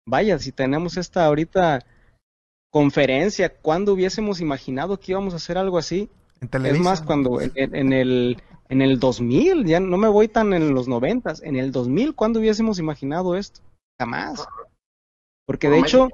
Vaya, 0.07 0.37
si 0.39 0.51
tenemos 0.51 0.97
esta 0.97 1.25
ahorita 1.25 1.85
conferencia, 2.73 3.49
¿cuándo 3.55 3.93
hubiésemos 3.93 4.41
imaginado 4.41 4.99
que 4.99 5.11
íbamos 5.13 5.33
a 5.33 5.37
hacer 5.37 5.57
algo 5.57 5.77
así? 5.77 6.09
En 6.41 6.65
Es 6.65 6.79
más, 6.79 7.01
cuando 7.01 7.39
en, 7.39 7.51
en- 7.55 7.75
en 7.75 7.93
el 7.93 8.37
en 8.67 8.81
el 8.81 8.99
2000, 8.99 9.63
ya 9.65 9.79
no 9.79 9.95
me 9.95 10.07
voy 10.07 10.27
tan 10.27 10.51
en 10.53 10.73
los 10.73 10.87
90, 10.87 11.35
en 11.43 11.55
el 11.55 11.71
2000, 11.71 12.15
¿cuándo 12.15 12.39
hubiésemos 12.39 12.79
imaginado 12.79 13.35
esto? 13.35 13.61
Jamás. 14.01 14.43
Porque 15.45 15.69
de 15.69 15.77
hecho, 15.79 16.09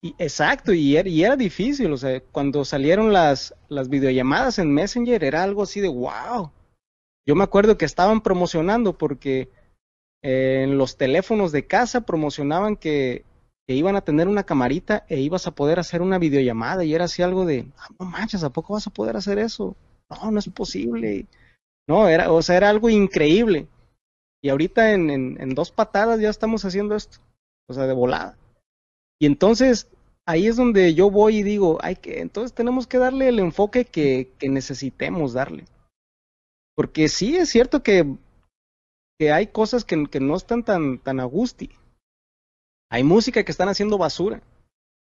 y- 0.00 0.14
exacto, 0.18 0.72
y 0.72 0.96
era, 0.96 1.08
y 1.08 1.24
era 1.24 1.34
difícil, 1.36 1.92
o 1.92 1.96
sea, 1.96 2.20
cuando 2.30 2.64
salieron 2.64 3.12
las, 3.12 3.54
las 3.68 3.88
videollamadas 3.88 4.60
en 4.60 4.72
Messenger 4.72 5.24
era 5.24 5.42
algo 5.42 5.64
así 5.64 5.80
de 5.80 5.88
wow. 5.88 6.52
Yo 7.26 7.34
me 7.34 7.44
acuerdo 7.44 7.76
que 7.76 7.84
estaban 7.84 8.20
promocionando 8.20 8.96
porque 8.96 9.50
eh, 10.22 10.62
en 10.62 10.78
los 10.78 10.96
teléfonos 10.96 11.50
de 11.52 11.66
casa 11.66 12.02
promocionaban 12.02 12.76
que, 12.76 13.24
iban 13.68 13.96
a 13.96 14.02
tener 14.02 14.28
una 14.28 14.44
camarita 14.44 15.04
e 15.08 15.18
ibas 15.18 15.48
a 15.48 15.50
poder 15.50 15.80
hacer 15.80 16.00
una 16.00 16.18
videollamada 16.20 16.84
y 16.84 16.94
era 16.94 17.06
así 17.06 17.22
algo 17.22 17.44
de, 17.44 17.66
"Ah, 17.76 17.88
no 17.98 18.06
manches, 18.06 18.44
¿a 18.44 18.50
poco 18.50 18.74
vas 18.74 18.86
a 18.86 18.90
poder 18.92 19.16
hacer 19.16 19.40
eso? 19.40 19.76
No, 20.08 20.30
no 20.30 20.38
es 20.38 20.48
posible. 20.50 21.26
No, 21.88 22.08
era, 22.08 22.30
o 22.32 22.40
sea, 22.42 22.56
era 22.56 22.70
algo 22.70 22.88
increíble. 22.90 23.66
Y 24.40 24.50
ahorita 24.50 24.92
en, 24.92 25.10
en, 25.10 25.54
dos 25.56 25.72
patadas 25.72 26.20
ya 26.20 26.30
estamos 26.30 26.64
haciendo 26.64 26.94
esto, 26.94 27.18
o 27.68 27.74
sea, 27.74 27.88
de 27.88 27.92
volada. 27.92 28.38
Y 29.18 29.26
entonces 29.26 29.88
ahí 30.26 30.46
es 30.46 30.56
donde 30.56 30.94
yo 30.94 31.10
voy 31.10 31.38
y 31.38 31.42
digo, 31.42 31.78
hay 31.82 31.96
que, 31.96 32.20
entonces 32.20 32.54
tenemos 32.54 32.86
que 32.86 32.98
darle 32.98 33.28
el 33.28 33.40
enfoque 33.40 33.84
que, 33.84 34.30
que 34.38 34.48
necesitemos 34.48 35.32
darle. 35.32 35.64
Porque 36.76 37.08
sí 37.08 37.36
es 37.36 37.48
cierto 37.48 37.82
que, 37.82 38.16
que 39.18 39.32
hay 39.32 39.48
cosas 39.48 39.84
que, 39.84 40.06
que 40.06 40.20
no 40.20 40.36
están 40.36 40.62
tan, 40.62 40.98
tan 40.98 41.20
a 41.20 41.24
gusti. 41.24 41.70
Hay 42.90 43.02
música 43.02 43.42
que 43.44 43.50
están 43.50 43.68
haciendo 43.68 43.98
basura. 43.98 44.42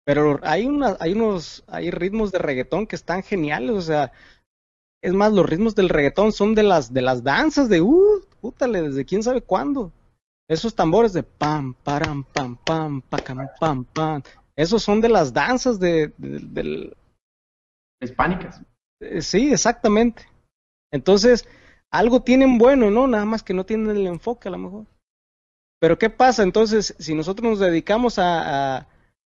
Pero 0.07 0.41
hay 0.43 0.67
una, 0.67 0.97
hay 1.01 1.13
unos, 1.13 1.65
hay 1.67 1.91
ritmos 1.91 2.33
de 2.33 2.39
reggaetón 2.39 2.87
que 2.87 2.97
están 2.97 3.23
geniales, 3.23 3.73
o 3.73 3.83
sea, 3.83 4.11
es 5.03 5.13
más, 5.13 5.33
los 5.35 5.45
ritmos 5.45 5.75
del 5.75 5.91
reggaetón 5.91 6.33
son 6.33 6.55
de 6.55 6.63
las, 6.63 6.95
de 6.95 7.03
las 7.03 7.23
danzas 7.23 7.69
de, 7.69 7.83
uh, 7.83 8.25
pútale, 8.41 8.81
desde 8.81 9.05
quién 9.05 9.23
sabe 9.23 9.43
cuándo. 9.43 9.93
Esos 10.49 10.75
tambores 10.75 11.13
de 11.13 11.23
pam, 11.25 11.75
param, 11.75 12.25
pam, 12.25 12.57
pam, 12.65 13.03
pacam, 13.03 13.49
pam, 13.61 13.85
pam. 13.85 14.23
Esos 14.57 14.83
son 14.83 15.03
de 15.03 15.11
las 15.11 15.33
danzas 15.35 15.79
de, 15.79 16.11
de- 16.17 16.39
del, 16.41 16.97
Hispánicas. 18.01 18.63
eh, 19.01 19.21
sí, 19.21 19.53
exactamente. 19.53 20.27
Entonces, 20.93 21.47
algo 21.91 22.23
tienen 22.23 22.59
bueno, 22.59 22.91
¿no? 22.91 23.07
Nada 23.07 23.25
más 23.25 23.43
que 23.43 23.55
no 23.55 23.65
tienen 23.67 23.97
el 23.97 24.07
enfoque 24.07 24.49
a 24.49 24.53
lo 24.53 24.59
mejor. 24.59 24.87
Pero 25.81 25.99
¿qué 25.99 26.11
pasa? 26.11 26.43
Entonces, 26.43 26.95
si 26.99 27.15
nosotros 27.15 27.51
nos 27.51 27.59
dedicamos 27.61 28.19
a, 28.19 28.79
a, 28.79 28.89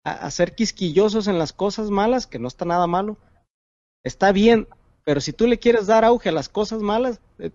a- 0.04 0.30
ser 0.30 0.54
quisquillosos 0.54 1.28
en 1.28 1.38
las 1.38 1.52
cosas 1.52 1.90
malas, 1.90 2.26
que 2.26 2.38
no 2.38 2.48
está 2.48 2.64
nada 2.64 2.86
malo, 2.86 3.18
está 4.04 4.32
bien, 4.32 4.68
pero 5.04 5.20
si 5.20 5.32
tú 5.32 5.46
le 5.46 5.58
quieres 5.58 5.86
dar 5.88 6.04
auge 6.04 6.30
a 6.30 6.32
las 6.32 6.48
cosas 6.48 6.82
malas, 6.82 7.20
eh, 7.38 7.50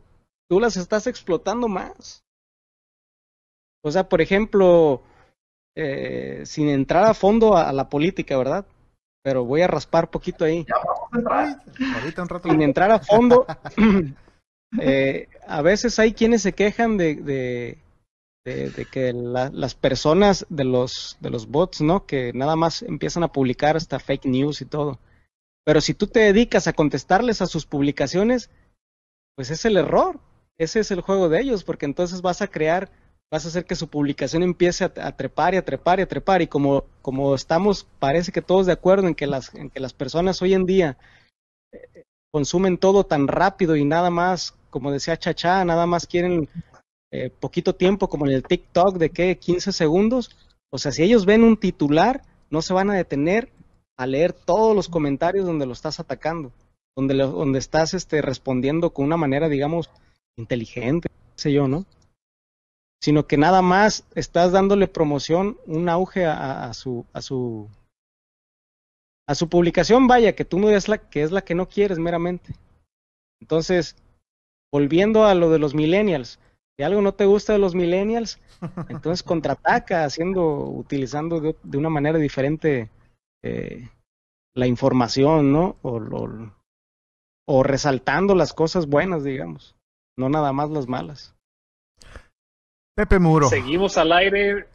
tú 0.49 0.59
las 0.59 0.77
estás 0.77 1.07
explotando 1.07 1.67
más. 1.67 2.23
O 3.83 3.91
sea, 3.91 4.09
por 4.09 4.21
ejemplo, 4.21 5.01
eh, 5.75 6.43
sin 6.45 6.69
entrar 6.69 7.05
a 7.05 7.13
fondo 7.13 7.57
a, 7.57 7.73
la 7.73 7.89
política, 7.89 8.37
¿verdad? 8.37 8.65
Pero 9.23 9.45
voy 9.45 9.61
a 9.61 9.67
raspar 9.67 10.11
poquito 10.11 10.45
ahí. 10.45 10.65
Ahorita 11.95 12.21
un 12.23 12.29
rato. 12.29 12.49
sin 12.49 12.61
entrar 12.61 12.91
a 12.91 12.99
fondo, 12.99 13.45
eh, 14.79 15.27
a 15.47 15.61
veces 15.61 15.99
hay 15.99 16.13
quienes 16.13 16.41
se 16.41 16.53
quejan 16.53 16.97
de, 16.97 17.15
de, 17.15 17.77
de- 18.45 18.69
de 18.71 18.85
que 18.85 19.13
la- 19.13 19.49
las 19.49 19.75
personas 19.75 20.45
de 20.49 20.63
los, 20.65 21.17
de 21.19 21.29
los 21.29 21.47
bots, 21.47 21.81
¿no? 21.81 22.05
Que 22.05 22.31
nada 22.33 22.55
más 22.55 22.81
empiezan 22.83 23.23
a 23.23 23.31
publicar 23.31 23.75
hasta 23.77 23.99
fake 23.99 24.25
news 24.25 24.61
y 24.61 24.65
todo. 24.65 24.99
Pero 25.65 25.81
si 25.81 25.93
tú 25.93 26.07
te 26.07 26.19
dedicas 26.19 26.67
a 26.67 26.73
contestarles 26.73 27.41
a 27.41 27.47
sus 27.47 27.65
publicaciones, 27.65 28.49
pues 29.35 29.49
es 29.51 29.65
el 29.65 29.77
error. 29.77 30.19
Ese 30.57 30.79
es 30.79 30.91
el 30.91 31.01
juego 31.01 31.27
de 31.27 31.41
ellos, 31.41 31.63
porque 31.63 31.85
entonces 31.85 32.21
vas 32.21 32.41
a 32.41 32.47
crear, 32.47 32.89
vas 33.31 33.45
a 33.45 33.49
hacer 33.49 33.65
que 33.65 33.75
su 33.75 33.87
publicación 33.89 34.43
empiece 34.43 34.83
a, 34.85 35.11
trepar 35.15 35.53
y 35.53 35.57
a 35.57 35.65
trepar 35.65 35.99
y 35.99 36.03
a 36.03 36.07
trepar. 36.07 36.41
Y 36.41 36.47
como, 36.47 36.85
como 37.01 37.35
estamos, 37.35 37.87
parece 37.99 38.31
que 38.31 38.41
todos 38.41 38.65
de 38.65 38.73
acuerdo 38.73 39.07
en 39.07 39.15
que 39.15 39.27
las, 39.27 39.53
en 39.55 39.69
que 39.69 39.79
las 39.79 39.93
personas 39.93 40.41
hoy 40.41 40.53
en 40.53 40.65
día 40.65 40.97
consumen 42.31 42.77
todo 42.77 43.05
tan 43.05 43.27
rápido 43.27 43.75
y 43.75 43.85
nada 43.85 44.09
más, 44.09 44.53
como 44.69 44.91
decía 44.91 45.17
Chachá, 45.17 45.63
nada 45.65 45.85
más 45.85 46.05
quieren 46.07 46.49
eh, 47.11 47.29
poquito 47.29 47.75
tiempo, 47.75 48.09
como 48.09 48.25
en 48.27 48.33
el 48.33 48.43
TikTok 48.43 48.97
de 48.97 49.09
que 49.09 49.37
15 49.37 49.71
segundos. 49.71 50.35
O 50.71 50.77
sea, 50.77 50.91
si 50.91 51.03
ellos 51.03 51.25
ven 51.25 51.43
un 51.43 51.57
titular, 51.57 52.23
no 52.49 52.61
se 52.61 52.73
van 52.73 52.89
a 52.89 52.95
detener 52.95 53.51
a 53.97 54.07
leer 54.07 54.33
todos 54.33 54.75
los 54.75 54.89
comentarios 54.89 55.45
donde 55.45 55.65
lo 55.65 55.71
estás 55.71 55.99
atacando, 56.01 56.51
donde, 56.97 57.13
lo- 57.13 57.31
donde 57.31 57.59
estás 57.59 57.93
este, 57.93 58.21
respondiendo 58.21 58.89
con 58.89 59.05
una 59.05 59.15
manera, 59.17 59.47
digamos, 59.47 59.89
inteligente, 60.37 61.07
qué 61.09 61.41
sé 61.41 61.53
yo, 61.53 61.67
¿no? 61.69 61.85
Sino 63.05 63.27
que 63.27 63.37
nada 63.37 63.61
más 63.61 64.03
estás 64.15 64.51
dándole 64.51 64.87
promoción, 64.87 65.59
un 65.67 65.89
auge 65.89 66.25
a, 66.25 66.73
su, 66.73 67.05
a 67.13 67.21
su, 67.21 67.69
a 69.29 69.35
su 69.35 69.47
publicación, 69.47 70.07
vaya, 70.07 70.33
que 70.33 70.43
tú 70.43 70.57
no 70.57 70.69
eres 70.69 70.87
la, 70.87 70.97
que 70.97 71.21
es 71.21 71.31
la 71.31 71.43
que 71.43 71.53
no 71.53 71.69
quieres 71.69 71.99
meramente. 71.99 72.55
Entonces, 73.39 73.95
volviendo 74.73 75.23
a 75.23 75.35
lo 75.35 75.51
de 75.51 75.59
los 75.59 75.75
millennials, 75.75 76.39
si 76.75 76.83
algo 76.83 76.99
no 77.03 77.13
te 77.13 77.27
gusta 77.27 77.53
de 77.53 77.59
los 77.59 77.75
millennials, 77.75 78.39
entonces 78.89 79.21
contraataca 79.21 80.03
haciendo, 80.03 80.65
utilizando 80.67 81.39
de, 81.39 81.55
de 81.61 81.77
una 81.77 81.91
manera 81.91 82.17
diferente 82.17 82.89
eh, 83.43 83.87
la 84.55 84.65
información, 84.65 85.53
¿no? 85.53 85.75
O, 85.83 86.01
o 87.47 87.61
resaltando 87.61 88.33
las 88.33 88.51
cosas 88.51 88.87
buenas, 88.87 89.23
digamos, 89.23 89.75
no 90.17 90.27
nada 90.27 90.53
más 90.53 90.71
las 90.71 90.87
malas. 90.87 91.34
Pepe 92.95 93.19
Muro. 93.19 93.49
Seguimos 93.49 93.97
al 93.97 94.11
aire. 94.13 94.67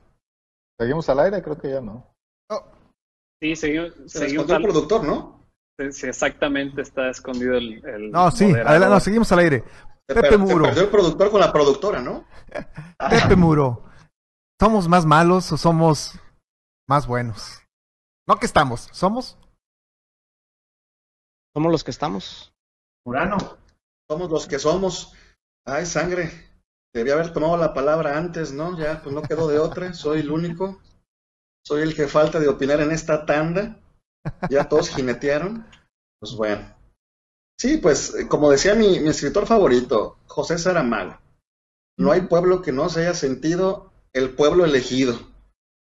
¿Seguimos 0.79 1.09
al 1.09 1.21
aire? 1.21 1.43
Creo 1.43 1.59
que 1.59 1.71
ya 1.71 1.81
no. 1.81 2.07
Sí, 3.43 3.57
seguimos, 3.57 3.95
Se 4.07 4.19
seguimos 4.19 4.47
respondió 4.47 4.57
el 4.57 4.57
al 4.57 4.63
productor, 4.63 5.05
¿no? 5.05 5.41
Sí, 5.93 6.07
exactamente, 6.07 6.83
está 6.83 7.09
escondido 7.09 7.55
el. 7.57 7.83
el 7.87 8.11
No, 8.11 8.31
sí, 8.31 8.45
adelante, 8.45 8.89
no, 8.91 9.01
seguimos 9.01 9.33
al 9.33 9.39
aire. 9.39 9.65
Pepe 10.07 10.21
per- 10.21 10.31
se 10.33 10.39
Muro. 10.39 10.65
perdió 10.67 10.83
el 10.83 10.91
productor 10.91 11.31
con 11.31 11.41
la 11.41 11.51
productora, 11.53 12.01
¿no? 12.03 12.27
Pepe 13.11 13.37
Muro. 13.37 13.85
¿Somos 14.61 14.89
más 14.89 15.07
malos 15.07 15.51
o 15.53 15.57
somos 15.57 16.19
más 16.87 17.07
buenos? 17.07 17.63
No 18.29 18.37
que 18.37 18.45
estamos, 18.45 18.91
somos. 18.93 19.39
Somos 21.57 21.73
los 21.73 21.83
que 21.83 21.91
estamos. 21.93 22.53
Urano. 23.07 23.39
Somos 24.11 24.31
los 24.31 24.47
que 24.47 24.59
somos. 24.59 25.15
Ay, 25.65 25.87
sangre. 25.87 26.50
Debía 26.93 27.15
haber 27.15 27.33
tomado 27.33 27.57
la 27.57 27.73
palabra 27.73 28.19
antes, 28.19 28.53
¿no? 28.53 28.79
Ya, 28.79 29.03
pues 29.03 29.15
no 29.15 29.23
quedó 29.23 29.49
de 29.49 29.59
otra. 29.59 29.93
Soy 29.95 30.21
el 30.21 30.31
único. 30.31 30.81
Soy 31.65 31.83
el 31.83 31.95
que 31.95 32.09
falta 32.09 32.41
de 32.41 32.49
opinar 32.49 32.81
en 32.81 32.91
esta 32.91 33.27
tanda. 33.27 33.81
Ya 34.49 34.69
todos 34.69 34.91
jinetearon. 34.91 35.67
Pues 36.19 36.35
bueno. 36.35 36.75
Sí, 37.59 37.77
pues 37.77 38.15
eh, 38.15 38.29
como 38.29 38.51
decía 38.51 38.75
mi, 38.75 38.97
escritor 39.09 39.47
favorito, 39.47 40.19
José 40.27 40.59
Saramago. 40.59 41.19
No 41.99 42.13
hay 42.13 42.23
pueblo 42.23 42.63
que 42.63 42.73
no 42.73 42.89
se 42.89 43.01
haya 43.01 43.15
sentido 43.15 43.93
el 44.13 44.35
pueblo 44.35 44.65
elegido. 44.65 45.19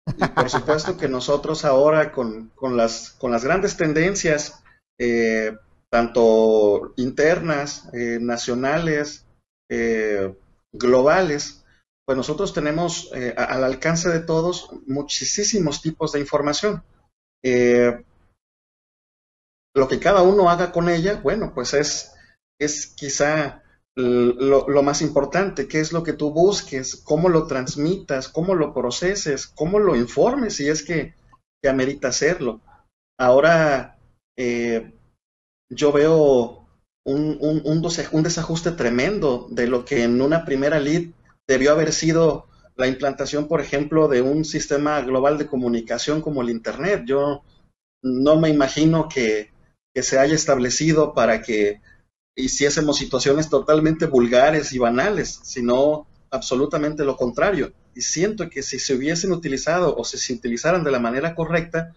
Y 0.08 0.28
por 0.28 0.50
supuesto 0.50 0.98
que 0.98 1.08
nosotros 1.08 1.66
ahora 1.66 2.12
con, 2.12 2.50
con 2.56 2.76
las, 2.76 3.12
con 3.12 3.32
las 3.32 3.44
grandes 3.44 3.78
tendencias, 3.78 4.64
eh, 4.98 5.56
tanto 5.90 6.94
internas, 6.98 7.88
eh, 7.94 8.18
nacionales, 8.20 9.26
eh, 9.70 10.36
globales, 10.74 11.64
pues 12.06 12.18
nosotros 12.18 12.54
tenemos 12.54 13.12
eh, 13.14 13.34
al 13.38 13.64
alcance 13.64 14.10
de 14.10 14.20
todos 14.20 14.70
muchísimos 14.88 15.82
tipos 15.82 16.12
de 16.12 16.20
información. 16.20 16.84
Eh, 17.44 18.04
lo 19.76 19.88
que 19.88 20.00
cada 20.00 20.24
uno 20.24 20.50
haga 20.50 20.72
con 20.72 20.90
ella, 20.90 21.20
bueno, 21.22 21.54
pues 21.54 21.74
es, 21.74 22.14
es 22.60 22.88
quizá 22.88 23.64
lo, 23.96 24.68
lo 24.68 24.84
más 24.84 25.02
importante, 25.02 25.68
qué 25.68 25.80
es 25.80 25.92
lo 25.92 26.04
que 26.04 26.14
tú 26.14 26.32
busques, 26.32 26.96
cómo 26.96 27.30
lo 27.30 27.48
transmitas, 27.48 28.28
cómo 28.28 28.56
lo 28.56 28.74
proceses, 28.74 29.48
cómo 29.48 29.80
lo 29.80 29.96
informes, 29.96 30.56
si 30.56 30.68
es 30.68 30.84
que, 30.84 31.14
que 31.62 31.70
amerita 31.70 32.08
hacerlo. 32.08 32.62
Ahora, 33.20 34.00
eh, 34.38 34.94
yo 35.70 35.92
veo 35.92 36.59
un, 37.04 37.38
un, 37.42 38.24
desajuste 38.24 38.72
tremendo 38.72 39.48
de 39.50 39.68
lo 39.68 39.86
que 39.86 40.04
en 40.04 40.22
una 40.22 40.46
primera 40.46 40.80
lead 40.80 41.08
debió 41.48 41.72
haber 41.72 41.92
sido 41.92 42.48
la 42.76 42.88
implantación, 42.88 43.48
por 43.48 43.62
ejemplo, 43.62 44.08
de 44.08 44.22
un 44.22 44.46
sistema 44.46 45.02
global 45.02 45.38
de 45.38 45.48
comunicación 45.48 46.22
como 46.22 46.42
el 46.42 46.50
Internet. 46.50 47.04
Yo 47.06 47.44
no 48.02 48.40
me 48.40 48.50
imagino 48.50 49.10
que, 49.10 49.52
que 49.94 50.04
se 50.04 50.20
haya 50.20 50.36
establecido 50.36 51.14
para 51.14 51.42
que 51.42 51.82
hiciésemos 52.36 52.98
situaciones 52.98 53.50
totalmente 53.50 54.06
vulgares 54.06 54.72
y 54.72 54.80
banales, 54.80 55.40
sino 55.44 56.08
absolutamente 56.32 57.04
lo 57.04 57.18
contrario. 57.18 57.74
Y 57.96 58.02
siento 58.02 58.50
que 58.50 58.64
si 58.64 58.80
se 58.80 58.94
hubiesen 58.94 59.32
utilizado 59.32 59.96
o 59.96 60.06
si 60.06 60.18
se 60.18 60.34
utilizaran 60.34 60.84
de 60.84 60.92
la 60.92 61.00
manera 61.00 61.36
correcta, 61.36 61.94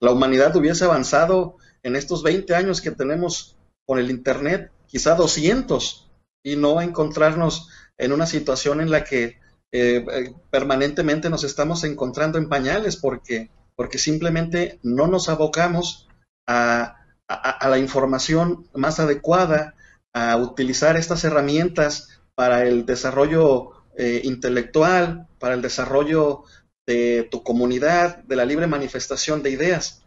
la 0.00 0.12
humanidad 0.12 0.54
hubiese 0.56 0.84
avanzado 0.84 1.56
en 1.82 1.96
estos 1.96 2.22
20 2.22 2.54
años 2.54 2.80
que 2.80 2.90
tenemos 2.90 3.56
con 3.90 3.98
el 3.98 4.12
Internet, 4.12 4.70
quizá 4.86 5.16
200, 5.16 6.08
y 6.44 6.54
no 6.54 6.80
encontrarnos 6.80 7.70
en 7.98 8.12
una 8.12 8.24
situación 8.24 8.80
en 8.80 8.92
la 8.92 9.02
que 9.02 9.40
eh, 9.72 10.06
eh, 10.12 10.32
permanentemente 10.48 11.28
nos 11.28 11.42
estamos 11.42 11.82
encontrando 11.82 12.38
en 12.38 12.48
pañales 12.48 12.96
porque, 12.96 13.50
porque 13.74 13.98
simplemente 13.98 14.78
no 14.84 15.08
nos 15.08 15.28
abocamos 15.28 16.08
a, 16.46 16.98
a, 17.26 17.68
la 17.68 17.78
información 17.78 18.68
más 18.74 19.00
adecuada, 19.00 19.74
a 20.14 20.36
utilizar 20.36 20.96
estas 20.96 21.24
herramientas 21.24 22.20
para 22.36 22.62
el 22.62 22.86
desarrollo 22.86 23.72
eh, 23.96 24.20
intelectual, 24.22 25.26
para 25.40 25.54
el 25.54 25.62
desarrollo 25.62 26.44
de 26.86 27.26
tu 27.28 27.42
comunidad, 27.42 28.18
de 28.18 28.36
la 28.36 28.44
libre 28.44 28.68
manifestación 28.68 29.42
de 29.42 29.50
ideas. 29.50 30.04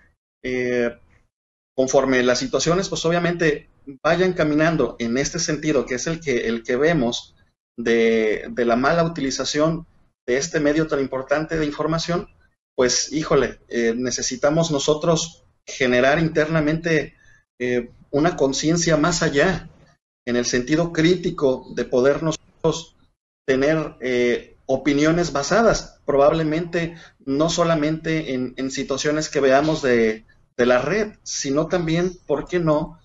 Conforme 1.75 2.23
las 2.23 2.39
situaciones, 2.39 2.87
pues 2.87 3.03
obviamente 3.03 3.72
vayan 4.03 4.33
caminando 4.33 4.95
en 4.99 5.17
este 5.17 5.39
sentido, 5.39 5.85
que 5.85 5.95
es 5.95 6.07
el 6.07 6.19
que, 6.19 6.47
el 6.47 6.63
que 6.63 6.75
vemos 6.75 7.35
de, 7.77 8.47
de 8.51 8.65
la 8.65 8.75
mala 8.75 9.03
utilización 9.03 9.87
de 10.25 10.37
este 10.37 10.59
medio 10.59 10.87
tan 10.87 10.99
importante 10.99 11.57
de 11.57 11.65
información, 11.65 12.27
pues 12.75 13.11
híjole, 13.11 13.59
eh, 13.67 13.93
necesitamos 13.95 14.71
nosotros 14.71 15.45
generar 15.65 16.19
internamente 16.19 17.15
eh, 17.59 17.91
una 18.11 18.35
conciencia 18.35 18.97
más 18.97 19.21
allá, 19.21 19.69
en 20.25 20.37
el 20.37 20.45
sentido 20.45 20.93
crítico 20.93 21.65
de 21.75 21.83
poder 21.83 22.23
nosotros 22.23 22.95
tener 23.45 23.95
eh, 23.99 24.55
opiniones 24.65 25.33
basadas, 25.33 25.99
probablemente 26.05 26.95
no 27.25 27.49
solamente 27.49 28.33
en, 28.33 28.53
en 28.55 28.71
situaciones 28.71 29.27
que 29.27 29.41
veamos 29.41 29.81
de, 29.81 30.25
de 30.55 30.65
la 30.65 30.79
red, 30.79 31.13
sino 31.23 31.67
también, 31.67 32.17
¿por 32.25 32.47
qué 32.47 32.59
no?, 32.59 32.99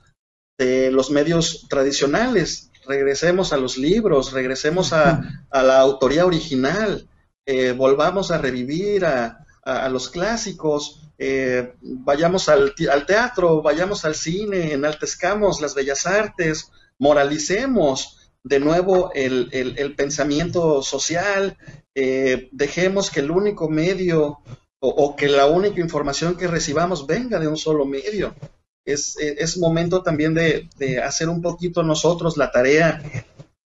de 0.59 0.91
los 0.91 1.11
medios 1.11 1.67
tradicionales. 1.69 2.71
Regresemos 2.87 3.53
a 3.53 3.57
los 3.57 3.79
libros, 3.79 4.33
regresemos 4.33 4.93
a, 4.93 5.45
a 5.51 5.63
la 5.63 5.79
autoría 5.79 6.27
original, 6.27 7.09
eh, 7.47 7.73
volvamos 7.73 8.31
a 8.31 8.39
revivir 8.39 9.05
a, 9.05 9.47
a, 9.65 9.85
a 9.85 9.89
los 9.89 10.09
clásicos, 10.09 11.03
eh, 11.19 11.75
vayamos 11.81 12.49
al, 12.49 12.75
al, 12.91 13.07
teatro, 13.07 13.63
vayamos 13.63 14.05
al 14.05 14.15
cine, 14.15 14.73
enaltezcamos 14.73 15.61
las 15.61 15.75
bellas 15.75 16.07
artes, 16.07 16.71
moralicemos 16.99 18.31
de 18.43 18.61
nuevo 18.61 19.13
el, 19.15 19.49
el, 19.53 19.79
el 19.79 19.95
pensamiento 19.95 20.83
social, 20.83 21.59
eh, 21.95 22.49
dejemos 22.53 23.11
que 23.11 23.21
el 23.21 23.31
único 23.31 23.69
medio 23.69 24.39
o, 24.81 24.89
o, 24.89 25.17
que 25.17 25.29
la 25.29 25.47
única 25.47 25.81
información 25.81 26.37
que 26.37 26.47
recibamos 26.47 27.07
venga 27.07 27.39
de 27.39 27.49
un 27.49 27.57
solo 27.57 27.85
medio. 27.85 28.35
Es, 28.89 29.17
es 29.19 29.59
momento 29.59 30.03
también 30.03 30.33
de, 30.33 30.69
hacer 31.05 31.29
un 31.29 31.43
poquito 31.43 31.83
nosotros 31.83 32.39
la 32.39 32.51
tarea, 32.51 33.03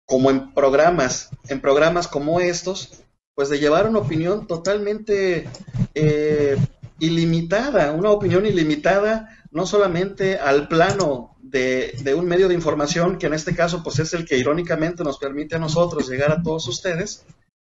como 0.06 0.30
en 0.30 0.54
programas, 0.54 1.28
en 1.48 1.60
programas 1.60 2.08
como 2.08 2.40
estos, 2.40 3.02
pues 3.34 3.50
de 3.50 3.58
llevar 3.58 3.86
una 3.86 3.98
opinión 3.98 4.46
totalmente 4.46 5.46
eh, 5.94 6.56
ilimitada, 7.00 7.92
una 7.92 8.10
opinión 8.10 8.46
ilimitada 8.46 9.28
no 9.50 9.66
solamente 9.66 10.38
al 10.38 10.68
plano 10.68 11.36
de, 11.42 11.94
de, 12.02 12.14
un 12.14 12.26
medio 12.26 12.48
de 12.48 12.54
información, 12.54 13.18
que 13.18 13.26
en 13.26 13.34
este 13.34 13.54
caso 13.54 13.82
pues 13.82 13.98
es 13.98 14.14
el 14.14 14.24
que 14.24 14.38
irónicamente 14.38 15.04
nos 15.04 15.18
permite 15.18 15.56
a 15.56 15.58
nosotros 15.58 16.08
llegar 16.08 16.32
a 16.32 16.42
todos 16.42 16.66
ustedes, 16.66 17.26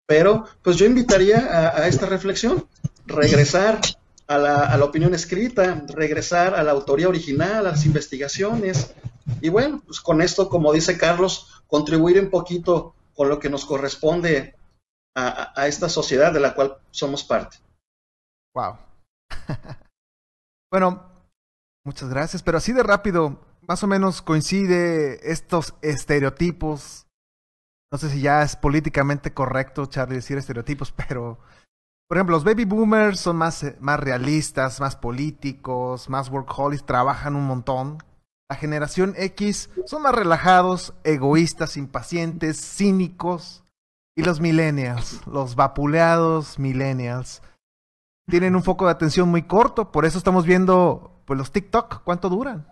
pero 0.06 0.46
pues 0.62 0.76
yo 0.76 0.86
invitaría 0.86 1.40
a, 1.40 1.82
a 1.82 1.88
esta 1.88 2.06
reflexión, 2.06 2.68
regresar 3.08 3.80
a 4.30 4.38
la, 4.38 4.66
a 4.66 4.78
la, 4.78 4.86
opinión 4.86 5.14
escrita, 5.16 5.84
regresar 5.88 6.54
a 6.54 6.64
la 6.64 6.72
autoría 6.72 7.10
original, 7.10 7.66
a 7.66 7.72
las 7.72 7.86
investigaciones, 7.86 8.94
y 9.42 9.50
bueno, 9.50 9.82
pues 9.86 10.00
con 10.00 10.22
esto, 10.22 10.48
como 10.50 10.72
dice 10.72 10.98
Carlos, 10.98 11.64
contribuir 11.68 12.20
un 12.22 12.30
poquito 12.30 12.94
con 13.16 13.28
lo 13.28 13.40
que 13.40 13.50
nos 13.50 13.66
corresponde 13.66 14.56
a, 15.16 15.60
a 15.60 15.68
esta 15.68 15.90
sociedad 15.90 16.32
de 16.32 16.40
la 16.40 16.54
cual 16.54 16.78
somos 16.92 17.24
parte. 17.24 17.58
Wow. 18.54 18.78
bueno, 20.72 21.12
muchas 21.84 22.10
gracias, 22.10 22.44
pero 22.44 22.60
así 22.60 22.72
de 22.72 22.84
rápido, 22.84 23.42
más 23.68 23.84
o 23.84 23.88
menos 23.88 24.22
coincide 24.22 25.32
estos 25.32 25.74
estereotipos 25.82 27.08
no 27.92 27.98
sé 27.98 28.10
si 28.10 28.22
ya 28.22 28.44
es 28.44 28.56
políticamente 28.56 29.34
correcto, 29.34 29.88
Charlie, 29.88 30.18
decir 30.18 30.38
estereotipos, 30.38 30.92
pero, 30.92 31.40
por 32.10 32.18
ejemplo, 32.18 32.36
los 32.36 32.44
baby 32.44 32.66
boomers 32.66 33.20
son 33.20 33.36
más, 33.36 33.62
eh, 33.64 33.78
más 33.80 34.00
realistas, 34.00 34.80
más 34.80 34.96
políticos, 34.96 36.10
más 36.10 36.30
workaholics, 36.30 36.84
trabajan 36.84 37.36
un 37.36 37.46
montón. 37.46 38.00
La 38.50 38.56
generación 38.56 39.14
X 39.16 39.70
son 39.86 40.02
más 40.02 40.16
relajados, 40.16 40.96
egoístas, 41.04 41.78
impacientes, 41.78 42.60
cínicos. 42.60 43.64
Y 44.18 44.24
los 44.24 44.42
millennials, 44.42 45.26
los 45.28 45.56
vapuleados 45.56 46.58
millennials, 46.58 47.44
tienen 48.28 48.56
un 48.56 48.64
foco 48.64 48.86
de 48.86 48.92
atención 48.92 49.30
muy 49.30 49.44
corto, 49.44 49.92
por 49.92 50.04
eso 50.04 50.18
estamos 50.18 50.46
viendo 50.46 51.22
pues 51.26 51.38
los 51.38 51.52
TikTok, 51.52 52.04
¿cuánto 52.04 52.28
duran? 52.28 52.68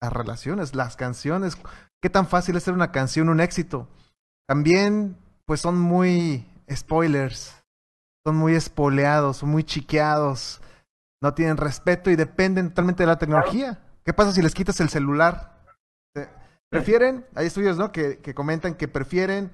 Las 0.00 0.12
relaciones, 0.12 0.74
las 0.74 0.96
canciones, 0.96 1.58
qué 2.00 2.08
tan 2.08 2.26
fácil 2.26 2.56
es 2.56 2.62
hacer 2.62 2.74
una 2.74 2.92
canción 2.92 3.28
un 3.28 3.40
éxito. 3.40 3.88
También 4.48 5.18
pues 5.44 5.60
son 5.60 5.78
muy 5.78 6.50
spoilers, 6.72 7.63
son 8.26 8.36
muy 8.36 8.54
espoleados, 8.54 9.38
son 9.38 9.50
muy 9.50 9.64
chiqueados, 9.64 10.60
no 11.22 11.34
tienen 11.34 11.56
respeto 11.56 12.10
y 12.10 12.16
dependen 12.16 12.70
totalmente 12.70 13.02
de 13.02 13.06
la 13.08 13.18
tecnología. 13.18 13.80
¿Qué 14.04 14.12
pasa 14.12 14.32
si 14.32 14.42
les 14.42 14.54
quitas 14.54 14.80
el 14.80 14.88
celular? 14.88 15.62
Eh, 16.16 16.28
Prefieren, 16.70 17.26
hay 17.34 17.46
estudios 17.46 17.76
¿no? 17.76 17.92
que, 17.92 18.18
que 18.18 18.34
comentan 18.34 18.74
que 18.74 18.88
prefieren 18.88 19.52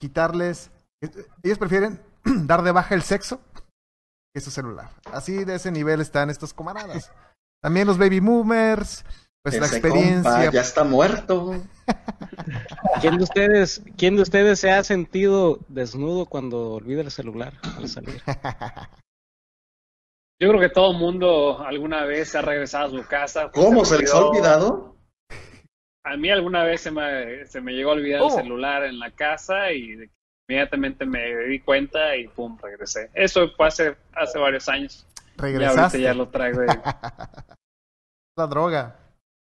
quitarles, 0.00 0.70
ellos 1.42 1.58
prefieren 1.58 2.00
dar 2.24 2.62
de 2.62 2.72
baja 2.72 2.94
el 2.94 3.02
sexo 3.02 3.40
que 4.34 4.40
su 4.40 4.50
celular. 4.50 4.90
Así 5.12 5.44
de 5.44 5.56
ese 5.56 5.70
nivel 5.70 6.00
están 6.00 6.30
estos 6.30 6.54
camaradas. 6.54 7.12
También 7.62 7.86
los 7.86 7.98
baby 7.98 8.20
boomers, 8.20 9.04
pues 9.42 9.58
la 9.58 9.66
experiencia. 9.66 10.22
compa 10.30 10.50
ya 10.50 10.60
está 10.60 10.84
muerto. 10.84 11.54
¿Quién 13.00 13.18
de 13.18 13.24
ustedes, 13.24 13.82
quién 13.96 14.16
de 14.16 14.22
ustedes 14.22 14.60
se 14.60 14.70
ha 14.70 14.82
sentido 14.84 15.58
desnudo 15.68 16.26
cuando 16.26 16.74
olvida 16.74 17.00
el 17.02 17.10
celular 17.10 17.54
al 17.76 17.88
salir? 17.88 18.22
Yo 20.40 20.48
creo 20.48 20.60
que 20.60 20.68
todo 20.68 20.92
el 20.92 20.98
mundo 20.98 21.60
alguna 21.64 22.04
vez 22.04 22.30
se 22.30 22.38
ha 22.38 22.42
regresado 22.42 22.86
a 22.98 23.02
su 23.02 23.08
casa. 23.08 23.50
¿Cómo 23.52 23.84
se 23.84 23.98
les 23.98 24.12
ha 24.12 24.24
olvidado? 24.24 24.96
A 26.04 26.16
mí 26.16 26.30
alguna 26.30 26.64
vez 26.64 26.80
se 26.80 26.90
me, 26.90 27.46
se 27.46 27.60
me 27.60 27.72
llegó 27.72 27.90
a 27.90 27.94
olvidar 27.94 28.22
el 28.22 28.30
celular 28.30 28.82
en 28.84 28.98
la 28.98 29.12
casa 29.12 29.70
y 29.72 30.10
inmediatamente 30.48 31.06
me 31.06 31.36
di 31.46 31.60
cuenta 31.60 32.16
y 32.16 32.26
pum, 32.26 32.58
regresé. 32.60 33.08
Eso 33.14 33.48
fue 33.56 33.68
hace, 33.68 33.96
hace 34.12 34.38
varios 34.38 34.68
años. 34.68 35.06
Ya 35.36 35.44
ahorita 35.44 35.58
Regresaste. 35.60 36.00
ya 36.00 36.14
lo 36.14 36.28
traigo. 36.28 36.60
de- 36.60 36.66
La 38.36 38.46
droga. 38.48 38.96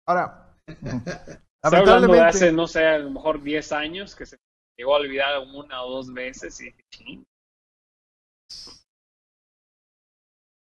Ahora, 0.08 0.56
Estoy 0.66 1.80
hablando 1.80 2.06
de 2.06 2.18
lamentablemente, 2.18 2.28
hace, 2.28 2.52
no 2.52 2.66
sé, 2.66 2.86
a 2.86 2.98
lo 2.98 3.10
mejor 3.10 3.42
10 3.42 3.72
años 3.72 4.16
que 4.16 4.24
se 4.24 4.38
llegó 4.76 4.94
a 4.94 5.00
olvidar 5.00 5.38
una 5.40 5.82
o 5.82 5.90
dos 5.90 6.12
veces 6.14 6.60
y 6.60 6.74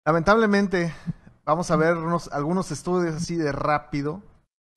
lamentablemente, 0.05 0.93
vamos 1.43 1.71
a 1.71 1.75
ver 1.75 1.95
unos, 1.95 2.27
algunos 2.31 2.71
estudios 2.71 3.15
así 3.15 3.35
de 3.35 3.51
rápido, 3.51 4.21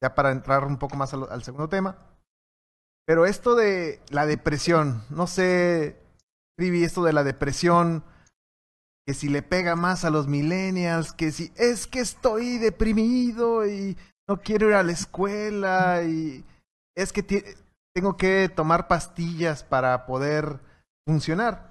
ya 0.03 0.15
para 0.15 0.31
entrar 0.31 0.65
un 0.65 0.79
poco 0.79 0.97
más 0.97 1.13
al, 1.13 1.29
al 1.31 1.43
segundo 1.43 1.69
tema. 1.69 1.99
Pero 3.07 3.27
esto 3.27 3.55
de 3.55 4.01
la 4.09 4.25
depresión, 4.25 5.05
no 5.11 5.27
sé, 5.27 6.01
Trivi, 6.57 6.85
esto 6.85 7.03
de 7.03 7.13
la 7.13 7.25
depresión, 7.25 8.03
que 9.07 9.13
si 9.13 9.29
le 9.29 9.43
pega 9.43 9.77
más 9.77 10.07
a 10.07 10.11
los 10.11 10.27
millennials, 10.27 11.13
que 11.13 11.33
si 11.33 11.53
es 11.57 11.87
que 11.87 12.01
estoy 12.01 12.57
deprimido 12.57 13.67
y 13.67 13.99
no 14.29 14.41
quiero 14.41 14.69
ir 14.69 14.75
a 14.75 14.83
la 14.83 14.93
escuela 14.93 16.03
y 16.05 16.45
es 16.97 17.13
que 17.13 17.23
tengo 17.95 18.17
que 18.17 18.49
tomar 18.49 18.89
pastillas 18.89 19.63
para 19.63 20.07
poder 20.07 20.61
funcionar. 21.07 21.71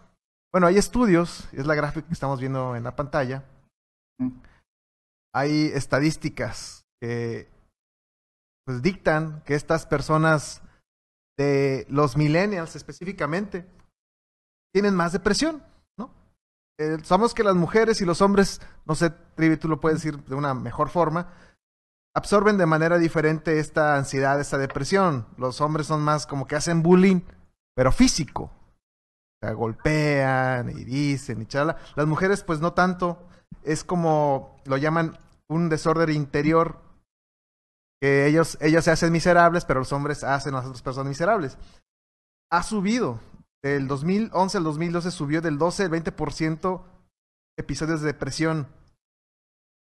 Bueno, 0.52 0.68
hay 0.68 0.78
estudios, 0.78 1.48
es 1.52 1.66
la 1.66 1.76
gráfica 1.76 2.08
que 2.08 2.14
estamos 2.14 2.40
viendo 2.40 2.76
en 2.76 2.84
la 2.84 2.96
pantalla. 2.96 3.44
Hay 5.34 5.72
estadísticas 5.74 6.86
que 7.02 7.50
pues 8.66 8.82
dictan 8.82 9.42
que 9.42 9.56
estas 9.56 9.86
personas 9.86 10.62
de 11.38 11.86
los 11.90 12.16
millennials 12.16 12.76
específicamente 12.76 13.66
tienen 14.74 14.96
más 14.96 15.12
depresión, 15.12 15.64
¿no? 15.98 16.12
Eh, 16.80 16.98
sabemos 17.04 17.34
que 17.34 17.44
las 17.44 17.56
mujeres 17.56 18.00
y 18.02 18.06
los 18.06 18.22
hombres, 18.22 18.62
no 18.86 18.96
sé, 18.96 19.10
Trivi, 19.36 19.58
tú 19.58 19.68
lo 19.68 19.82
puedes 19.82 20.02
decir 20.02 20.24
de 20.24 20.36
una 20.36 20.54
mejor 20.54 20.90
forma, 20.90 21.34
absorben 22.16 22.58
de 22.58 22.66
manera 22.66 22.98
diferente 22.98 23.60
esta 23.60 23.96
ansiedad, 23.96 24.40
esta 24.40 24.58
depresión. 24.58 25.28
Los 25.38 25.62
hombres 25.62 25.88
son 25.88 26.02
más 26.02 26.28
como 26.28 26.48
que 26.48 26.56
hacen 26.56 26.84
bullying, 26.84 27.22
pero 27.76 27.92
físico. 27.92 28.44
O 28.44 29.46
sea, 29.46 29.54
golpean 29.54 30.70
y 30.70 30.84
dicen 30.84 31.42
y 31.42 31.46
chala. 31.46 31.78
Las 31.96 32.08
mujeres, 32.08 32.44
pues 32.44 32.60
no 32.60 32.74
tanto. 32.74 33.28
Es 33.64 33.84
como 33.84 34.62
lo 34.66 34.78
llaman 34.78 35.18
un 35.48 35.70
desorden 35.70 36.16
interior. 36.16 36.80
Que 38.02 38.28
ellos, 38.28 38.58
ellos 38.62 38.84
se 38.84 38.92
hacen 38.92 39.12
miserables, 39.12 39.66
pero 39.66 39.80
los 39.80 39.94
hombres 39.94 40.24
hacen 40.24 40.54
a 40.54 40.58
las 40.58 40.66
otras 40.66 40.82
personas 40.82 41.10
miserables. 41.10 41.58
Ha 42.52 42.64
subido. 42.64 43.20
Del 43.64 43.88
2011 43.88 44.58
al 44.58 44.64
2012 44.66 45.12
subió 45.12 45.42
del 45.42 45.58
12 45.58 45.84
al 45.84 45.90
20% 45.90 46.84
episodios 47.58 48.02
de 48.02 48.08
depresión. 48.08 48.68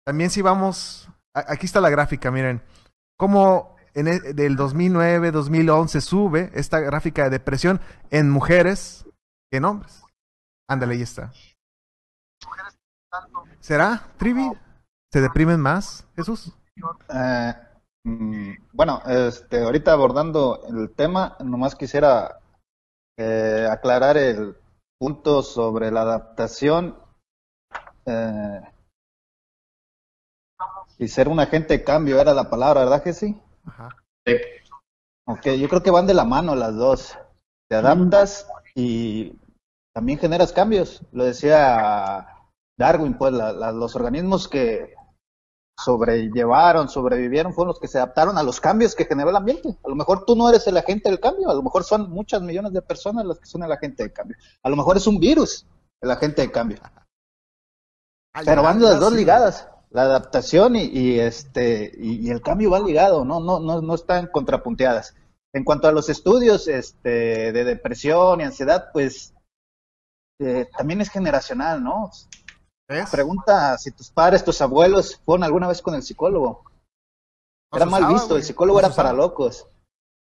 También 0.05 0.29
si 0.29 0.43
vamos, 0.43 1.09
aquí 1.35 1.67
está 1.67 1.81
la 1.81 1.91
gráfica, 1.91 2.31
miren, 2.31 2.63
cómo 3.17 3.77
en 3.95 4.09
e- 4.09 4.33
del 4.35 4.57
2009, 4.57 5.31
2011 5.31 6.01
sube 6.01 6.51
esta 6.55 6.81
gráfica 6.81 7.25
de 7.25 7.31
depresión 7.31 7.81
en 8.11 8.31
mujeres 8.31 9.07
que 9.51 9.59
en 9.59 9.65
hombres. 9.65 10.03
Ándale, 10.69 10.95
ahí 10.95 11.03
está. 11.03 11.33
¿Será, 13.61 14.09
Trivi? 14.17 14.51
¿Se 15.13 15.21
deprimen 15.21 15.61
más, 15.61 16.07
Jesús? 16.17 16.53
Eh, 17.15 17.55
mm, 18.05 18.53
bueno, 18.73 19.03
este, 19.07 19.63
ahorita 19.63 19.93
abordando 19.93 20.63
el 20.69 20.91
tema, 20.95 21.37
nomás 21.41 21.75
quisiera 21.75 22.39
eh, 23.19 23.69
aclarar 23.71 24.17
el 24.17 24.57
punto 24.99 25.43
sobre 25.43 25.91
la 25.91 26.03
adaptación 26.03 26.97
eh, 28.07 28.61
y 31.03 31.09
ser 31.09 31.29
un 31.29 31.41
agente 31.41 31.79
de 31.79 31.85
cambio, 31.85 32.21
era 32.21 32.33
la 32.33 32.49
palabra, 32.49 32.81
¿verdad 32.85 33.03
que 33.03 33.13
sí? 33.13 33.37
Ajá. 33.67 33.89
Sí. 34.27 34.35
Ok, 35.27 35.47
yo 35.59 35.69
creo 35.69 35.83
que 35.83 35.91
van 35.91 36.07
de 36.07 36.15
la 36.15 36.25
mano 36.25 36.55
las 36.55 36.75
dos. 36.77 37.19
Te 37.69 37.77
adaptas 37.77 38.47
y 38.75 39.37
también 39.95 40.19
generas 40.19 40.53
cambios. 40.53 41.03
Lo 41.13 41.25
decía 41.25 42.27
Darwin, 42.79 43.15
pues 43.19 43.33
la- 43.33 43.53
la- 43.53 43.73
los 43.73 43.97
organismos 43.97 44.49
que 44.49 44.95
sobrellevaron, 45.79 46.89
sobrevivieron, 46.89 47.53
fueron 47.55 47.69
los 47.69 47.81
que 47.81 47.89
se 47.89 47.99
adaptaron 47.99 48.39
a 48.39 48.43
los 48.43 48.61
cambios 48.61 48.95
que 48.95 49.05
generó 49.07 49.31
el 49.31 49.37
ambiente. 49.37 49.77
A 49.85 49.89
lo 49.89 49.95
mejor 49.97 50.25
tú 50.25 50.37
no 50.37 50.49
eres 50.49 50.67
el 50.67 50.77
agente 50.77 51.09
del 51.09 51.19
cambio, 51.19 51.51
a 51.51 51.55
lo 51.55 51.63
mejor 51.63 51.83
son 51.85 52.11
muchas 52.11 52.43
millones 52.43 52.73
de 52.73 52.83
personas 52.83 53.25
las 53.25 53.39
que 53.41 53.47
son 53.47 53.63
el 53.65 53.73
agente 53.73 54.03
del 54.05 54.13
cambio. 54.13 54.37
A 54.63 54.69
lo 54.69 54.77
mejor 54.77 54.97
es 54.97 55.07
un 55.07 55.19
virus 55.19 55.67
el 56.01 56.11
agente 56.11 56.43
del 56.43 56.53
cambio. 56.53 56.79
Pero 58.45 58.63
van 58.63 58.81
las 58.83 59.01
dos 59.01 59.13
ligadas, 59.13 59.69
la 59.93 60.03
adaptación 60.03 60.77
y, 60.77 60.85
y, 60.85 61.21
este 61.21 61.93
y, 61.97 62.27
y 62.27 62.31
el 62.31 62.41
cambio 62.41 62.71
va 62.71 62.81
ligado, 62.81 63.25
no, 63.25 63.41
no, 63.41 63.61
no, 63.61 63.81
no 63.81 63.95
están 63.95 64.27
contrapunteadas. 64.29 65.15
En 65.55 65.65
cuanto 65.65 65.87
a 65.87 65.93
los 65.93 66.09
estudios 66.09 66.67
este, 66.67 67.53
de 67.53 67.65
depresión 67.65 68.41
y 68.41 68.45
ansiedad, 68.45 68.89
pues 68.93 69.35
eh, 70.41 70.67
también 70.77 71.03
es 71.03 71.11
generacional, 71.11 71.83
¿no? 71.83 72.11
Pregunta 73.11 73.77
si 73.79 73.91
tus 73.91 74.11
padres, 74.11 74.45
tus 74.45 74.61
abuelos 74.61 75.21
fueron 75.25 75.45
alguna 75.45 75.69
vez 75.69 75.81
con 75.81 75.95
el 75.95 76.03
psicólogo. 76.03 76.65
No 77.71 77.77
Era 77.77 77.87
mal 77.87 78.07
visto, 78.07 78.29
güey. 78.29 78.41
el 78.41 78.45
psicólogo 78.45 78.81
No 78.81 78.87
era 78.87 78.95
para 78.95 79.13
locos. 79.13 79.67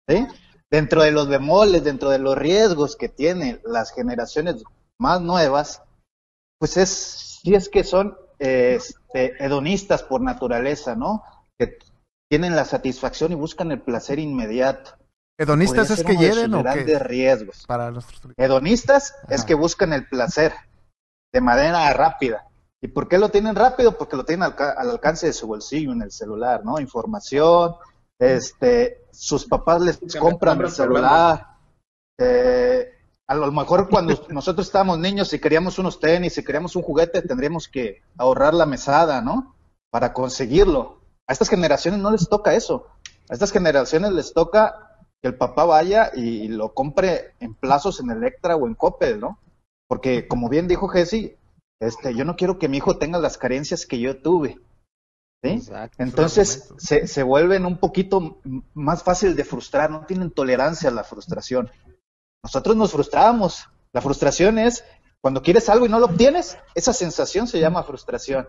¿Sí? 0.09 0.26
Dentro 0.70 1.02
de 1.02 1.11
los 1.11 1.28
bemoles, 1.28 1.82
dentro 1.82 2.11
de 2.11 2.18
los 2.18 2.36
riesgos 2.36 2.96
que 2.96 3.09
tienen 3.09 3.61
las 3.64 3.92
generaciones 3.92 4.62
más 4.98 5.20
nuevas, 5.20 5.82
pues 6.59 6.76
es, 6.76 6.90
si 7.42 7.55
es 7.55 7.68
que 7.68 7.82
son 7.82 8.16
eh, 8.38 8.78
este, 9.14 9.44
hedonistas 9.44 10.02
por 10.02 10.20
naturaleza, 10.20 10.94
¿no? 10.96 11.22
Que 11.58 11.78
tienen 12.28 12.56
la 12.56 12.64
satisfacción 12.64 13.32
y 13.32 13.36
buscan 13.36 13.70
el 13.70 13.80
placer 13.80 14.18
inmediato. 14.18 14.92
¿Hedonistas 15.38 15.88
Podría 15.88 16.02
es 16.02 16.06
que 16.18 16.24
hieren 16.24 16.54
o 16.54 16.62
grandes 16.62 16.86
qué? 16.86 16.98
riesgos. 16.98 17.64
Para 17.66 17.90
nuestros... 17.90 18.20
Hedonistas 18.36 19.14
es 19.28 19.44
que 19.44 19.54
buscan 19.54 19.92
el 19.92 20.06
placer 20.08 20.52
de 21.32 21.40
manera 21.40 21.92
rápida. 21.92 22.46
¿Y 22.80 22.88
por 22.88 23.08
qué 23.08 23.18
lo 23.18 23.30
tienen 23.30 23.56
rápido? 23.56 23.96
Porque 23.96 24.16
lo 24.16 24.24
tienen 24.24 24.44
al, 24.44 24.54
al 24.58 24.90
alcance 24.90 25.26
de 25.26 25.32
su 25.32 25.46
bolsillo 25.46 25.92
en 25.92 26.02
el 26.02 26.12
celular, 26.12 26.64
¿no? 26.64 26.78
Información, 26.78 27.74
este, 28.20 29.06
sus 29.10 29.46
papás 29.46 29.80
les 29.80 29.98
compran 30.18 30.60
el 30.60 30.70
celular. 30.70 31.46
eh, 32.18 32.93
a 33.26 33.34
lo 33.34 33.50
mejor 33.52 33.88
cuando 33.88 34.14
nosotros 34.28 34.66
estábamos 34.66 34.98
niños 34.98 35.32
y 35.32 35.38
queríamos 35.38 35.78
unos 35.78 36.00
tenis, 36.00 36.34
si 36.34 36.44
queríamos 36.44 36.76
un 36.76 36.82
juguete, 36.82 37.22
tendríamos 37.22 37.68
que 37.68 38.02
ahorrar 38.18 38.54
la 38.54 38.66
mesada, 38.66 39.22
¿no? 39.22 39.54
Para 39.90 40.12
conseguirlo. 40.12 41.00
A 41.26 41.32
estas 41.32 41.48
generaciones 41.48 42.00
no 42.00 42.10
les 42.10 42.28
toca 42.28 42.54
eso. 42.54 42.86
A 43.30 43.34
estas 43.34 43.52
generaciones 43.52 44.12
les 44.12 44.34
toca 44.34 44.98
que 45.22 45.28
el 45.28 45.36
papá 45.36 45.64
vaya 45.64 46.10
y 46.14 46.48
lo 46.48 46.74
compre 46.74 47.34
en 47.40 47.54
plazos 47.54 48.00
en 48.00 48.10
Electra 48.10 48.56
o 48.56 48.66
en 48.66 48.74
Coppel, 48.74 49.20
¿no? 49.20 49.38
Porque 49.88 50.28
como 50.28 50.48
bien 50.48 50.68
dijo 50.68 50.88
Jesse, 50.88 51.36
este, 51.80 52.14
yo 52.14 52.24
no 52.24 52.36
quiero 52.36 52.58
que 52.58 52.68
mi 52.68 52.78
hijo 52.78 52.98
tenga 52.98 53.18
las 53.18 53.38
carencias 53.38 53.86
que 53.86 53.98
yo 53.98 54.20
tuve. 54.20 54.58
¿sí? 55.42 55.50
Exacto. 55.50 56.02
Entonces 56.02 56.72
se, 56.76 57.06
se 57.06 57.22
vuelven 57.22 57.64
un 57.64 57.78
poquito 57.78 58.40
más 58.74 59.02
fácil 59.02 59.34
de 59.34 59.44
frustrar, 59.44 59.90
no 59.90 60.04
tienen 60.04 60.30
tolerancia 60.30 60.90
a 60.90 60.92
la 60.92 61.04
frustración. 61.04 61.70
Nosotros 62.45 62.76
nos 62.76 62.92
frustramos. 62.92 63.68
La 63.92 64.01
frustración 64.01 64.59
es 64.59 64.84
cuando 65.20 65.42
quieres 65.42 65.68
algo 65.68 65.86
y 65.86 65.88
no 65.88 65.99
lo 65.99 66.07
obtienes, 66.07 66.59
esa 66.74 66.92
sensación 66.92 67.49
se 67.49 67.59
llama 67.59 67.82
frustración. 67.82 68.47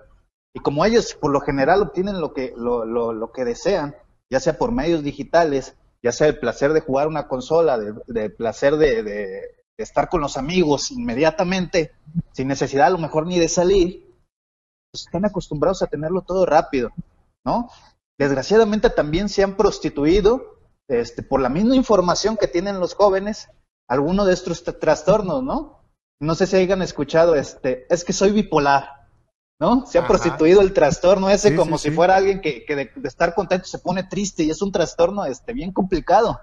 Y 0.54 0.60
como 0.60 0.84
ellos 0.86 1.14
por 1.20 1.32
lo 1.32 1.40
general 1.40 1.82
obtienen 1.82 2.20
lo 2.20 2.34
que, 2.34 2.54
lo, 2.58 2.86
lo, 2.86 3.14
lo 3.14 3.32
que 3.32 3.46
desean, 3.46 3.96
ya 4.30 4.40
sea 4.40 4.58
por 4.58 4.72
medios 4.72 5.02
digitales, 5.04 5.76
ya 6.04 6.12
sea 6.12 6.28
el 6.28 6.40
placer 6.40 6.74
de 6.74 6.82
jugar 6.82 7.08
una 7.08 7.28
consola, 7.28 7.78
de, 7.78 7.94
de 8.08 8.30
placer 8.30 8.76
de, 8.78 9.02
de- 9.04 9.42
de 9.78 9.84
estar 9.84 10.08
con 10.08 10.22
los 10.22 10.38
amigos 10.38 10.90
inmediatamente, 10.92 11.92
sin 12.32 12.48
necesidad 12.48 12.88
a 12.88 12.92
lo 12.92 12.98
mejor 12.98 13.28
ni 13.28 13.40
de 13.40 13.50
salir, 13.50 14.06
pues 14.90 15.04
están 15.06 15.26
acostumbrados 15.26 15.82
a 15.82 15.88
tenerlo 15.88 16.22
todo 16.22 16.46
rápido, 16.46 16.92
¿no? 17.46 17.70
Desgraciadamente 18.18 18.90
también 18.90 19.28
se 19.28 19.44
han 19.44 19.58
prostituido 19.58 20.60
este, 20.88 21.24
por 21.24 21.42
la 21.42 21.50
misma 21.50 21.76
información 21.76 22.38
que 22.38 22.48
tienen 22.48 22.80
los 22.80 22.94
jóvenes, 22.94 23.50
algunos 23.88 24.28
de 24.28 24.34
estos 24.34 24.66
tra- 24.66 24.80
trastornos, 24.80 25.44
¿no? 25.44 25.82
No 26.22 26.36
sé 26.36 26.48
si 26.48 26.56
hayan 26.56 26.82
escuchado, 26.82 27.36
este, 27.36 27.86
es 27.94 28.04
que 28.04 28.14
soy 28.14 28.32
bipolar, 28.32 29.08
¿no? 29.60 29.86
Se 29.86 29.98
ha 29.98 30.02
Ajá. 30.02 30.08
prostituido 30.10 30.62
el 30.62 30.74
trastorno 30.74 31.30
ese 31.30 31.50
Sí, 31.50 31.56
como 31.56 31.78
sí, 31.78 31.84
si 31.84 31.90
sí. 31.90 31.96
fuera 31.96 32.16
alguien 32.16 32.42
que, 32.42 32.66
que 32.66 32.76
de, 32.76 32.92
de 32.96 33.08
estar 33.08 33.36
contento 33.36 33.66
se 33.66 33.80
pone 33.80 34.04
triste 34.04 34.44
y 34.44 34.50
es 34.50 34.62
un 34.62 34.72
trastorno 34.72 35.26
este, 35.26 35.54
bien 35.54 35.72
complicado. 35.74 36.40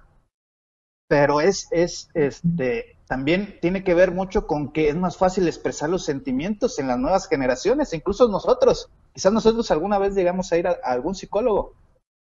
Pero 1.08 1.40
es, 1.40 1.68
es, 1.72 2.08
este, 2.14 2.96
también 3.06 3.58
tiene 3.60 3.84
que 3.84 3.94
ver 3.94 4.12
mucho 4.12 4.46
con 4.46 4.72
que 4.72 4.88
es 4.88 4.96
más 4.96 5.16
fácil 5.16 5.46
expresar 5.46 5.90
los 5.90 6.04
sentimientos 6.04 6.78
en 6.78 6.88
las 6.88 6.98
nuevas 6.98 7.28
generaciones, 7.28 7.92
incluso 7.92 8.28
nosotros. 8.28 8.88
Quizás 9.12 9.32
nosotros 9.32 9.70
alguna 9.70 9.98
vez 9.98 10.14
llegamos 10.14 10.50
a 10.52 10.56
ir 10.56 10.66
a, 10.66 10.78
a 10.82 10.92
algún 10.92 11.14
psicólogo, 11.14 11.74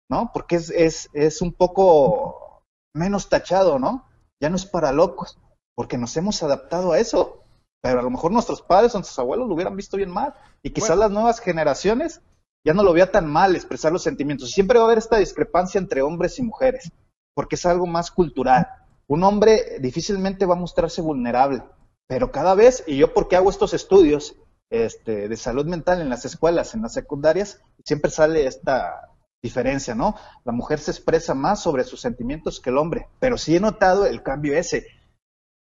¿no? 0.10 0.32
Porque 0.34 0.58
es, 0.58 0.70
es, 0.70 1.10
es 1.14 1.42
un 1.42 1.54
poco 1.54 2.62
menos 2.94 3.30
tachado, 3.30 3.80
¿no? 3.80 4.07
Ya 4.42 4.50
no 4.50 4.56
es 4.56 4.66
para 4.66 4.92
locos, 4.92 5.40
porque 5.76 5.98
nos 5.98 6.16
hemos 6.18 6.42
adaptado 6.44 6.92
a 6.92 7.00
eso. 7.00 7.44
Pero 7.82 8.00
a 8.00 8.04
lo 8.04 8.10
mejor 8.10 8.32
nuestros 8.32 8.62
padres 8.62 8.94
o 8.94 8.98
nuestros 8.98 9.20
abuelos 9.20 9.48
lo 9.48 9.54
hubieran 9.54 9.76
visto 9.76 9.98
bien 9.98 10.10
mal. 10.10 10.34
Y 10.64 10.72
quizás 10.72 10.90
Bueno. 10.90 11.04
las 11.04 11.12
nuevas 11.12 11.40
generaciones 11.40 12.22
ya 12.66 12.74
no 12.74 12.84
lo 12.84 12.94
vean 12.94 13.12
tan 13.12 13.28
mal 13.32 13.56
expresar 13.56 13.92
los 13.94 14.04
sentimientos. 14.04 14.52
Siempre 14.52 14.78
va 14.78 14.86
a 14.86 14.88
haber 14.88 14.98
esta 14.98 15.18
discrepancia 15.18 15.80
entre 15.80 16.02
hombres 16.02 16.38
y 16.40 16.44
mujeres, 16.44 16.92
porque 17.34 17.56
es 17.56 17.66
algo 17.66 17.86
más 17.86 18.12
cultural. 18.12 18.68
Un 19.08 19.24
hombre 19.24 19.80
difícilmente 19.80 20.46
va 20.46 20.56
a 20.56 20.60
mostrarse 20.60 21.02
vulnerable, 21.02 21.64
pero 22.08 22.32
cada 22.32 22.56
vez, 22.56 22.84
y 22.88 22.98
yo 22.98 23.14
porque 23.14 23.38
hago 23.38 23.50
estos 23.50 23.74
estudios 23.74 24.36
este, 24.70 25.30
de 25.30 25.38
salud 25.38 25.66
mental 25.66 26.02
en 26.02 26.10
las 26.10 26.26
escuelas, 26.26 26.74
en 26.74 26.82
las 26.82 26.94
secundarias, 26.94 27.62
siempre 27.86 28.12
sale 28.12 28.46
esta 28.48 29.12
diferencia, 29.48 29.96
¿no? 29.96 30.16
La 30.44 30.52
mujer 30.52 30.80
se 30.80 30.92
expresa 30.92 31.34
más 31.34 31.62
sobre 31.62 31.84
sus 31.84 32.02
sentimientos 32.02 32.60
que 32.60 32.70
el 32.70 32.78
hombre, 32.78 33.08
pero 33.20 33.38
sí 33.38 33.56
he 33.56 33.60
notado 33.60 34.06
el 34.06 34.22
cambio 34.22 34.58
ese, 34.58 34.88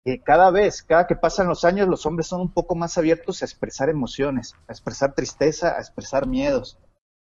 que 0.05 0.23
cada 0.23 0.51
vez, 0.51 0.83
cada 0.83 1.07
que 1.07 1.17
pasan 1.17 1.49
los 1.49 1.65
años, 1.65 1.89
los 1.89 2.05
hombres 2.07 2.27
son 2.27 2.41
un 2.41 2.53
poco 2.53 2.75
más 2.75 2.99
abiertos 2.99 3.43
a 3.43 3.45
expresar 3.45 3.89
emociones, 3.89 4.55
a 4.69 4.73
expresar 4.73 5.15
tristeza, 5.15 5.77
a 5.77 5.81
expresar 5.81 6.27
miedos. 6.27 6.79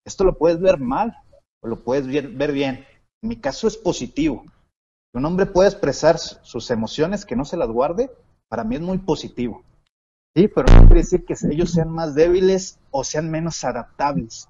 Esto 0.05 0.23
lo 0.23 0.37
puedes 0.37 0.59
ver 0.59 0.79
mal 0.79 1.15
o 1.61 1.67
lo 1.67 1.83
puedes 1.83 2.07
ver 2.07 2.51
bien. 2.51 2.85
En 3.21 3.29
mi 3.29 3.37
caso 3.37 3.67
es 3.67 3.77
positivo. 3.77 4.43
Un 5.13 5.25
hombre 5.25 5.45
pueda 5.45 5.69
expresar 5.69 6.17
sus 6.19 6.71
emociones, 6.71 7.25
que 7.25 7.35
no 7.35 7.43
se 7.43 7.57
las 7.57 7.69
guarde, 7.69 8.11
para 8.49 8.63
mí 8.63 8.75
es 8.75 8.81
muy 8.81 8.97
positivo. 8.99 9.63
Sí, 10.35 10.47
pero 10.47 10.67
no 10.73 10.85
quiere 10.85 11.01
decir 11.01 11.25
que 11.25 11.35
ellos 11.51 11.71
sean 11.71 11.89
más 11.89 12.15
débiles 12.15 12.79
o 12.91 13.03
sean 13.03 13.29
menos 13.29 13.63
adaptables 13.63 14.47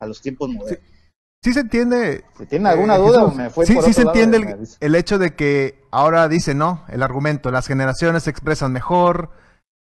a 0.00 0.06
los 0.06 0.20
tiempos 0.20 0.50
modernos. 0.50 0.86
Sí 0.86 0.97
se 1.42 1.60
entiende. 1.60 2.24
Si 2.36 2.46
tienen 2.46 2.66
alguna 2.66 2.96
eh, 2.96 2.98
duda 2.98 3.24
o 3.24 3.26
Jesús, 3.26 3.36
me 3.36 3.50
fue 3.50 3.66
sí, 3.66 3.74
por 3.74 3.84
sí 3.84 3.90
otro 3.90 4.02
se 4.02 4.08
entiende 4.08 4.58
el, 4.80 4.94
hecho 4.94 5.18
de 5.18 5.34
que 5.34 5.82
ahora 5.90 6.28
dice, 6.28 6.54
¿no? 6.54 6.84
El 6.88 7.02
argumento, 7.02 7.50
las 7.50 7.66
generaciones 7.66 8.24
se 8.24 8.30
expresan 8.30 8.72
mejor, 8.72 9.30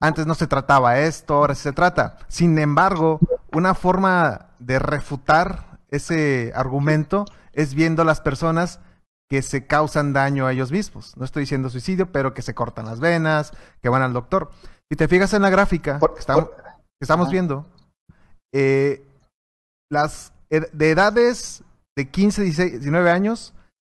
antes 0.02 0.26
no 0.26 0.36
se 0.36 0.48
trataba 0.48 1.00
esto, 1.00 1.36
ahora 1.36 1.56
sí 1.56 1.64
se 1.64 1.74
trata. 1.74 2.18
Sin 2.28 2.58
embargo, 2.58 3.20
una 3.52 3.74
forma 3.74 4.52
de 4.60 4.80
refutar 4.80 5.80
ese 5.90 6.52
argumento 6.56 7.26
es 7.54 7.74
viendo 7.74 8.02
a 8.04 8.06
las 8.06 8.22
personas 8.22 8.80
que 9.30 9.42
se 9.42 9.68
causan 9.68 10.14
daño 10.14 10.48
a 10.48 10.54
ellos 10.54 10.72
mismos. 10.72 11.16
No 11.18 11.26
estoy 11.26 11.42
diciendo 11.42 11.70
suicidio, 11.70 12.12
pero 12.12 12.34
que 12.34 12.42
se 12.42 12.56
cortan 12.56 12.86
las 12.86 13.00
venas, 13.00 13.52
que 13.82 13.90
van 13.90 14.02
al 14.02 14.14
doctor. 14.14 14.52
Si 14.90 14.96
te 14.96 15.08
fijas 15.08 15.34
en 15.34 15.44
la 15.44 15.50
gráfica 15.50 16.00
Por- 16.00 16.16
que 16.16 16.20
estamos, 16.20 16.46
por- 16.46 16.56
que 16.56 17.02
estamos 17.02 17.30
viendo, 17.30 17.66
eh, 18.54 19.06
las 19.92 20.34
de 20.50 20.90
edades 20.90 21.64
de 21.96 22.10
15, 22.10 22.44
16, 22.44 22.72
19 22.74 23.12
años 23.12 23.54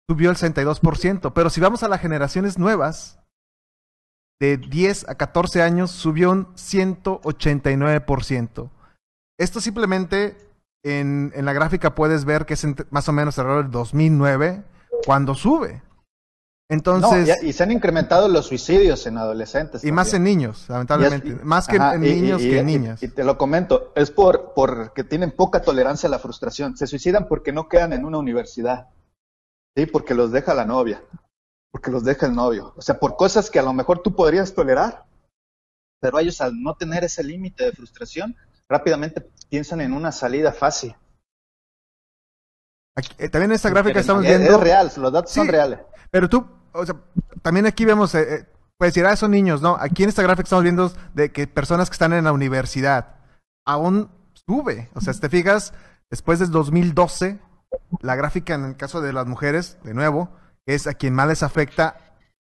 subió 0.09 0.31
el 0.31 0.37
62%, 0.37 1.33
pero 1.33 1.51
si 1.51 1.61
vamos 1.61 1.83
a 1.83 1.89
las 1.89 2.01
generaciones 2.01 2.59
nuevas, 2.59 3.21
de 4.41 4.57
10 4.57 5.09
a 5.09 5.15
14 5.15 5.63
años 5.63 5.91
subió 5.91 6.33
un 6.33 6.47
189%. 6.55 8.71
Esto 9.39 9.61
simplemente 9.61 10.37
en, 10.83 11.31
en 11.35 11.45
la 11.45 11.53
gráfica 11.53 11.95
puedes 11.95 12.25
ver 12.25 12.47
que 12.47 12.55
es 12.55 12.67
más 12.91 13.07
o 13.09 13.13
menos 13.13 13.39
alrededor 13.39 13.65
del 13.65 13.73
2009 13.73 14.65
cuando 15.05 15.35
sube. 15.35 15.83
Entonces, 16.71 17.29
No, 17.43 17.49
y 17.49 17.53
se 17.53 17.63
han 17.65 17.73
incrementado 17.73 18.29
los 18.29 18.47
suicidios 18.47 19.05
en 19.07 19.19
adolescentes. 19.19 19.83
y 19.85 19.91
más 19.91 20.15
en 20.15 20.23
niños, 20.23 20.67
lamentablemente. 20.69 21.29
Y 21.29 21.33
es- 21.33 21.45
más 21.45 21.67
que 21.67 21.77
ajá, 21.77 21.97
en 21.97 22.01
niños 22.01 22.41
que 22.41 22.61
en 22.61 22.67
niñas. 22.67 23.03
Y, 23.03 23.09
te 23.09 23.25
lo 23.25 23.37
comento, 23.37 23.93
es 23.97 24.13
por 24.13 24.53
porque 24.55 25.03
tienen 25.03 25.33
poca 25.33 25.63
tolerancia 25.63 26.07
a 26.07 26.11
la 26.11 26.21
frustración. 26.21 26.77
Se 26.77 26.87
suicidan 26.87 27.27
porque 27.27 27.53
no 27.53 27.69
quedan 27.69 27.93
en 27.93 28.05
una 28.05 28.19
universidad. 28.19 28.89
Sí, 29.77 29.87
porque 29.87 30.15
los 30.15 30.31
deja 30.31 30.55
la 30.55 30.65
novia, 30.65 31.03
porque 31.73 31.91
los 31.91 32.05
deja 32.05 32.27
el 32.27 32.35
novio. 32.37 32.73
O 32.77 32.83
sea, 32.83 33.01
por 33.01 33.17
cosas 33.17 33.51
que 33.51 33.59
a 33.59 33.63
lo 33.63 33.73
mejor 33.73 34.01
tú 34.03 34.15
podrías 34.15 34.55
tolerar. 34.55 35.05
Pero 36.01 36.19
ellos 36.21 36.41
al 36.41 36.53
no 36.63 36.77
tener 36.77 37.03
ese 37.03 37.25
límite 37.25 37.65
de 37.65 37.73
frustración, 37.73 38.37
rápidamente 38.69 39.29
piensan 39.49 39.81
en 39.81 39.93
una 39.93 40.13
salida 40.13 40.53
fácil. 40.53 40.95
Aquí- 42.97 43.15
eh, 43.19 43.29
también 43.29 43.51
en 43.51 43.57
esta 43.57 43.71
gráfica 43.71 44.01
estamos 44.01 44.25
Es- 44.25 44.29
viendo... 44.39 44.55
Es 44.57 44.61
real, 44.61 44.91
los 44.97 45.13
datos 45.13 45.33
son 45.33 45.49
reales. 45.49 45.81
Pero 46.11 46.29
tú, 46.29 46.45
o 46.73 46.85
sea, 46.87 46.97
también 47.43 47.67
aquí 47.67 47.85
vemos, 47.85 48.15
eh, 48.15 48.35
eh, 48.35 48.47
puedes 48.79 48.95
decir, 48.95 49.07
ah, 49.07 49.17
son 49.17 49.31
niños, 49.33 49.63
¿no? 49.63 49.77
Aquí 49.79 50.03
en 50.03 50.09
esta 50.09 50.23
gráfica 50.23 50.45
estamos 50.45 50.63
viendo 50.65 50.93
de 51.15 51.33
que 51.33 51.47
personas 51.47 51.89
que 51.91 51.95
están 51.95 52.13
en 52.13 52.25
la 52.25 52.33
universidad 52.33 53.17
aún 53.67 54.11
sube. 54.47 54.91
O 54.95 55.01
sea, 55.01 55.13
si 55.13 55.21
te 55.21 55.29
fijas, 55.29 55.73
después 56.11 56.39
del 56.39 56.51
2012, 56.51 57.39
la 58.01 58.17
gráfica 58.17 58.55
en 58.55 58.65
el 58.65 58.77
caso 58.77 59.01
de 59.01 59.13
las 59.13 59.27
mujeres, 59.27 59.79
de 59.85 59.95
nuevo, 59.95 60.31
es 60.67 60.87
a 60.87 60.95
quien 60.95 61.15
más 61.15 61.29
les 61.29 61.43
afecta 61.43 61.97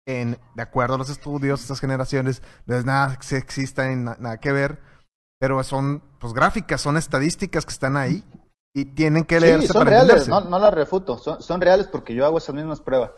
en, 0.07 0.39
de 0.55 0.63
acuerdo 0.63 0.95
a 0.95 0.99
los 0.99 1.11
estudios, 1.11 1.61
estas 1.61 1.81
generaciones, 1.81 2.43
no 2.67 2.77
es 2.77 2.85
nada 2.85 3.17
sexista 3.21 3.87
ni 3.89 3.97
na- 3.97 4.17
nada 4.19 4.39
que 4.39 4.53
ver, 4.53 4.81
pero 5.39 5.63
son, 5.65 6.03
pues, 6.19 6.33
gráficas, 6.33 6.81
son 6.81 6.97
estadísticas 6.97 7.65
que 7.67 7.73
están 7.73 7.97
ahí 7.97 8.25
y 8.75 8.87
tienen 8.87 9.25
que 9.25 9.39
leerse 9.39 9.67
Sí, 9.67 9.73
son 9.73 9.81
para 9.85 9.91
reales, 9.91 10.29
no, 10.29 10.41
no 10.41 10.59
las 10.59 10.73
refuto, 10.75 11.19
son, 11.19 11.43
son 11.43 11.61
reales 11.61 11.87
porque 11.89 12.15
yo 12.15 12.25
hago 12.27 12.39
esas 12.39 12.55
mismas 12.55 12.81
pruebas. 12.81 13.11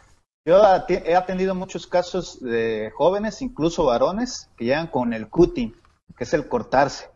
Yo 0.47 0.62
he 0.88 1.16
atendido 1.16 1.55
muchos 1.55 1.86
casos 1.86 2.38
de 2.40 2.92
jóvenes, 2.95 3.40
incluso 3.40 3.86
varones, 3.86 4.51
que 4.57 4.66
llegan 4.66 4.88
con 4.88 5.14
el 5.14 5.30
cutting, 5.30 5.74
que 6.16 6.24
es 6.24 6.34
el 6.34 6.49
cortarse. 6.49 7.11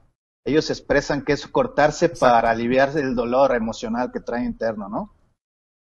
Ellos 0.46 0.70
expresan 0.70 1.22
que 1.24 1.34
es 1.34 1.46
cortarse 1.46 2.06
Exacto. 2.06 2.34
para 2.34 2.50
aliviar 2.50 2.96
el 2.96 3.14
dolor 3.14 3.54
emocional 3.54 4.10
que 4.12 4.20
trae 4.20 4.46
interno, 4.46 4.88
¿no? 4.88 5.14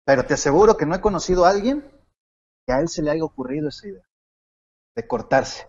Pero 0.07 0.25
te 0.25 0.35
aseguro 0.35 0.79
que 0.79 0.87
no 0.87 0.95
he 0.95 1.03
conocido 1.03 1.45
a 1.45 1.51
alguien 1.51 1.85
que 2.67 2.73
a 2.73 2.81
él 2.81 2.89
se 2.89 3.03
le 3.03 3.11
haya 3.11 3.25
ocurrido 3.25 3.69
esa 3.69 3.89
idea 3.89 4.05
de 4.97 5.07
cortarse. 5.07 5.67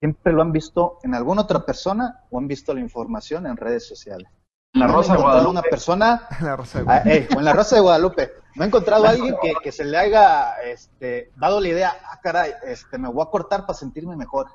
Siempre 0.00 0.32
lo 0.32 0.42
han 0.42 0.50
visto 0.50 0.98
en 1.04 1.14
alguna 1.14 1.42
otra 1.42 1.64
persona 1.64 2.24
o 2.30 2.38
han 2.38 2.48
visto 2.48 2.74
la 2.74 2.80
información 2.80 3.46
en 3.46 3.56
redes 3.56 3.86
sociales. 3.86 4.28
La 4.76 4.86
Rosa 4.86 5.14
de 5.14 5.22
Guadalupe. 5.22 5.50
una 5.50 5.62
persona 5.62 6.28
La 6.42 6.56
Rosa 6.56 6.78
de 6.78 6.84
Ah, 6.88 7.02
Guadalupe. 7.02 7.16
eh, 7.16 7.28
o 7.34 7.38
en 7.38 7.44
la 7.44 7.52
Rosa 7.52 7.74
de 7.76 7.80
Guadalupe. 7.82 8.32
No 8.54 8.64
he 8.64 8.66
encontrado 8.68 9.04
a 9.04 9.10
alguien 9.10 9.36
que, 9.42 9.54
que 9.62 9.72
se 9.72 9.84
le 9.84 9.96
haya 9.98 10.54
este, 10.64 11.30
dado 11.36 11.60
la 11.60 11.68
idea, 11.68 11.94
ah, 12.10 12.20
caray, 12.22 12.52
este, 12.64 12.96
me 12.98 13.08
voy 13.08 13.22
a 13.26 13.30
cortar 13.30 13.62
para 13.66 13.78
sentirme 13.78 14.16
mejor. 14.16 14.46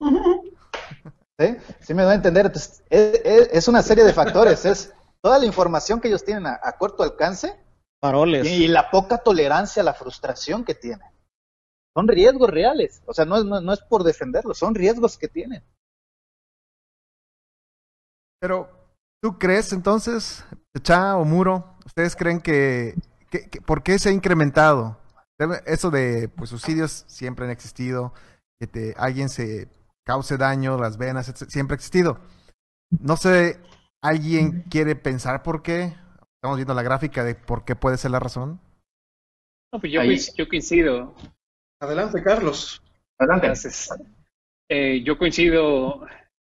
¿Sí? 1.40 1.56
Sí 1.80 1.94
me 1.94 2.02
doy 2.02 2.12
a 2.12 2.16
entender. 2.16 2.46
Entonces, 2.46 2.82
es, 2.90 3.20
es- 3.24 3.48
es 3.52 3.68
una 3.68 3.82
serie 3.82 4.04
de 4.04 4.12
factores. 4.12 4.64
Es 4.64 4.92
toda 5.20 5.38
la 5.38 5.46
información 5.46 6.00
que 6.00 6.08
ellos 6.08 6.24
tienen 6.24 6.46
a, 6.46 6.58
a 6.62 6.72
corto 6.78 7.02
alcance 7.02 7.56
Faroles. 8.00 8.46
y, 8.46 8.64
y 8.64 8.68
la 8.68 8.90
poca 8.90 9.18
tolerancia 9.18 9.82
a 9.82 9.84
la 9.84 9.94
frustración 9.94 10.64
que 10.64 10.74
tienen. 10.74 11.06
Son 11.96 12.06
riesgos 12.06 12.50
reales. 12.50 13.02
O 13.06 13.12
sea, 13.14 13.24
no 13.24 13.36
es, 13.36 13.44
no, 13.44 13.60
no 13.60 13.72
es 13.72 13.80
por 13.80 14.04
defenderlos, 14.04 14.58
son 14.58 14.74
riesgos 14.74 15.18
que 15.18 15.26
tienen. 15.28 15.64
Pero, 18.40 18.68
¿tú 19.22 19.38
crees 19.38 19.72
entonces, 19.72 20.44
Cha 20.82 21.16
o 21.16 21.24
Muro, 21.24 21.76
ustedes 21.86 22.14
creen 22.16 22.40
que, 22.40 22.94
que- 23.30 23.48
que- 23.48 23.60
por 23.60 23.82
qué 23.82 23.98
se 23.98 24.10
ha 24.10 24.12
incrementado 24.12 24.98
Eso 25.66 25.90
de 25.92 26.28
pues, 26.28 26.50
suicidios 26.50 27.04
siempre 27.06 27.44
han 27.44 27.52
existido, 27.52 28.12
que 28.60 28.66
te, 28.66 28.94
alguien 28.98 29.28
se 29.28 29.68
cause 30.04 30.36
daño, 30.36 30.76
las 30.78 30.98
venas, 30.98 31.32
siempre 31.48 31.74
ha 31.74 31.76
existido. 31.76 32.18
No 32.90 33.16
sé, 33.16 33.60
¿alguien 34.02 34.64
quiere 34.68 34.96
pensar 34.96 35.44
por 35.44 35.62
qué? 35.62 35.94
Estamos 36.36 36.56
viendo 36.56 36.74
la 36.74 36.82
gráfica 36.82 37.22
de 37.22 37.36
por 37.36 37.64
qué 37.64 37.76
puede 37.76 37.98
ser 37.98 38.10
la 38.10 38.18
razón. 38.18 38.60
No, 39.72 39.78
pues 39.80 39.92
yo, 39.92 40.02
yo 40.02 40.48
coincido. 40.48 41.14
Adelante, 41.80 42.20
Carlos. 42.22 42.82
Adelante. 43.20 43.52
Eh, 44.68 45.02
yo 45.04 45.18
coincido 45.18 46.04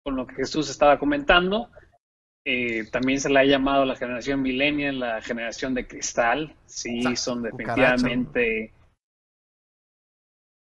con 0.04 0.16
lo 0.16 0.26
que 0.28 0.36
Jesús 0.36 0.70
estaba 0.70 0.98
comentando. 0.98 1.70
Eh, 2.50 2.86
también 2.90 3.20
se 3.20 3.30
le 3.30 3.40
ha 3.40 3.44
llamado 3.44 3.84
la 3.84 3.98
generación 3.98 4.42
millennial 4.42 5.00
la 5.00 5.22
generación 5.22 5.74
de 5.74 5.86
cristal. 5.86 6.56
Sí, 6.66 7.14
son 7.18 7.44
definitivamente. 7.44 8.72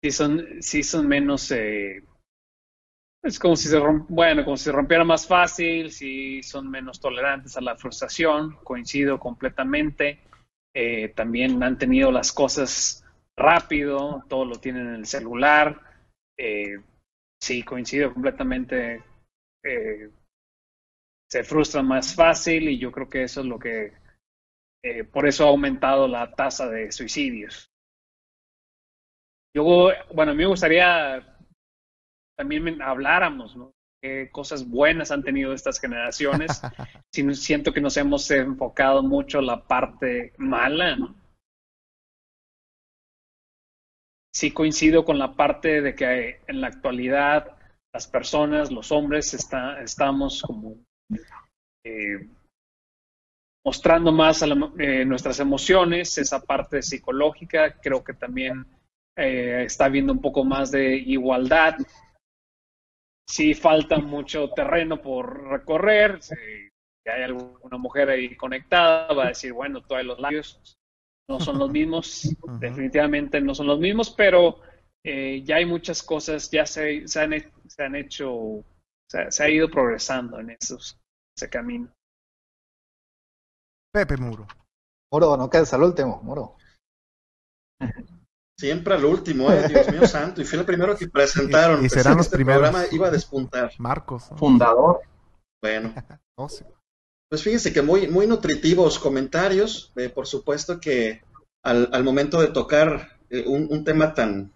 Sí, 0.02 0.12
son, 0.12 0.46
sí 0.62 0.82
son 0.82 1.10
menos. 1.10 1.52
Eh, 1.52 2.02
es 3.22 3.38
como 3.38 3.58
si 3.58 3.68
se 3.68 3.82
bueno, 4.08 4.46
como 4.46 4.56
si 4.56 4.64
se 4.64 4.72
rompiera 4.72 5.04
más 5.04 5.28
fácil, 5.28 5.92
si 5.92 6.42
son 6.42 6.72
menos 6.72 7.02
tolerantes 7.02 7.58
a 7.58 7.62
la 7.62 7.76
frustración. 7.76 8.56
Coincido 8.64 9.20
completamente. 9.20 10.22
Eh, 10.74 11.10
también 11.10 11.62
han 11.64 11.78
tenido 11.78 12.14
las 12.14 12.32
cosas 12.32 13.06
rápido, 13.36 14.24
todo 14.30 14.46
lo 14.46 14.56
tienen 14.56 14.88
en 14.88 14.96
el 14.96 15.06
celular. 15.06 15.82
Eh, 16.38 16.78
sí, 17.42 17.62
coincido 17.62 18.14
completamente. 18.14 19.04
Eh, 19.66 20.10
se 21.34 21.44
frustran 21.44 21.88
más 21.88 22.14
fácil 22.14 22.70
y 22.70 22.78
yo 22.78 22.92
creo 22.92 23.10
que 23.10 23.24
eso 23.24 23.42
es 23.42 23.48
lo 23.48 23.58
que, 23.58 23.92
eh, 24.84 25.04
por 25.04 25.28
eso 25.28 25.46
ha 25.46 25.50
aumentado 25.50 26.08
la 26.08 26.32
tasa 26.36 26.70
de 26.70 26.92
suicidios. 26.92 27.72
Yo, 29.56 29.90
bueno, 30.14 30.32
a 30.32 30.36
mí 30.36 30.44
me 30.44 30.46
gustaría 30.46 31.36
también 32.38 32.80
habláramos, 32.84 33.56
¿no? 33.56 33.72
Qué 34.00 34.30
cosas 34.32 34.70
buenas 34.70 35.10
han 35.10 35.24
tenido 35.24 35.54
estas 35.54 35.80
generaciones. 35.80 36.62
Siento 37.34 37.74
que 37.74 37.82
nos 37.82 37.98
hemos 37.98 38.30
enfocado 38.30 39.02
mucho 39.02 39.40
en 39.40 39.48
la 39.48 39.66
parte 39.66 40.34
mala, 40.38 40.96
¿no? 40.98 41.16
sí 44.36 44.52
coincido 44.52 45.06
con 45.06 45.18
la 45.20 45.36
parte 45.36 45.82
de 45.82 45.96
que 45.96 46.42
en 46.48 46.62
la 46.62 46.68
actualidad 46.68 47.56
las 47.92 48.08
personas, 48.08 48.72
los 48.72 48.92
hombres, 48.92 49.36
está, 49.36 49.80
estamos 49.82 50.42
como 50.42 50.78
eh, 51.86 52.28
mostrando 53.66 54.12
más 54.12 54.44
eh, 54.78 55.06
nuestras 55.06 55.40
emociones, 55.40 56.18
esa 56.18 56.44
parte 56.44 56.82
psicológica, 56.82 57.80
creo 57.82 58.04
que 58.04 58.14
también 58.14 58.66
eh, 59.18 59.64
está 59.66 59.86
habiendo 59.86 60.14
un 60.14 60.22
poco 60.22 60.44
más 60.44 60.72
de 60.72 60.96
igualdad. 60.96 61.78
Sí 63.28 63.54
falta 63.54 63.98
mucho 64.00 64.50
terreno 64.50 65.02
por 65.02 65.50
recorrer, 65.50 66.22
si 66.22 66.36
hay 67.06 67.24
alguna 67.24 67.78
mujer 67.78 68.10
ahí 68.10 68.36
conectada, 68.36 69.14
va 69.14 69.26
a 69.26 69.30
decir, 69.30 69.54
bueno, 69.54 69.82
todos 69.82 70.04
los 70.04 70.20
labios, 70.20 70.78
no 71.30 71.40
son 71.40 71.58
los 71.58 71.72
mismos, 71.72 72.36
definitivamente 72.60 73.40
no 73.40 73.56
son 73.56 73.68
los 73.68 73.80
mismos, 73.80 74.12
pero 74.12 74.60
eh, 75.06 75.42
ya 75.44 75.58
hay 75.58 75.66
muchas 75.66 76.02
cosas, 76.02 76.50
ya 76.50 76.66
se, 76.66 77.08
se, 77.08 77.20
han, 77.20 77.34
se 77.68 77.84
han, 77.84 77.96
hecho, 77.96 78.64
se, 79.10 79.44
ha 79.44 79.50
ido 79.50 79.70
progresando 79.70 80.40
en 80.40 80.52
esos, 80.52 80.98
ese 81.36 81.50
camino. 81.50 81.92
Pepe 83.94 84.18
Muro. 84.18 84.48
Muro, 85.12 85.38
no 85.38 85.50
quedes 85.50 85.74
al 85.74 85.84
último, 85.84 86.20
Muro. 86.24 86.56
Siempre 88.58 88.94
al 88.96 89.06
último, 89.06 89.52
eh, 89.52 89.68
Dios 89.68 89.92
mío 89.92 90.08
santo. 90.08 90.42
Y 90.42 90.46
fue 90.46 90.60
el 90.60 90.66
primero 90.66 90.96
que 90.96 91.08
presentaron. 91.08 91.84
Y, 91.86 91.90
serán 91.90 92.18
los 92.18 92.28
este 92.28 92.38
primeros. 92.38 92.62
programa 92.70 92.88
iba 92.92 93.08
a 93.08 93.12
despuntar. 93.12 93.72
Marcos. 93.78 94.30
Fundador. 94.38 95.02
Bueno. 95.62 95.94
Pues 97.30 97.42
fíjense 97.42 97.74
que 97.74 97.82
muy, 97.82 98.08
muy 98.08 98.28
nutritivos 98.28 99.00
comentarios. 99.00 99.92
Eh, 99.96 100.10
por 100.10 100.28
supuesto 100.28 100.80
que 100.80 101.24
al, 101.64 101.90
al, 101.92 102.04
momento 102.04 102.40
de 102.40 102.50
tocar 102.50 103.18
eh, 103.32 103.44
un, 103.48 103.68
un, 103.72 103.84
tema 103.84 104.14
tan, 104.14 104.54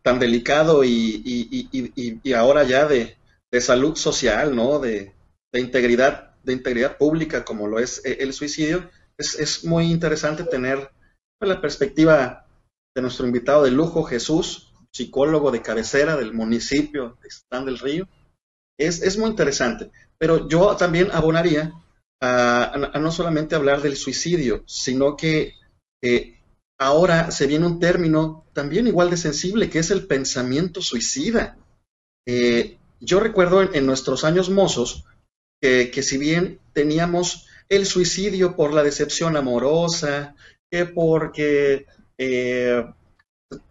tan 0.00 0.18
delicado 0.18 0.82
y, 0.82 0.88
y, 0.90 1.68
y, 1.70 2.20
y 2.22 2.32
ahora 2.32 2.64
ya 2.64 2.86
de, 2.86 3.18
de, 3.50 3.60
salud 3.60 3.96
social, 3.96 4.56
¿no? 4.56 4.78
De, 4.78 5.12
de, 5.56 5.62
integridad, 5.62 6.34
de 6.42 6.52
integridad 6.52 6.96
pública, 6.96 7.44
como 7.44 7.66
lo 7.66 7.78
es 7.78 8.04
eh, 8.04 8.18
el 8.20 8.32
suicidio, 8.32 8.90
es, 9.18 9.34
es 9.38 9.64
muy 9.64 9.90
interesante 9.90 10.44
tener 10.44 10.90
pues, 11.38 11.48
la 11.48 11.60
perspectiva 11.60 12.46
de 12.94 13.02
nuestro 13.02 13.26
invitado 13.26 13.64
de 13.64 13.70
lujo, 13.70 14.04
Jesús, 14.04 14.72
psicólogo 14.92 15.50
de 15.50 15.62
cabecera 15.62 16.16
del 16.16 16.32
municipio 16.32 17.18
de 17.22 17.28
San 17.30 17.64
del 17.66 17.78
Río. 17.78 18.08
Es, 18.78 19.02
es 19.02 19.18
muy 19.18 19.30
interesante. 19.30 19.90
Pero 20.18 20.48
yo 20.48 20.76
también 20.76 21.10
abonaría 21.12 21.72
a, 22.20 22.92
no 23.00 23.10
solamente 23.10 23.54
hablar 23.54 23.82
del 23.82 23.96
suicidio, 23.96 24.62
sino 24.66 25.16
que 25.16 25.54
eh, 26.02 26.38
ahora 26.78 27.30
se 27.30 27.46
viene 27.46 27.66
un 27.66 27.80
término 27.80 28.46
también 28.52 28.86
igual 28.86 29.10
de 29.10 29.16
sensible, 29.16 29.68
que 29.68 29.78
es 29.78 29.90
el 29.90 30.06
pensamiento 30.06 30.80
suicida. 30.80 31.58
Eh, 32.26 32.78
yo 33.00 33.20
recuerdo 33.20 33.62
en, 33.62 33.86
nuestros 33.86 34.24
años 34.24 34.48
mozos 34.48 35.04
que, 35.60 36.02
si 36.02 36.18
bien 36.18 36.60
teníamos 36.72 37.46
el 37.68 37.86
suicidio 37.86 38.54
por 38.56 38.72
la 38.72 38.82
decepción 38.82 39.36
amorosa, 39.36 40.34
que 40.70 40.86
porque 40.86 41.86
eh, 42.18 42.84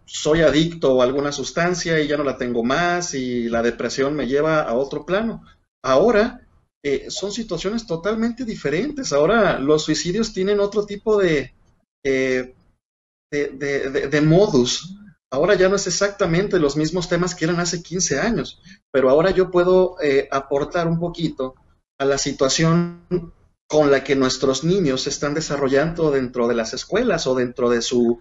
soy 0.04 0.42
adicto 0.42 1.00
a 1.00 1.04
alguna 1.04 1.32
sustancia 1.32 2.00
y 2.00 2.08
ya 2.08 2.16
no 2.16 2.24
la 2.24 2.36
tengo 2.36 2.62
más 2.62 3.14
y 3.14 3.48
la 3.48 3.62
depresión 3.62 4.14
me 4.14 4.26
lleva 4.26 4.62
a 4.62 4.74
otro 4.74 5.04
plano. 5.04 5.42
Ahora 5.82 6.46
eh, 6.82 7.06
son 7.10 7.32
situaciones 7.32 7.86
totalmente 7.86 8.44
diferentes. 8.44 9.12
Ahora 9.12 9.58
los 9.58 9.84
suicidios 9.84 10.32
tienen 10.32 10.60
otro 10.60 10.86
tipo 10.86 11.18
de, 11.18 11.54
eh, 12.04 12.54
de, 13.30 13.48
de, 13.48 14.08
de, 14.08 14.20
modus. 14.20 14.96
Ahora 15.30 15.54
ya 15.54 15.68
no 15.68 15.76
es 15.76 15.86
exactamente 15.86 16.58
los 16.58 16.76
mismos 16.76 17.08
temas 17.08 17.34
que 17.34 17.44
eran 17.44 17.58
hace 17.58 17.82
15 17.82 18.20
años, 18.20 18.62
pero 18.92 19.10
ahora 19.10 19.32
yo 19.32 19.50
puedo 19.50 19.96
aportar 20.30 20.86
un 20.86 21.00
poquito 21.00 21.56
a 21.98 22.04
la 22.04 22.18
situación 22.18 23.32
con 23.68 23.90
la 23.90 24.04
que 24.04 24.16
nuestros 24.16 24.64
niños 24.64 25.02
se 25.02 25.10
están 25.10 25.34
desarrollando 25.34 26.10
dentro 26.10 26.46
de 26.48 26.54
las 26.54 26.72
escuelas 26.72 27.26
o 27.26 27.34
dentro 27.34 27.68
de 27.68 27.82
su, 27.82 28.20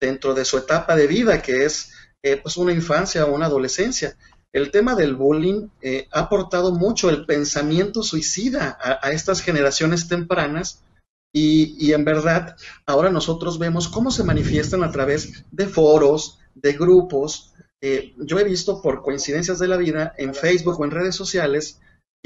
dentro 0.00 0.34
de 0.34 0.44
su 0.44 0.58
etapa 0.58 0.96
de 0.96 1.06
vida, 1.06 1.40
que 1.40 1.64
es 1.64 1.92
eh, 2.22 2.36
pues 2.36 2.56
una 2.56 2.72
infancia 2.72 3.24
o 3.24 3.34
una 3.34 3.46
adolescencia 3.46 4.16
el 4.54 4.70
tema 4.70 4.94
del 4.94 5.16
bullying 5.16 5.68
eh, 5.82 6.06
ha 6.12 6.20
aportado 6.20 6.72
mucho 6.72 7.10
el 7.10 7.26
pensamiento 7.26 8.04
suicida 8.04 8.78
a, 8.80 9.10
estas 9.10 9.42
generaciones 9.42 10.06
tempranas 10.06 10.84
y, 11.32 11.74
y, 11.84 11.92
en 11.92 12.04
verdad 12.04 12.56
ahora 12.86 13.10
nosotros 13.10 13.58
vemos 13.58 13.88
cómo 13.88 14.12
se 14.12 14.22
manifiestan 14.22 14.84
a 14.84 14.92
través 14.92 15.44
de 15.50 15.66
foros, 15.66 16.38
de 16.54 16.72
grupos. 16.74 17.52
Eh, 17.80 18.14
yo 18.16 18.38
he 18.38 18.44
visto 18.44 18.80
por 18.80 19.02
coincidencias 19.02 19.58
de 19.58 19.66
la 19.66 19.76
vida 19.76 20.14
en 20.18 20.36
Facebook 20.36 20.78
o 20.78 20.84
en 20.84 20.92
redes 20.92 21.16
sociales 21.16 21.80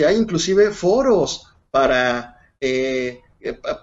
hay 0.04 0.16
inclusive 0.16 0.70
foros 0.70 1.46
para 1.70 2.40
eh, 2.60 3.20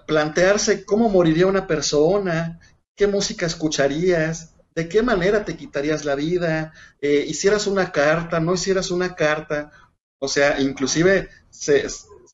plantearse 0.06 0.84
cómo 0.84 1.08
moriría 1.08 1.46
una 1.46 1.66
persona, 1.66 2.60
qué 2.94 3.06
música 3.06 3.46
escucharías, 3.46 4.54
de 4.74 4.88
qué 4.88 5.02
manera 5.02 5.44
te 5.44 5.56
quitarías 5.56 6.04
la 6.04 6.14
vida, 6.14 6.72
eh, 7.00 7.24
hicieras 7.26 7.66
una 7.66 7.92
carta, 7.92 8.40
no 8.40 8.54
hicieras 8.54 8.90
una 8.90 9.14
carta, 9.14 9.70
o 10.18 10.28
sea, 10.28 10.60
inclusive 10.60 11.28
se, 11.50 11.86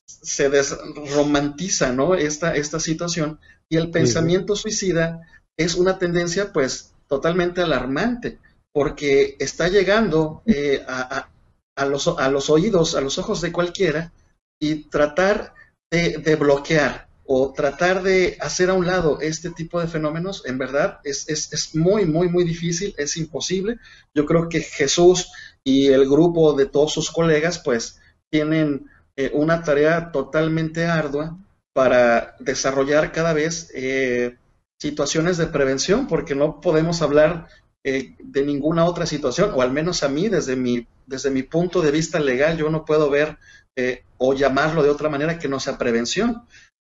se 0.05 0.49
desromantiza, 0.49 1.93
¿no? 1.93 2.15
Esta, 2.15 2.55
esta 2.55 2.79
situación 2.79 3.39
y 3.69 3.77
el 3.77 3.91
pensamiento 3.91 4.55
sí. 4.55 4.63
suicida 4.63 5.21
es 5.57 5.75
una 5.75 5.97
tendencia, 5.97 6.51
pues, 6.51 6.93
totalmente 7.07 7.61
alarmante, 7.61 8.39
porque 8.71 9.35
está 9.39 9.67
llegando 9.67 10.41
eh, 10.45 10.83
a, 10.87 11.29
a, 11.75 11.85
los, 11.85 12.07
a 12.07 12.29
los 12.29 12.49
oídos, 12.49 12.95
a 12.95 13.01
los 13.01 13.17
ojos 13.17 13.41
de 13.41 13.51
cualquiera 13.51 14.11
y 14.59 14.89
tratar 14.89 15.53
de, 15.91 16.17
de 16.17 16.35
bloquear 16.35 17.07
o 17.25 17.53
tratar 17.53 18.03
de 18.03 18.37
hacer 18.41 18.69
a 18.69 18.73
un 18.73 18.85
lado 18.85 19.19
este 19.21 19.49
tipo 19.49 19.79
de 19.79 19.87
fenómenos, 19.87 20.45
en 20.45 20.57
verdad, 20.57 20.99
es, 21.03 21.29
es, 21.29 21.53
es, 21.53 21.75
muy, 21.75 22.05
muy, 22.05 22.27
muy 22.29 22.43
difícil, 22.43 22.93
es 22.97 23.15
imposible. 23.17 23.79
Yo 24.13 24.25
creo 24.25 24.49
que 24.49 24.61
Jesús 24.61 25.31
y 25.63 25.87
el 25.87 26.09
grupo 26.09 26.53
de 26.53 26.65
todos 26.65 26.91
sus 26.91 27.11
colegas, 27.11 27.59
pues, 27.59 28.01
tienen 28.29 28.89
eh, 29.15 29.31
una 29.33 29.63
tarea 29.63 30.11
totalmente 30.11 30.85
ardua 30.85 31.37
para 31.71 32.35
desarrollar 32.39 33.11
cada 33.11 33.33
vez 33.33 33.71
eh, 33.73 34.37
situaciones 34.77 35.37
de 35.37 35.47
prevención, 35.47 36.07
porque 36.07 36.35
no 36.35 36.59
podemos 36.59 37.01
hablar 37.01 37.47
eh, 37.85 38.15
de 38.19 38.43
ninguna 38.43 38.85
otra 38.85 39.05
situación, 39.05 39.51
o 39.55 39.61
al 39.61 39.71
menos 39.71 40.03
a 40.03 40.09
mí, 40.09 40.27
desde 40.27 40.57
mi, 40.57 40.87
desde 41.05 41.29
mi 41.29 41.43
punto 41.43 41.81
de 41.81 41.91
vista 41.91 42.19
legal, 42.19 42.57
yo 42.57 42.69
no 42.69 42.85
puedo 42.85 43.09
ver 43.09 43.37
eh, 43.75 44.03
o 44.17 44.33
llamarlo 44.33 44.83
de 44.83 44.89
otra 44.89 45.09
manera 45.09 45.39
que 45.39 45.47
no 45.47 45.59
sea 45.59 45.77
prevención. 45.77 46.45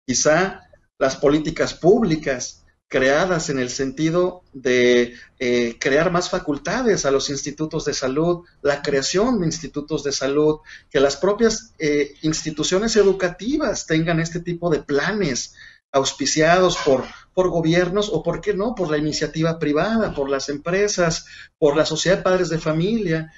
Quizá 0.07 0.69
las 0.97 1.15
políticas 1.15 1.73
públicas 1.73 2.65
creadas 2.89 3.49
en 3.49 3.59
el 3.59 3.69
sentido 3.69 4.41
de 4.51 5.13
eh, 5.37 5.77
crear 5.79 6.11
más 6.11 6.29
facultades 6.29 7.05
a 7.05 7.11
los 7.11 7.29
institutos 7.29 7.85
de 7.85 7.93
salud, 7.93 8.45
la 8.63 8.81
creación 8.81 9.39
de 9.39 9.45
institutos 9.45 10.03
de 10.03 10.11
salud, 10.11 10.59
que 10.89 10.99
las 10.99 11.15
propias 11.15 11.75
eh, 11.77 12.15
instituciones 12.23 12.95
educativas 12.95 13.85
tengan 13.85 14.19
este 14.19 14.39
tipo 14.39 14.71
de 14.71 14.79
planes 14.79 15.53
auspiciados 15.91 16.77
por, 16.77 17.03
por 17.33 17.49
gobiernos 17.49 18.09
o, 18.11 18.23
por 18.23 18.41
qué 18.41 18.55
no, 18.55 18.73
por 18.73 18.89
la 18.89 18.97
iniciativa 18.97 19.59
privada, 19.59 20.13
por 20.13 20.29
las 20.29 20.49
empresas, 20.49 21.25
por 21.59 21.77
la 21.77 21.85
sociedad 21.85 22.17
de 22.17 22.23
padres 22.23 22.49
de 22.49 22.59
familia. 22.59 23.31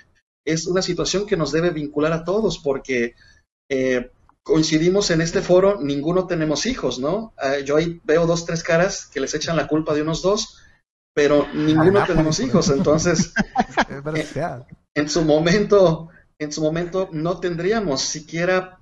Es 0.46 0.68
una 0.68 0.82
situación 0.82 1.26
que 1.26 1.38
nos 1.38 1.52
debe 1.52 1.70
vincular 1.70 2.14
a 2.14 2.24
todos 2.24 2.60
porque 2.60 3.16
eh, 3.70 4.12
coincidimos 4.44 5.12
en 5.12 5.22
este 5.22 5.42
foro, 5.42 5.80
ninguno 5.82 6.28
tenemos 6.28 6.66
hijos, 6.66 7.00
¿no? 7.00 7.34
Ah, 7.38 7.60
yo 7.60 7.78
ahí 7.78 8.02
veo 8.04 8.26
dos, 8.26 8.46
tres 8.46 8.64
caras 8.64 9.06
que 9.06 9.20
les 9.20 9.34
echan 9.34 9.56
la 9.56 9.68
culpa 9.68 9.94
de 9.94 10.02
unos 10.02 10.22
dos, 10.22 10.60
pero 11.14 11.48
ninguno 11.54 12.06
tenemos 12.06 12.39
hijos, 12.39 12.70
entonces 12.70 13.34
en, 13.89 14.66
en 14.96 15.10
su 15.10 15.24
momento, 15.24 16.10
en 16.39 16.52
su 16.52 16.62
momento 16.62 17.10
no 17.12 17.39
tendríamos 17.39 18.02
siquiera 18.02 18.80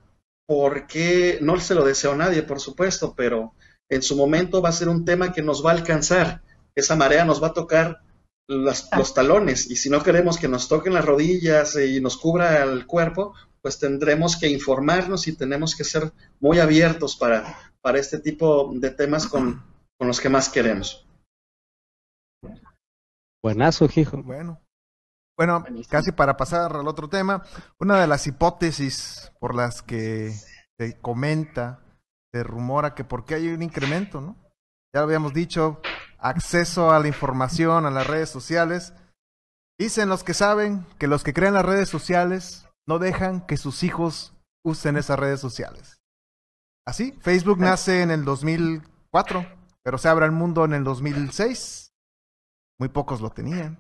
por 0.48 0.88
qué, 0.88 1.40
no 1.42 1.60
se 1.60 1.76
lo 1.76 1.84
deseo 1.84 2.14
a 2.14 2.18
nadie, 2.18 2.42
por 2.42 2.60
supuesto, 2.60 3.14
pero 3.16 3.54
en 3.90 4.02
su 4.02 4.16
momento 4.16 4.62
va 4.62 4.70
a 4.70 4.74
ser 4.74 4.90
un 4.90 5.06
tema 5.06 5.34
que 5.34 5.42
nos 5.42 5.64
va 5.66 5.72
a 5.72 5.74
alcanzar, 5.74 6.42
esa 6.76 6.96
marea 6.96 7.26
nos 7.26 7.44
va 7.44 7.48
a 7.48 7.54
tocar 7.54 8.02
los 8.50 9.14
talones 9.14 9.70
y 9.70 9.76
si 9.76 9.90
no 9.90 10.02
queremos 10.02 10.38
que 10.38 10.48
nos 10.48 10.68
toquen 10.68 10.94
las 10.94 11.06
rodillas 11.06 11.76
y 11.76 12.02
nos 12.02 12.18
cubra 12.18 12.64
el 12.64 12.88
cuerpo, 12.88 13.36
pues 13.62 13.78
tendremos 13.78 14.38
que 14.38 14.50
informarnos 14.50 15.28
y 15.28 15.36
tenemos 15.36 15.76
que 15.76 15.84
ser 15.84 16.12
muy 16.40 16.60
abiertos 16.60 17.16
para, 17.16 17.72
para 17.82 18.00
este 18.00 18.20
tipo 18.20 18.72
de 18.74 18.90
temas 18.90 19.28
con, 19.28 19.64
con 19.98 20.08
los 20.08 20.20
que 20.20 20.30
más 20.30 20.50
queremos. 20.50 21.08
Buenazo, 23.44 23.88
hijo. 23.96 24.22
Bueno. 24.24 24.60
Bueno, 25.38 25.64
casi 25.90 26.12
para 26.12 26.36
pasar 26.36 26.76
al 26.76 26.88
otro 26.88 27.08
tema, 27.08 27.46
una 27.80 28.02
de 28.02 28.08
las 28.08 28.28
hipótesis 28.28 29.32
por 29.40 29.56
las 29.56 29.82
que 29.82 30.34
se 30.78 31.00
comenta, 31.00 31.82
se 32.34 32.44
rumora 32.44 32.94
que 32.94 33.06
por 33.06 33.24
qué 33.24 33.36
hay 33.36 33.48
un 33.48 33.62
incremento, 33.62 34.20
¿no? 34.20 34.36
Ya 34.94 35.00
lo 35.00 35.04
habíamos 35.06 35.34
dicho, 35.34 35.80
acceso 36.20 36.92
a 36.92 37.00
la 37.00 37.08
información, 37.08 37.86
a 37.86 37.92
las 37.92 38.08
redes 38.08 38.30
sociales. 38.30 38.94
Dicen 39.78 40.10
los 40.10 40.24
que 40.24 40.34
saben 40.34 40.86
que 40.98 41.08
los 41.08 41.24
que 41.24 41.34
crean 41.34 41.54
las 41.54 41.66
redes 41.66 41.90
sociales 41.90 42.68
no 42.88 43.00
dejan 43.00 43.46
que 43.46 43.58
sus 43.58 43.84
hijos 43.84 44.34
usen 44.64 44.98
esas 44.98 45.20
redes 45.20 45.40
sociales. 45.40 46.02
Así, 46.86 47.12
Facebook 47.22 47.60
nace 47.60 48.02
en 48.02 48.12
el 48.12 48.26
2004, 48.26 49.46
pero 49.84 49.98
se 49.98 50.10
abre 50.10 50.26
al 50.26 50.32
mundo 50.32 50.66
en 50.66 50.74
el 50.74 50.84
2006. 50.84 51.94
Muy 52.80 52.90
pocos 52.90 53.22
lo 53.22 53.30
tenían. 53.30 53.78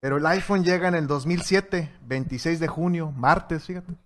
Pero 0.00 0.18
el 0.18 0.26
iPhone 0.26 0.62
llega 0.62 0.88
en 0.88 0.94
el 0.94 1.06
2007, 1.06 1.98
26 2.02 2.60
de 2.60 2.68
junio, 2.68 3.10
martes, 3.12 3.64
fíjate. 3.64 3.96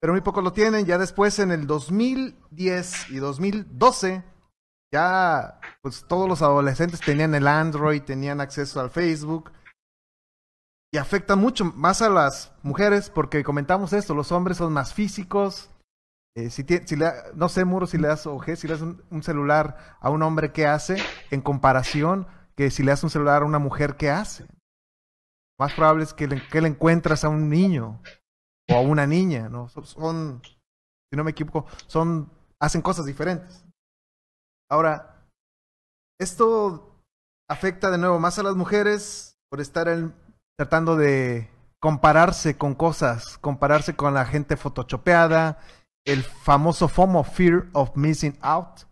Pero 0.00 0.14
muy 0.14 0.22
pocos 0.22 0.42
lo 0.42 0.52
tienen. 0.52 0.86
Ya 0.86 0.96
después, 0.96 1.38
en 1.38 1.50
el 1.50 1.66
2010 1.66 3.10
y 3.10 3.16
2012, 3.16 4.24
ya 4.92 5.60
pues 5.82 6.04
todos 6.06 6.28
los 6.28 6.42
adolescentes 6.42 7.00
tenían 7.00 7.34
el 7.34 7.46
Android, 7.46 8.02
tenían 8.02 8.40
acceso 8.40 8.80
al 8.80 8.90
Facebook 8.90 9.52
y 10.92 10.98
afecta 10.98 11.36
mucho 11.36 11.64
más 11.64 12.02
a 12.02 12.10
las 12.10 12.52
mujeres 12.62 13.10
porque 13.10 13.44
comentamos 13.44 13.92
esto, 13.92 14.14
los 14.14 14.32
hombres 14.32 14.56
son 14.56 14.72
más 14.72 14.92
físicos. 14.92 15.70
Eh, 16.36 16.50
si, 16.50 16.64
si 16.64 16.96
le, 16.96 17.12
no 17.34 17.48
sé, 17.48 17.64
Muro, 17.64 17.86
si 17.86 17.98
le 17.98 18.08
das 18.08 18.26
OG, 18.26 18.56
si 18.56 18.66
le 18.66 18.74
das 18.74 18.82
un, 18.82 19.22
celular 19.22 19.96
a 20.00 20.10
un 20.10 20.22
hombre, 20.22 20.52
¿qué 20.52 20.66
hace? 20.66 20.96
En 21.30 21.40
comparación 21.40 22.26
que 22.56 22.70
si 22.70 22.82
le 22.82 22.90
das 22.90 23.04
un 23.04 23.10
celular 23.10 23.42
a 23.42 23.46
una 23.46 23.58
mujer, 23.58 23.96
¿qué 23.96 24.10
hace? 24.10 24.46
Más 25.58 25.74
probable 25.74 26.04
es 26.04 26.14
que 26.14 26.26
le, 26.26 26.46
que 26.48 26.60
le 26.60 26.68
encuentras 26.68 27.24
a 27.24 27.28
un 27.28 27.48
niño 27.48 28.00
o 28.68 28.74
a 28.74 28.80
una 28.80 29.06
niña, 29.06 29.48
¿no? 29.48 29.68
Son, 29.68 30.40
si 30.42 31.16
no 31.16 31.24
me 31.24 31.32
equivoco, 31.32 31.66
son, 31.86 32.32
hacen 32.58 32.82
cosas 32.82 33.06
diferentes. 33.06 33.64
Ahora, 34.70 35.26
esto 36.20 37.02
afecta 37.48 37.90
de 37.90 37.98
nuevo 37.98 38.18
más 38.20 38.38
a 38.38 38.42
las 38.42 38.54
mujeres 38.54 39.38
por 39.50 39.60
estar 39.60 39.88
en, 39.88 40.14
tratando 40.56 40.96
de 40.96 41.50
compararse 41.80 42.56
con 42.56 42.74
cosas, 42.74 43.38
compararse 43.38 43.96
con 43.96 44.14
la 44.14 44.26
gente 44.26 44.56
photoshopeada, 44.56 45.58
el 46.04 46.22
famoso 46.22 46.88
FOMO, 46.88 47.24
Fear 47.24 47.68
of 47.72 47.96
Missing 47.96 48.38
Out. 48.42 48.82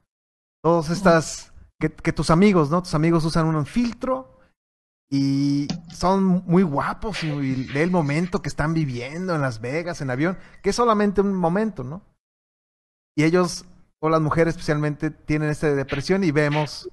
Todas 0.63 0.91
estas, 0.91 1.53
que, 1.79 2.13
tus 2.13 2.31
amigos, 2.31 2.71
¿no? 2.71 2.83
Tus 2.83 2.95
amigos 2.95 3.25
usan 3.25 3.47
un 3.47 3.67
filtro 3.67 4.41
y 5.11 5.69
son 5.95 6.45
muy 6.47 6.63
guapos 6.63 7.23
y 7.23 7.57
lee 7.57 7.81
el 7.81 7.91
momento 7.91 8.43
que 8.43 8.49
están 8.49 8.75
viviendo 8.75 9.35
en 9.35 9.41
Las 9.41 9.61
Vegas, 9.61 10.01
en 10.01 10.11
avión, 10.11 10.39
que 10.63 10.71
es 10.71 10.77
solamente 10.77 11.21
un 11.21 11.35
momento, 11.35 11.85
¿no? 11.85 12.03
Y 13.17 13.25
ellos, 13.25 13.65
o 14.01 14.09
las 14.09 14.21
mujeres 14.21 14.55
especialmente, 14.55 15.11
tienen 15.11 15.51
esta 15.51 15.73
depresión 15.75 16.25
y 16.25 16.31
vemos 16.31 16.89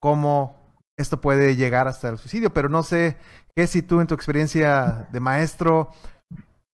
cómo 0.00 0.56
esto 0.96 1.20
puede 1.20 1.56
llegar 1.56 1.88
hasta 1.88 2.08
el 2.08 2.18
suicidio, 2.18 2.52
pero 2.52 2.68
no 2.68 2.82
sé 2.82 3.16
¿Qué 3.56 3.66
si 3.66 3.80
tú 3.80 4.02
en 4.02 4.06
tu 4.06 4.14
experiencia 4.14 5.08
de 5.10 5.18
maestro 5.18 5.90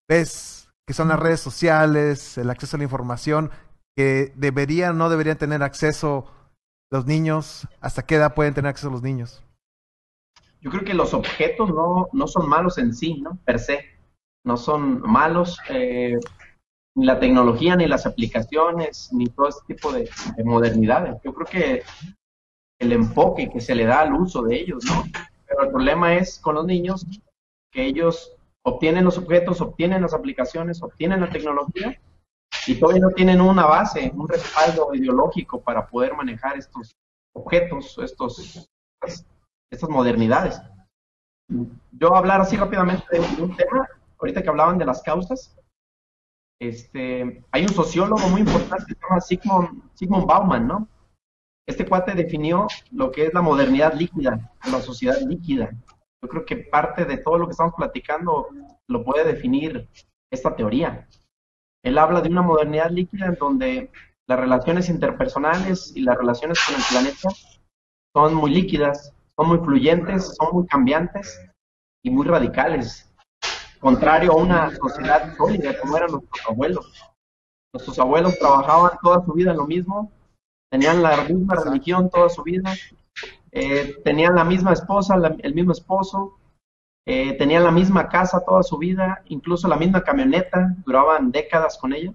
ves 0.09 0.69
que 0.85 0.93
son 0.93 1.07
las 1.07 1.21
redes 1.21 1.39
sociales, 1.39 2.37
el 2.39 2.51
acceso 2.51 2.77
a 2.77 2.79
la 2.79 2.85
información, 2.85 3.53
que 3.97 4.33
deberían 4.35 4.91
o 4.91 4.95
no 4.95 5.09
deberían 5.09 5.39
tener 5.39 5.63
acceso 5.63 6.27
los 6.91 7.07
niños? 7.07 7.69
¿Hasta 7.81 8.05
qué 8.05 8.17
edad 8.17 8.35
pueden 8.35 8.55
tener 8.55 8.69
acceso 8.69 8.91
los 8.91 9.03
niños? 9.03 9.45
Yo 10.61 10.73
creo 10.73 10.83
que 10.83 10.95
los 10.95 11.15
objetos 11.15 11.71
no, 11.71 12.09
no 12.13 12.27
son 12.27 12.49
malos 12.49 12.79
en 12.79 12.93
sí, 12.93 13.21
¿no? 13.21 13.39
Per 13.45 13.61
se. 13.61 13.85
No 14.45 14.57
son 14.57 15.03
malos. 15.03 15.61
Eh, 15.69 16.19
ni 16.95 17.07
la 17.07 17.19
tecnología, 17.19 17.77
ni 17.77 17.87
las 17.87 18.07
aplicaciones, 18.07 19.11
ni 19.13 19.27
todo 19.27 19.49
este 19.49 19.75
tipo 19.75 19.93
de, 19.93 20.09
de 20.37 20.45
modernidades. 20.45 21.17
Yo 21.25 21.33
creo 21.33 21.47
que 21.47 21.83
el 22.79 22.93
enfoque 22.93 23.51
que 23.51 23.61
se 23.61 23.75
le 23.75 23.87
da 23.87 24.01
al 24.01 24.15
uso 24.15 24.43
de 24.43 24.57
ellos, 24.57 24.85
¿no? 24.85 25.05
Pero 25.47 25.65
el 25.65 25.71
problema 25.71 26.15
es 26.15 26.39
con 26.39 26.55
los 26.57 26.67
niños 26.67 27.07
que 27.71 27.85
ellos 27.85 28.37
obtienen 28.63 29.05
los 29.05 29.19
objetos, 29.19 29.61
obtienen 29.61 30.03
las 30.03 30.15
aplicaciones, 30.15 30.83
obtienen 30.83 31.21
la 31.21 31.31
tecnología 31.31 32.01
y 32.67 32.79
todavía 32.79 33.03
no 33.03 33.11
tienen 33.11 33.41
una 33.41 33.67
base, 33.67 34.13
un 34.15 34.29
respaldo 34.29 34.95
ideológico 34.95 35.61
para 35.61 35.87
poder 35.87 36.15
manejar 36.15 36.57
estos 36.57 36.95
objetos, 37.35 37.99
estos, 37.99 38.69
estas 39.71 39.89
modernidades. 39.89 40.61
Yo 41.93 42.15
hablar 42.15 42.41
así 42.41 42.57
rápidamente 42.57 43.05
de 43.11 43.43
un 43.43 43.57
tema, 43.57 43.89
ahorita 44.19 44.43
que 44.43 44.49
hablaban 44.49 44.79
de 44.79 44.85
las 44.85 45.03
causas, 45.03 45.57
este, 46.69 47.45
hay 47.51 47.63
un 47.63 47.71
sociólogo 47.71 48.29
muy 48.29 48.43
importante 48.43 48.85
que 48.87 48.95
se 48.95 49.01
llama 49.01 49.21
Sigmund, 49.21 49.83
Sigmund 49.95 50.27
Bauman, 50.27 50.69
¿no? 50.69 50.89
Este 51.67 51.85
cuate 51.85 52.15
definió 52.15 52.69
lo 52.93 53.11
que 53.11 53.27
es 53.27 53.35
la 53.35 53.43
modernidad 53.43 53.95
líquida, 53.95 54.53
la 54.71 54.81
sociedad 54.81 55.21
líquida. 55.27 55.71
Yo 56.23 56.29
creo 56.29 56.45
que 56.45 56.57
parte 56.57 57.05
de 57.05 57.19
todo 57.19 57.39
lo 57.39 57.47
que 57.47 57.53
estamos 57.53 57.75
platicando 57.77 58.49
lo 58.89 59.05
puede 59.05 59.25
definir 59.25 59.89
esta 60.31 60.55
teoría. 60.55 61.09
Él 61.85 61.99
habla 61.99 62.21
de 62.21 62.29
una 62.29 62.43
modernidad 62.43 62.91
líquida 62.91 63.27
en 63.27 63.35
donde 63.35 63.91
las 64.29 64.39
relaciones 64.39 64.89
interpersonales 64.89 65.93
y 65.97 66.03
las 66.03 66.17
relaciones 66.17 66.61
con 66.65 66.77
el 66.77 66.83
planeta 66.89 67.29
son 68.15 68.35
muy 68.35 68.53
líquidas, 68.53 69.13
son 69.37 69.49
muy 69.49 69.59
fluyentes, 69.59 70.37
son 70.37 70.55
muy 70.55 70.67
cambiantes 70.67 71.45
y 72.05 72.11
muy 72.11 72.27
radicales, 72.27 73.12
contrario 73.83 74.33
a 74.33 74.37
una 74.37 74.71
sociedad 74.77 75.37
sólida 75.37 75.79
como 75.81 75.97
eran 75.97 76.13
nuestros 76.13 76.47
abuelos. 76.49 77.13
Nuestros 77.75 77.99
abuelos 77.99 78.39
trabajaban 78.39 78.93
toda 79.03 79.25
su 79.25 79.33
vida 79.33 79.51
en 79.51 79.57
lo 79.57 79.67
mismo, 79.67 80.13
tenían 80.71 81.03
la 81.03 81.25
misma 81.25 81.57
religión 81.57 82.09
toda 82.09 82.29
su 82.29 82.45
vida, 82.45 82.73
eh, 83.51 83.97
tenían 84.05 84.37
la 84.37 84.45
misma 84.45 84.73
esposa, 84.73 85.17
el 85.17 85.55
mismo 85.55 85.73
esposo, 85.73 86.39
eh, 87.05 87.37
tenían 87.37 87.65
la 87.65 87.73
misma 87.73 88.09
casa 88.09 88.45
toda 88.45 88.63
su 88.63 88.79
vida, 88.79 89.23
incluso 89.27 89.67
la 89.67 89.77
misma 89.77 90.05
camioneta, 90.05 90.77
duraban 90.87 91.33
décadas 91.33 91.77
con 91.77 91.93
ella. 91.93 92.15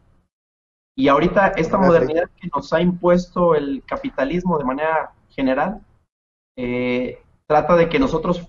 Y 0.95 1.09
ahorita 1.09 1.49
esta 1.49 1.77
modernidad 1.77 2.29
que 2.39 2.47
nos 2.47 2.71
ha 2.71 2.79
impuesto 2.79 3.55
el 3.55 3.83
capitalismo 3.85 4.57
de 4.57 4.63
manera 4.63 5.11
general, 5.29 5.81
eh, 6.55 7.21
trata 7.45 7.75
de 7.75 7.89
que 7.89 7.99
nosotros 7.99 8.47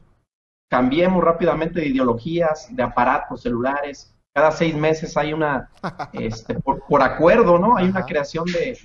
cambiemos 0.71 1.23
rápidamente 1.23 1.81
de 1.81 1.87
ideologías, 1.87 2.75
de 2.75 2.83
aparatos 2.83 3.43
celulares. 3.43 4.15
Cada 4.35 4.53
seis 4.53 4.75
meses 4.75 5.17
hay 5.17 5.33
una, 5.33 5.71
este, 6.13 6.55
por, 6.55 7.03
acuerdo, 7.03 7.59
¿no? 7.59 7.77
Hay 7.77 7.89
una 7.89 8.05
creación 8.05 8.45
de, 8.47 8.79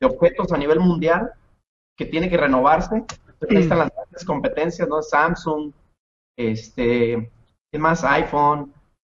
de 0.00 0.06
objetos 0.06 0.52
a 0.52 0.58
nivel 0.58 0.80
mundial 0.80 1.32
que 1.96 2.06
tiene 2.06 2.28
que 2.28 2.36
renovarse. 2.36 3.04
Ahí 3.48 3.56
están 3.56 3.78
las 3.78 3.90
grandes 3.90 4.24
competencias, 4.24 4.88
¿no? 4.88 5.02
Samsung, 5.02 5.72
este, 6.36 7.30
¿qué 7.72 7.78
más? 7.78 8.04
iPhone, 8.04 8.72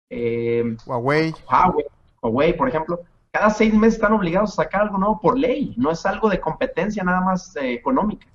eh, 0.09 0.75
Huawei. 0.85 1.33
Huawei, 1.49 1.85
Huawei, 2.21 2.57
por 2.57 2.67
ejemplo. 2.67 3.01
cada 3.31 3.49
seis 3.49 3.73
meses 3.73 3.95
están 3.95 4.13
obligados 4.13 4.51
a 4.51 4.63
sacar 4.63 4.83
algo 4.83 4.97
nuevo 4.97 5.19
por 5.19 5.37
ley, 5.37 5.73
no 5.77 5.91
es 5.91 6.05
algo 6.05 6.29
de 6.29 6.39
competencia 6.39 7.03
nada 7.03 7.21
más 7.21 7.55
eh, 7.55 7.73
económica. 7.73 8.27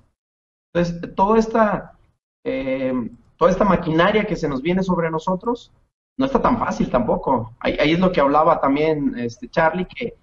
Entonces, 0.73 1.15
toda 1.15 1.39
esta, 1.39 1.97
eh, 2.45 2.93
toda 3.41 3.51
esta 3.51 3.65
maquinaria 3.65 4.27
que 4.27 4.35
se 4.35 4.47
nos 4.47 4.61
viene 4.61 4.83
sobre 4.83 5.09
nosotros 5.09 5.71
no 6.15 6.27
está 6.27 6.39
tan 6.39 6.59
fácil 6.59 6.91
tampoco. 6.91 7.55
Ahí, 7.59 7.75
ahí 7.79 7.93
es 7.93 7.99
lo 7.99 8.11
que 8.11 8.21
hablaba 8.21 8.61
también 8.61 9.17
este 9.17 9.49
Charlie, 9.49 9.87
que 9.87 10.13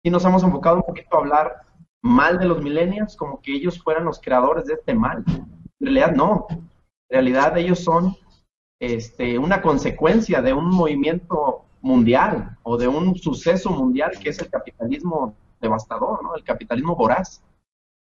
sí 0.00 0.10
nos 0.10 0.24
hemos 0.24 0.44
enfocado 0.44 0.76
un 0.76 0.84
poquito 0.84 1.16
a 1.16 1.18
hablar 1.18 1.62
mal 2.02 2.38
de 2.38 2.44
los 2.46 2.62
millennials, 2.62 3.16
como 3.16 3.40
que 3.40 3.52
ellos 3.52 3.82
fueran 3.82 4.04
los 4.04 4.20
creadores 4.20 4.66
de 4.66 4.74
este 4.74 4.94
mal. 4.94 5.24
En 5.26 5.48
realidad 5.80 6.12
no. 6.14 6.46
En 6.50 6.68
realidad 7.10 7.58
ellos 7.58 7.80
son 7.80 8.16
este, 8.78 9.40
una 9.40 9.60
consecuencia 9.60 10.40
de 10.40 10.52
un 10.52 10.70
movimiento 10.70 11.64
mundial 11.80 12.58
o 12.62 12.76
de 12.76 12.86
un 12.86 13.16
suceso 13.16 13.70
mundial 13.70 14.12
que 14.22 14.28
es 14.28 14.38
el 14.38 14.50
capitalismo 14.50 15.34
devastador, 15.60 16.22
¿no? 16.22 16.36
El 16.36 16.44
capitalismo 16.44 16.94
voraz. 16.94 17.42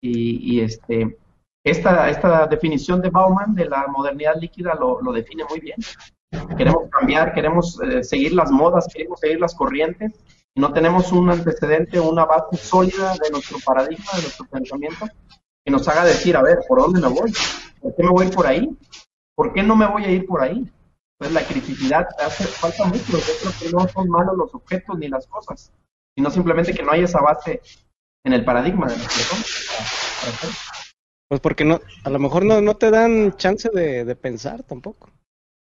Y, 0.01 0.55
y 0.55 0.61
este, 0.61 1.19
esta, 1.65 2.09
esta 2.09 2.47
definición 2.47 3.01
de 3.01 3.09
Bauman 3.09 3.53
de 3.53 3.65
la 3.65 3.87
modernidad 3.87 4.35
líquida 4.39 4.73
lo, 4.75 5.01
lo 5.01 5.11
define 5.11 5.43
muy 5.49 5.59
bien. 5.59 5.77
Queremos 6.57 6.89
cambiar, 6.89 7.33
queremos 7.33 7.79
eh, 7.81 8.03
seguir 8.03 8.33
las 8.33 8.51
modas, 8.51 8.87
queremos 8.93 9.19
seguir 9.19 9.39
las 9.41 9.53
corrientes 9.53 10.13
no 10.57 10.71
tenemos 10.71 11.11
un 11.11 11.29
antecedente, 11.29 11.99
una 11.99 12.23
base 12.25 12.55
sólida 12.55 13.13
de 13.21 13.29
nuestro 13.29 13.57
paradigma, 13.59 14.11
de 14.15 14.21
nuestro 14.21 14.45
pensamiento, 14.45 15.05
que 15.65 15.71
nos 15.71 15.85
haga 15.89 16.05
decir, 16.05 16.37
a 16.37 16.41
ver, 16.41 16.59
¿por 16.67 16.79
dónde 16.79 17.01
me 17.01 17.09
voy? 17.09 17.33
¿Por 17.81 17.93
qué 17.93 18.03
me 18.03 18.09
voy 18.09 18.27
por 18.27 18.47
ahí? 18.47 18.69
¿Por 19.35 19.51
qué 19.51 19.61
no 19.61 19.75
me 19.75 19.85
voy 19.85 20.05
a 20.05 20.11
ir 20.11 20.25
por 20.25 20.41
ahí? 20.41 20.71
Pues 21.17 21.33
la 21.33 21.45
criticidad 21.45 22.07
hace 22.19 22.45
falta 22.45 22.85
mucho. 22.85 23.17
Yo 23.17 23.33
creo 23.41 23.53
que 23.59 23.69
no 23.69 23.87
son 23.89 24.07
malos 24.07 24.37
los 24.37 24.55
objetos 24.55 24.97
ni 24.97 25.09
las 25.09 25.27
cosas, 25.27 25.73
sino 26.15 26.31
simplemente 26.31 26.73
que 26.73 26.83
no 26.83 26.91
hay 26.93 27.03
esa 27.03 27.19
base 27.19 27.61
en 28.23 28.31
el 28.31 28.45
paradigma 28.45 28.87
de 28.87 28.95
las 28.95 29.05
personas. 29.07 30.84
Pues 31.27 31.41
porque 31.41 31.65
no, 31.65 31.79
a 32.03 32.09
lo 32.09 32.19
mejor 32.19 32.45
no, 32.45 32.61
no 32.61 32.75
te 32.77 32.91
dan 32.91 33.35
chance 33.37 33.69
de, 33.73 34.05
de 34.05 34.15
pensar 34.15 34.63
tampoco. 34.63 35.09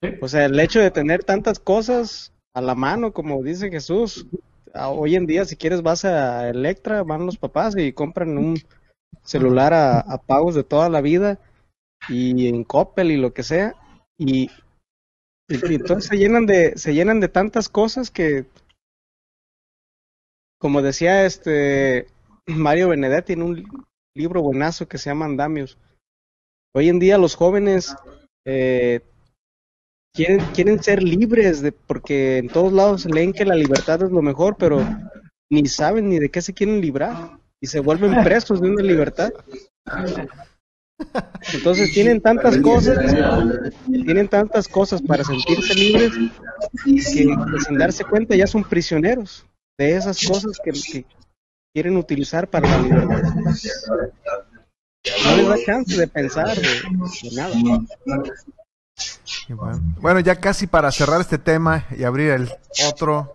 Sí. 0.03 0.11
O 0.23 0.29
sea, 0.29 0.47
el 0.47 0.59
hecho 0.61 0.81
de 0.81 0.91
tener 0.93 1.25
tantas 1.25 1.59
cosas 1.61 2.33
a 2.55 2.63
la 2.63 2.75
mano, 2.75 3.13
como 3.13 3.43
dice 3.43 3.71
Jesús, 3.71 4.27
hoy 4.75 5.17
en 5.17 5.27
día 5.27 5.45
si 5.47 5.57
quieres 5.57 5.83
vas 5.83 6.05
a 6.05 6.49
Electra, 6.51 7.03
van 7.05 7.27
los 7.27 7.39
papás 7.39 7.77
y 7.79 7.93
compran 7.93 8.39
un 8.39 8.57
celular 9.25 9.75
a, 9.75 10.01
a 10.01 10.19
pagos 10.19 10.55
de 10.55 10.65
toda 10.65 10.89
la 10.91 11.01
vida 11.03 11.41
y 12.09 12.49
en 12.49 12.65
Coppel 12.65 13.13
y 13.13 13.19
lo 13.19 13.35
que 13.35 13.43
sea 13.45 13.75
y, 14.19 14.45
y- 14.45 14.51
y 15.73 15.75
entonces 15.77 16.09
se 16.09 16.17
llenan 16.19 16.47
de 16.47 16.73
se 16.77 16.95
llenan 16.95 17.21
de 17.21 17.29
tantas 17.29 17.69
cosas 17.69 18.11
que 18.11 18.47
como 20.59 20.83
decía 20.83 21.25
este 21.25 22.07
Mario 22.47 22.89
Benedetti 22.89 23.35
en 23.35 23.43
un 23.43 23.65
libro 24.15 24.43
buenazo 24.43 24.87
que 24.89 24.99
se 24.99 25.11
llama 25.11 25.27
Andamios. 25.27 25.79
Hoy 26.75 26.89
en 26.89 26.99
día 26.99 27.19
los 27.19 27.35
jóvenes 27.35 27.95
eh, 28.47 29.01
quieren, 30.15 30.41
quieren 30.55 30.83
ser 30.83 31.03
libres 31.03 31.63
de, 31.63 31.73
porque 31.73 32.39
en 32.39 32.49
todos 32.49 32.73
lados 32.73 33.05
leen 33.07 33.33
que 33.33 33.45
la 33.45 33.55
libertad 33.55 34.03
es 34.03 34.11
lo 34.11 34.23
mejor, 34.23 34.57
pero 34.59 34.85
ni 35.51 35.67
saben 35.67 36.09
ni 36.09 36.19
de 36.19 36.31
qué 36.31 36.41
se 36.41 36.55
quieren 36.55 36.81
librar 36.81 37.39
y 37.61 37.67
se 37.67 37.81
vuelven 37.81 38.23
presos 38.25 38.61
de 38.61 38.71
una 38.71 38.83
libertad. 38.83 39.33
Entonces 41.53 41.93
tienen 41.93 42.21
tantas 42.21 42.59
cosas, 42.59 42.99
tienen 43.87 44.29
tantas 44.29 44.69
cosas 44.69 45.03
para 45.03 45.25
sentirse 45.25 45.75
libres 45.75 46.13
que, 46.85 47.01
sin 47.01 47.79
darse 47.79 48.05
cuenta 48.05 48.37
ya 48.37 48.47
son 48.47 48.63
prisioneros 48.63 49.45
de 49.79 49.97
esas 49.97 50.25
cosas 50.25 50.59
que 50.63 51.05
quieren 51.73 51.97
utilizar 51.97 52.49
para 52.49 52.69
la 52.69 52.79
libertad. 52.79 53.23
No 55.25 55.37
les 55.37 55.49
da 55.49 55.57
chance 55.65 55.97
de 55.97 56.07
pensar 56.07 56.55
de, 56.55 56.63
de 56.63 57.37
nada. 57.37 57.55
Bueno. 59.49 59.81
Bueno, 60.01 60.21
ya 60.21 60.37
casi 60.37 60.67
para 60.67 60.93
cerrar 60.93 61.21
este 61.21 61.39
tema 61.39 61.87
y 61.97 62.05
abrir 62.05 62.31
el 62.31 62.53
otro, 62.89 63.35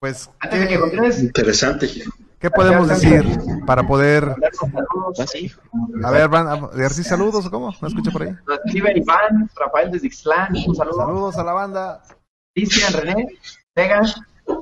pues, 0.00 0.30
Antes 0.40 0.60
de 0.60 0.68
que 0.68 0.78
¿qué, 0.78 1.20
Interesante. 1.20 1.88
qué 2.38 2.50
podemos 2.50 2.88
decir 2.88 3.24
para 3.66 3.86
poder... 3.86 4.34
Así. 5.18 5.50
A 6.04 6.10
ver, 6.10 6.28
van 6.28 6.46
a 6.46 6.68
decir 6.68 7.04
saludos 7.04 7.46
o 7.46 7.50
cómo? 7.50 7.74
¿No 7.80 7.88
escucho 7.88 8.10
por 8.12 8.22
ahí? 8.22 8.36
Nos 8.46 8.58
escribe 8.64 8.92
Iván, 8.96 9.50
Rafael 9.56 9.90
desde 9.90 10.06
Ixtlán, 10.06 10.54
un 10.66 10.76
saludo. 10.76 10.96
Saludos 10.98 11.36
a 11.36 11.44
la 11.44 11.52
banda. 11.52 12.02
Cristian 12.54 12.92
René, 12.92 13.28
Tega, 13.74 14.02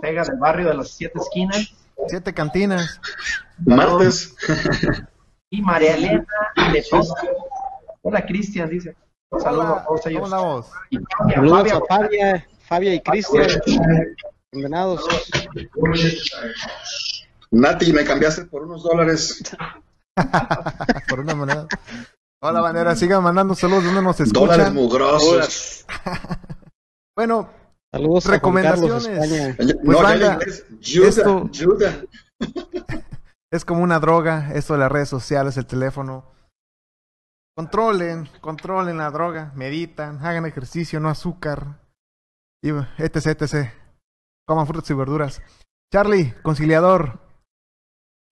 Tega 0.01 0.25
del 0.25 0.39
barrio 0.39 0.69
de 0.69 0.75
las 0.75 0.91
siete 0.91 1.19
esquinas, 1.19 1.75
Siete 2.09 2.33
cantinas. 2.35 3.01
Martes. 3.65 4.35
y 5.51 5.63
María 5.63 5.95
Elena 5.97 6.27
Lepisto. 6.73 7.15
Hola 8.03 8.25
Cristian, 8.25 8.69
dice. 8.69 8.97
Un 9.31 9.41
saludo 9.41 9.63
a 9.63 9.73
Hola, 9.73 9.85
todos 9.87 10.01
¿cómo 10.03 10.11
ellos. 10.11 10.25
andamos? 10.33 10.67
Y 10.91 10.99
Fabia, 10.99 11.35
Saludos 11.37 11.59
Fabia, 11.59 11.75
a 11.77 11.81
Fabia, 11.89 12.47
Fabia 12.69 12.95
y 12.95 13.01
Cristian. 13.01 13.47
Condenados. 14.53 15.07
Nati, 17.53 17.93
me 17.93 18.05
cambiaste 18.05 18.45
por 18.47 18.63
unos 18.65 18.83
dólares. 18.83 19.43
Por 21.09 21.21
una 21.21 21.35
moneda. 21.35 21.67
Hola, 22.43 22.61
bandera. 22.61 22.95
Sigan 22.95 23.23
mandando 23.23 23.55
saludos 23.55 23.85
donde 23.85 24.03
nos 24.03 24.19
Dólares 24.19 24.67
escuchan. 24.67 24.75
mugrosos. 24.75 25.87
Bueno, 27.17 27.51
Saludos 27.93 28.25
a 28.27 28.29
Juan 28.29 28.35
Recomendaciones. 28.39 29.09
Carlos 29.09 29.29
España. 29.31 29.57
no, 29.83 30.03
banda, 30.03 30.39
esto- 30.81 31.51
es 33.53 33.65
como 33.65 33.83
una 33.83 33.99
droga, 33.99 34.53
esto 34.55 34.75
de 34.75 34.79
las 34.81 34.93
redes 34.93 35.09
sociales, 35.09 35.57
el 35.57 35.67
teléfono. 35.67 36.25
Controlen, 37.57 38.29
controlen 38.41 38.99
la 38.99 39.11
droga, 39.11 39.53
meditan, 39.57 40.25
hagan 40.25 40.47
ejercicio, 40.47 41.01
no 41.01 41.09
azúcar, 41.09 41.81
y 42.63 42.71
etc, 42.71 43.27
etc. 43.43 43.71
Coman 44.47 44.67
frutas 44.67 44.91
y 44.91 44.95
verduras. 44.95 45.43
Charlie, 45.93 46.35
conciliador. 46.43 47.19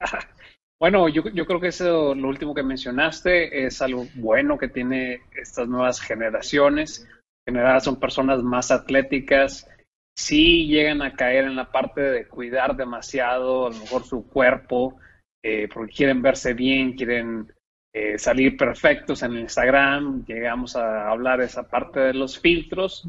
Bueno, 0.80 1.08
yo, 1.08 1.24
yo 1.34 1.44
creo 1.44 1.58
que 1.60 1.66
eso, 1.66 2.14
lo 2.14 2.28
último 2.28 2.54
que 2.54 2.62
mencionaste, 2.62 3.66
es 3.66 3.82
algo 3.82 4.06
bueno 4.14 4.58
que 4.58 4.68
tiene 4.68 5.22
estas 5.32 5.66
nuevas 5.66 6.00
generaciones. 6.00 7.04
En 7.48 7.54
general 7.54 7.80
son 7.80 7.98
personas 7.98 8.42
más 8.42 8.70
atléticas, 8.70 9.66
sí 10.14 10.66
llegan 10.66 11.00
a 11.00 11.14
caer 11.14 11.46
en 11.46 11.56
la 11.56 11.72
parte 11.72 12.02
de 12.02 12.28
cuidar 12.28 12.76
demasiado, 12.76 13.68
a 13.68 13.70
lo 13.70 13.76
mejor 13.78 14.04
su 14.04 14.28
cuerpo, 14.28 14.98
eh, 15.42 15.66
porque 15.72 15.94
quieren 15.94 16.20
verse 16.20 16.52
bien, 16.52 16.92
quieren 16.92 17.50
eh, 17.94 18.18
salir 18.18 18.54
perfectos 18.54 19.22
en 19.22 19.38
Instagram. 19.38 20.26
Llegamos 20.26 20.76
a 20.76 21.08
hablar 21.08 21.38
de 21.38 21.46
esa 21.46 21.66
parte 21.66 22.00
de 22.00 22.12
los 22.12 22.38
filtros. 22.38 23.08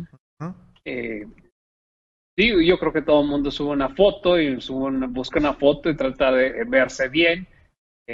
Eh, 0.85 1.25
yo 2.37 2.79
creo 2.79 2.93
que 2.93 3.01
todo 3.01 3.21
el 3.21 3.27
mundo 3.27 3.51
sube 3.51 3.71
una 3.71 3.89
foto 3.89 4.39
y 4.39 4.61
sube 4.61 4.85
una- 4.85 5.07
busca 5.07 5.37
una 5.39 5.53
foto 5.53 5.89
y 5.89 5.97
trata 5.97 6.31
de 6.31 6.63
verse 6.63 7.09
bien. 7.09 7.45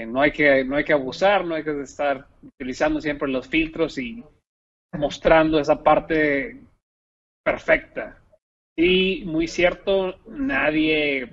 No, 0.08 0.22
hay 0.22 0.32
que, 0.32 0.66
no 0.66 0.76
hay 0.76 0.84
que 0.84 0.94
abusar, 0.94 1.46
no 1.46 1.54
hay 1.54 1.64
que 1.64 1.82
estar 1.82 2.26
utilizando 2.42 3.00
siempre 3.00 3.30
los 3.30 3.48
filtros 3.48 4.00
y 4.00 4.24
mostrando 4.94 5.60
esa 5.60 5.82
parte 5.84 6.62
perfecta. 7.44 8.18
Y 8.78 9.24
muy 9.26 9.48
cierto, 9.48 10.18
nadie, 10.28 11.30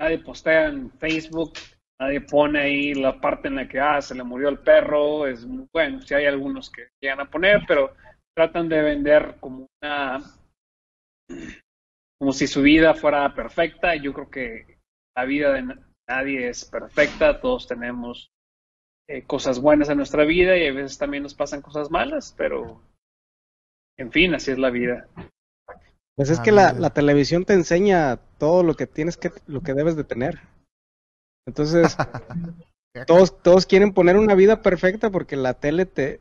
nadie 0.00 0.18
postea 0.18 0.68
en 0.68 0.90
Facebook, 0.92 1.52
nadie 2.00 2.20
pone 2.20 2.60
ahí 2.60 2.94
la 2.94 3.20
parte 3.20 3.48
en 3.48 3.56
la 3.56 3.68
que 3.68 3.78
ah, 3.80 4.00
se 4.02 4.14
le 4.14 4.24
murió 4.24 4.48
el 4.48 4.58
perro. 4.58 5.26
Es 5.26 5.46
bueno, 5.72 6.00
si 6.02 6.14
hay 6.14 6.26
algunos 6.26 6.70
que 6.70 6.88
llegan 7.00 7.20
a 7.20 7.30
poner, 7.30 7.60
pero 7.66 7.94
tratan 8.36 8.68
de 8.68 8.82
vender 8.82 9.36
como 9.40 9.66
una 9.82 10.20
como 12.18 12.32
si 12.32 12.46
su 12.46 12.62
vida 12.62 12.94
fuera 12.94 13.32
perfecta. 13.34 13.94
Yo 13.96 14.12
creo 14.12 14.30
que 14.30 14.78
la 15.16 15.24
vida 15.24 15.52
de 15.52 15.62
na- 15.62 15.88
nadie 16.08 16.48
es 16.48 16.64
perfecta, 16.64 17.40
todos 17.40 17.66
tenemos 17.66 18.31
eh, 19.08 19.22
cosas 19.26 19.60
buenas 19.60 19.88
en 19.88 19.96
nuestra 19.98 20.24
vida 20.24 20.56
y 20.56 20.66
a 20.66 20.72
veces 20.72 20.98
también 20.98 21.22
nos 21.22 21.34
pasan 21.34 21.62
cosas 21.62 21.90
malas, 21.90 22.34
pero 22.36 22.80
en 23.98 24.10
fin, 24.12 24.34
así 24.34 24.50
es 24.50 24.58
la 24.58 24.70
vida. 24.70 25.06
Pues 26.16 26.30
es 26.30 26.38
Ah, 26.40 26.42
que 26.42 26.52
la, 26.52 26.72
la 26.72 26.90
televisión 26.90 27.44
te 27.44 27.54
enseña 27.54 28.18
todo 28.38 28.62
lo 28.62 28.74
que 28.74 28.86
tienes 28.86 29.16
que, 29.16 29.32
lo 29.46 29.62
que 29.62 29.74
debes 29.74 29.96
de 29.96 30.04
tener. 30.04 30.40
Entonces, 31.46 31.96
todos, 33.06 33.42
todos 33.42 33.66
quieren 33.66 33.92
poner 33.92 34.16
una 34.16 34.34
vida 34.34 34.62
perfecta 34.62 35.10
porque 35.10 35.36
la 35.36 35.54
tele 35.54 35.86
te, 35.86 36.20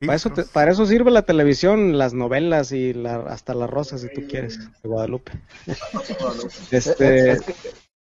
para 0.00 0.14
eso, 0.14 0.30
te- 0.30 0.44
para 0.44 0.70
eso 0.70 0.86
sirve 0.86 1.10
la 1.10 1.22
televisión, 1.22 1.98
las 1.98 2.14
novelas 2.14 2.72
y 2.72 2.92
la, 2.92 3.16
hasta 3.26 3.54
las 3.54 3.68
rosas 3.68 4.00
si 4.02 4.08
tú 4.08 4.22
quieres, 4.28 4.58
de 4.82 4.88
Guadalupe. 4.88 5.32
Este, 6.70 7.30
Es 7.32 7.42
que 7.42 7.54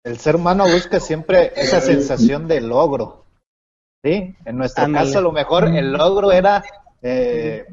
el 0.05 0.17
ser 0.19 0.35
humano 0.35 0.65
busca 0.65 0.99
siempre 0.99 1.51
esa 1.55 1.81
sensación 1.81 2.47
de 2.47 2.61
logro. 2.61 3.22
¿Sí? 4.03 4.35
En 4.45 4.57
nuestro 4.57 4.83
Ándale. 4.85 5.05
caso, 5.07 5.19
a 5.19 5.21
lo 5.21 5.31
mejor 5.31 5.67
el 5.67 5.93
logro 5.93 6.31
era 6.31 6.63
eh, 7.01 7.65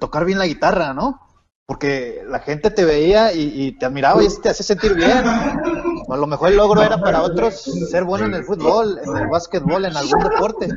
tocar 0.00 0.24
bien 0.24 0.38
la 0.38 0.46
guitarra, 0.46 0.94
¿no? 0.94 1.20
porque 1.66 2.22
la 2.26 2.38
gente 2.38 2.70
te 2.70 2.86
veía 2.86 3.34
y, 3.34 3.42
y 3.54 3.72
te 3.72 3.84
admiraba 3.84 4.22
y 4.22 4.26
eso 4.26 4.40
te 4.40 4.48
hacía 4.48 4.64
sentir 4.64 4.94
bien. 4.94 5.22
O 6.06 6.14
a 6.14 6.16
lo 6.16 6.26
mejor 6.26 6.48
el 6.48 6.56
logro 6.56 6.82
era 6.82 6.96
para 6.98 7.20
otros 7.20 7.60
ser 7.90 8.04
bueno 8.04 8.24
en 8.24 8.32
el 8.32 8.44
fútbol, 8.44 8.98
en 9.04 9.14
el 9.14 9.26
básquetbol, 9.26 9.84
en 9.84 9.94
algún 9.94 10.18
deporte. 10.20 10.68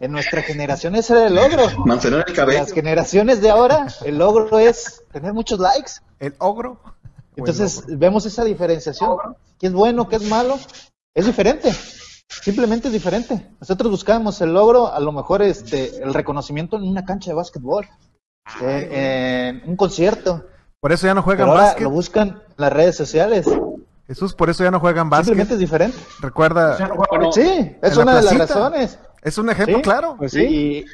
En 0.00 0.12
nuestra 0.12 0.42
generación 0.42 0.96
ese 0.96 1.14
era 1.14 1.28
el 1.28 1.34
logro. 1.34 1.64
Mantener 1.86 2.24
el 2.28 2.34
cabello. 2.34 2.58
Las 2.58 2.72
generaciones 2.72 3.40
de 3.40 3.48
ahora, 3.48 3.86
el 4.04 4.18
logro 4.18 4.58
es 4.58 5.02
tener 5.10 5.32
muchos 5.32 5.58
likes. 5.60 5.92
¿El 6.20 6.34
ogro? 6.36 6.78
el 6.84 7.38
Entonces 7.38 7.78
ogro? 7.78 7.96
vemos 7.96 8.26
esa 8.26 8.44
diferenciación. 8.44 9.16
¿Qué 9.58 9.68
es 9.68 9.72
bueno, 9.72 10.10
qué 10.10 10.16
es 10.16 10.28
malo? 10.28 10.58
Es 11.14 11.24
diferente. 11.24 11.72
Simplemente 12.28 12.88
es 12.88 12.92
diferente. 12.94 13.50
Nosotros 13.60 13.90
buscábamos 13.90 14.40
el 14.40 14.52
logro, 14.52 14.92
a 14.92 15.00
lo 15.00 15.12
mejor 15.12 15.42
este, 15.42 16.02
el 16.02 16.12
reconocimiento 16.14 16.76
en 16.76 16.82
una 16.84 17.04
cancha 17.04 17.30
de 17.30 17.34
básquetbol, 17.36 17.86
eh, 18.60 19.60
en 19.62 19.70
un 19.70 19.76
concierto. 19.76 20.44
Por 20.80 20.92
eso 20.92 21.06
ya 21.06 21.14
no 21.14 21.20
Pero 21.20 21.24
juegan 21.24 21.48
ahora 21.48 21.62
básquet. 21.62 21.82
lo 21.84 21.90
buscan 21.90 22.42
las 22.56 22.72
redes 22.72 22.96
sociales. 22.96 23.46
Jesús, 24.06 24.34
por 24.34 24.50
eso 24.50 24.62
ya 24.64 24.70
no 24.70 24.80
juegan 24.80 25.08
básquet. 25.08 25.26
Simplemente 25.28 25.54
es 25.54 25.60
diferente. 25.60 25.96
Recuerda, 26.20 26.76
Bueno, 27.08 27.32
Sí, 27.32 27.76
es 27.80 27.92
¿En 27.92 27.96
la 27.98 28.02
una 28.02 28.16
de 28.16 28.22
las 28.22 28.38
razones. 28.38 28.98
es 29.22 29.38
un 29.38 29.48
ejemplo 29.50 29.76
Sí. 29.76 29.82
claro. 29.82 30.16
Pues 30.18 30.32
sí. 30.32 30.42
Y 30.44 30.84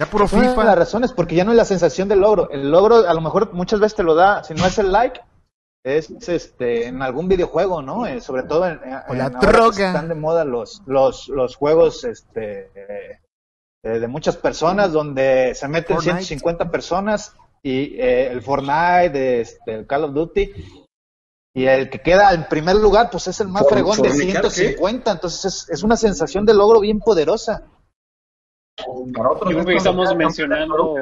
Ya 0.00 0.06
puro 0.06 0.24
es 0.24 0.32
una 0.32 0.42
de 0.42 0.48
las 0.48 0.56
FIFA. 0.56 0.74
razones, 0.74 1.12
porque 1.12 1.36
ya 1.36 1.44
no 1.44 1.52
es 1.52 1.56
la 1.56 1.64
sensación 1.64 2.08
del 2.08 2.20
logro. 2.20 2.50
El 2.50 2.70
logro 2.70 3.06
a 3.08 3.14
lo 3.14 3.20
mejor 3.20 3.52
muchas 3.52 3.78
veces 3.78 3.94
te 3.94 4.02
lo 4.02 4.14
da, 4.16 4.42
si 4.42 4.54
no 4.54 4.66
es 4.66 4.76
el 4.78 4.90
like, 4.90 5.20
es 5.84 6.10
este 6.28 6.86
en 6.86 7.02
algún 7.02 7.28
videojuego, 7.28 7.82
¿no? 7.82 8.06
Eh, 8.06 8.20
sobre 8.20 8.44
todo 8.44 8.66
en, 8.66 8.80
en- 8.84 9.00
O 9.08 9.14
la 9.14 9.30
droga. 9.30 9.88
están 9.88 10.08
de 10.08 10.14
moda 10.14 10.44
los 10.44 10.82
los 10.86 11.28
los 11.28 11.56
juegos 11.56 12.04
este 12.04 12.70
eh, 13.84 13.98
de 13.98 14.06
muchas 14.08 14.36
personas 14.36 14.92
donde 14.92 15.54
se 15.56 15.66
meten 15.68 15.96
Fortnite. 15.96 16.22
150 16.24 16.70
personas 16.70 17.34
y 17.64 18.00
eh, 18.00 18.28
el 18.30 18.42
Fortnite, 18.42 19.40
este, 19.40 19.74
el 19.74 19.86
Call 19.86 20.04
of 20.04 20.12
Duty 20.14 20.52
y 21.54 21.64
el 21.66 21.90
que 21.90 21.98
queda 22.00 22.32
en 22.32 22.48
primer 22.48 22.76
lugar 22.76 23.10
pues 23.10 23.26
es 23.26 23.40
el 23.40 23.48
más 23.48 23.62
For- 23.64 23.72
fregón 23.72 24.00
de 24.02 24.08
fornicar, 24.10 24.42
¿qué? 24.42 24.50
150, 24.50 25.10
entonces 25.10 25.44
es, 25.44 25.68
es 25.70 25.82
una 25.82 25.96
sensación 25.96 26.46
de 26.46 26.54
logro 26.54 26.78
bien 26.80 27.00
poderosa. 27.00 27.66
Yo 28.78 29.04
creo 29.12 29.64
que 29.66 29.74
estamos 29.76 30.14
mencionando. 30.16 30.94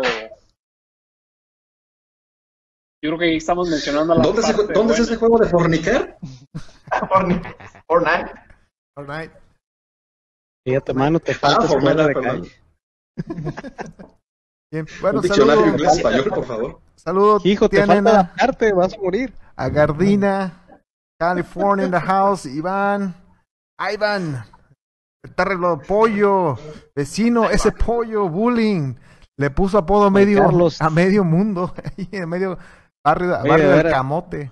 Yo 3.03 3.11
creo 3.11 3.19
que 3.19 3.37
estamos 3.37 3.69
mencionando 3.71 4.15
la 4.15 4.23
¿Dónde, 4.23 4.43
se- 4.43 4.53
¿dónde 4.75 4.93
es 4.95 5.01
ese 5.01 5.17
juego 5.17 5.39
de 5.39 5.49
fornicar? 5.49 6.19
Fortnite. 7.09 8.35
Fortnite. 8.95 9.33
Fíjate, 10.67 10.93
mano, 10.95 11.19
te 11.21 11.33
Ah, 11.33 11.37
falta 11.37 11.65
escuela 11.67 12.07
de 12.07 12.15
perdón. 12.15 12.41
calle. 12.43 12.53
Bien, 14.73 14.87
bueno, 15.01 15.19
Un 15.19 15.23
diccionario 15.23 15.55
saludos. 15.63 15.81
inglés-español, 15.81 16.25
por 16.29 16.45
favor. 16.45 16.81
Saludos, 16.95 17.47
Hijo, 17.47 17.69
te 17.69 17.85
falta 17.85 18.11
adaptarte, 18.11 18.73
vas 18.73 18.95
a 18.95 18.99
morir. 18.99 19.33
a 19.57 19.69
Gardina, 19.69 20.67
California 21.19 21.87
in 21.87 21.91
the 21.91 22.01
house, 22.01 22.47
Iván, 22.47 23.15
Ivan, 23.93 24.45
está 25.25 25.43
arreglado, 25.43 25.81
pollo, 25.81 26.57
vecino, 26.95 27.49
ese 27.51 27.73
pollo, 27.73 28.29
bullying, 28.29 28.95
le 29.39 29.51
puso 29.51 29.79
apodo 29.79 30.05
a 30.05 30.11
medio, 30.11 30.43
Carlos. 30.45 30.81
a 30.81 30.89
medio 30.91 31.25
mundo, 31.25 31.75
ahí 31.97 32.09
en 32.13 32.29
medio 32.29 32.59
barrio, 33.05 33.39
Oye, 33.41 33.49
barrio 33.49 33.71
del 33.71 33.91
camote. 33.91 34.51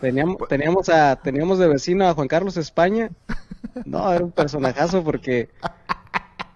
Teníamos, 0.00 0.36
teníamos, 0.48 0.88
a, 0.88 1.16
teníamos 1.16 1.58
de 1.58 1.68
vecino 1.68 2.06
a 2.06 2.14
Juan 2.14 2.28
Carlos 2.28 2.56
España. 2.56 3.10
No, 3.84 4.12
era 4.12 4.24
un 4.24 4.32
personajazo 4.32 5.02
porque 5.02 5.48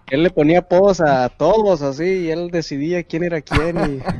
él 0.09 0.23
le 0.23 0.29
ponía 0.29 0.59
apodos 0.59 1.01
a 1.01 1.29
todos 1.29 1.81
así 1.81 2.03
y 2.03 2.31
él 2.31 2.51
decidía 2.51 3.03
quién 3.03 3.23
era 3.23 3.41
quién 3.41 3.79
y 3.79 4.03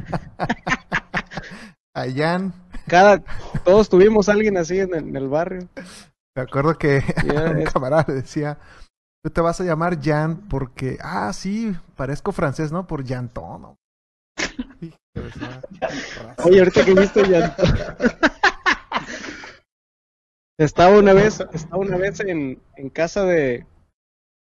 A 1.96 2.06
Jan, 2.14 2.54
cada, 2.88 3.24
todos 3.66 3.90
tuvimos 3.90 4.30
a 4.30 4.34
alguien 4.34 4.58
así 4.58 4.80
en 4.80 4.94
el, 4.94 5.08
en 5.10 5.16
el 5.16 5.28
barrio. 5.28 5.68
me 6.36 6.44
acuerdo 6.44 6.78
que 6.78 6.98
un 7.24 7.60
es- 7.60 7.74
camarada 7.74 8.06
le 8.08 8.16
decía, 8.16 8.58
tú 9.24 9.32
te 9.32 9.42
vas 9.42 9.60
a 9.62 9.64
llamar 9.64 10.00
Jan 10.02 10.48
porque, 10.48 10.98
ah, 11.02 11.32
sí, 11.34 11.76
parezco 11.96 12.32
francés, 12.32 12.72
¿no? 12.72 12.86
Por 12.88 13.06
de 13.06 13.78
su- 14.90 14.94
Oye, 16.46 16.60
ahorita 16.60 16.86
que 16.86 16.94
viste 16.94 17.28
ya. 17.30 17.56
Estaba 20.60 20.98
una 20.98 21.14
vez, 21.14 21.40
estaba 21.54 21.78
una 21.78 21.98
vez 21.98 22.20
en, 22.22 22.60
en 22.76 22.90
casa 22.90 23.24
de, 23.26 23.66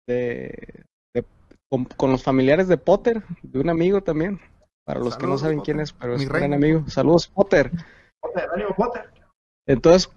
de, 0.08 0.84
de- 1.14 1.24
con, 1.68 1.84
con 1.86 2.10
los 2.12 2.22
familiares 2.22 2.68
de 2.68 2.78
Potter, 2.78 3.22
de 3.42 3.58
un 3.60 3.68
amigo 3.68 4.00
también. 4.02 4.40
Para 4.86 5.00
los 5.00 5.16
que 5.16 5.26
no 5.26 5.36
saben 5.38 5.58
Potter. 5.58 5.74
quién 5.74 5.80
es, 5.82 5.92
pero 5.92 6.14
es 6.14 6.20
Mi 6.20 6.26
un 6.26 6.32
rey. 6.32 6.40
gran 6.40 6.54
amigo. 6.54 6.88
Saludos, 6.88 7.28
Potter. 7.28 7.72
Potter, 8.20 8.48
ánimo, 8.54 8.74
Potter. 8.76 9.10
Entonces, 9.66 10.10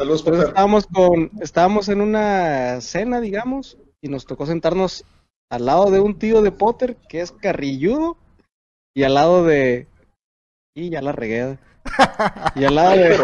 Saludos, 0.00 0.20
Entonces 0.20 0.24
Potter. 0.24 0.48
estábamos 0.48 0.86
con, 0.86 1.30
estábamos 1.40 1.88
en 1.88 2.00
una 2.00 2.80
cena, 2.80 3.20
digamos, 3.20 3.76
y 4.00 4.08
nos 4.08 4.26
tocó 4.26 4.46
sentarnos 4.46 5.04
al 5.50 5.66
lado 5.66 5.90
de 5.90 6.00
un 6.00 6.18
tío 6.18 6.40
de 6.42 6.52
Potter 6.52 6.96
que 7.08 7.20
es 7.20 7.30
carrilludo 7.32 8.16
y 8.98 9.04
al 9.04 9.14
lado 9.14 9.44
de 9.44 9.86
y 10.74 10.90
ya 10.90 11.00
la 11.00 11.12
regué. 11.12 11.56
Y 12.56 12.64
al 12.64 12.74
lado 12.74 12.96
de 12.96 13.16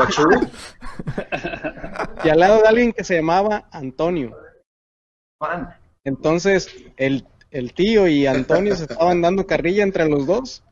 y 2.23 2.29
al 2.29 2.39
lado 2.39 2.63
de 2.63 2.69
alguien 2.69 2.93
que 2.93 3.03
se 3.03 3.17
llamaba 3.17 3.69
Antonio. 3.73 4.37
Juan. 5.41 5.77
Entonces, 6.05 6.69
el, 6.97 7.27
el 7.51 7.75
tío 7.75 8.07
y 8.07 8.29
Antonio 8.29 8.77
se 8.77 8.85
estaban 8.85 9.21
dando 9.21 9.49
carrilla 9.49 9.83
entre 9.83 10.09
los 10.09 10.29
dos. 10.29 10.63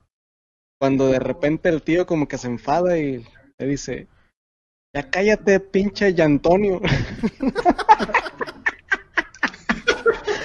Cuando 0.80 1.08
de 1.08 1.18
repente 1.18 1.68
el 1.68 1.82
tío 1.82 2.06
como 2.06 2.28
que 2.28 2.38
se 2.38 2.46
enfada 2.46 2.96
y 2.96 3.26
le 3.58 3.66
dice, 3.66 4.06
ya 4.94 5.10
cállate, 5.10 5.58
pinche 5.58 6.10
y 6.10 6.20
Antonio. 6.20 6.80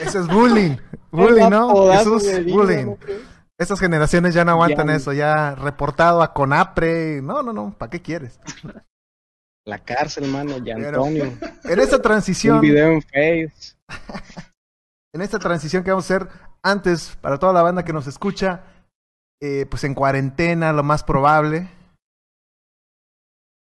Ese 0.04 0.18
es 0.18 0.28
bullying. 0.28 0.78
Bullying, 1.12 1.50
¿no? 1.52 1.90
De 1.90 2.42
vida, 2.42 2.56
bullying. 2.56 2.96
Estas 3.60 3.80
generaciones 3.80 4.34
ya 4.36 4.46
no 4.46 4.52
aguantan 4.52 4.88
Ya. 4.88 4.96
eso, 4.96 5.14
ya 5.14 5.56
reportado 5.56 6.22
a 6.22 6.34
Conapre. 6.34 7.22
No, 7.22 7.42
no, 7.42 7.54
no, 7.54 7.76
¿para 7.78 7.90
qué 7.90 8.02
quieres? 8.02 8.40
La 9.66 9.80
cárcel, 9.84 10.30
mano, 10.30 10.58
y 10.58 10.62
Pero- 10.64 11.04
Antonio. 11.04 11.26
En 11.64 11.80
esta 11.80 11.96
Un 11.98 12.02
transición, 12.02 12.62
video 12.62 12.92
en 12.92 13.02
Face. 13.02 13.76
en 15.14 15.22
esta 15.22 15.40
transición 15.40 15.84
que 15.84 15.90
vamos 15.92 16.10
a 16.10 16.16
hacer 16.16 16.30
antes, 16.64 17.16
para 17.22 17.40
toda 17.40 17.54
la 17.54 17.64
banda 17.64 17.84
que 17.84 17.94
nos 17.94 18.08
escucha, 18.08 18.64
eh, 19.42 19.66
pues 19.70 19.84
en 19.84 19.94
cuarentena, 19.96 20.72
lo 20.72 20.84
más 20.84 21.04
probable, 21.04 21.70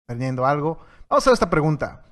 perdiendo 0.06 0.44
algo. 0.46 0.76
Vamos 1.08 1.10
a 1.10 1.30
hacer 1.30 1.32
esta 1.34 1.50
pregunta. 1.50 2.04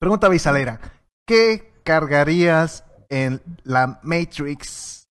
Pregunta 0.00 0.28
bisalera. 0.28 0.80
¿Qué 1.26 1.72
cargarías 1.84 2.84
en 3.08 3.40
la 3.62 4.00
Matrix 4.02 5.06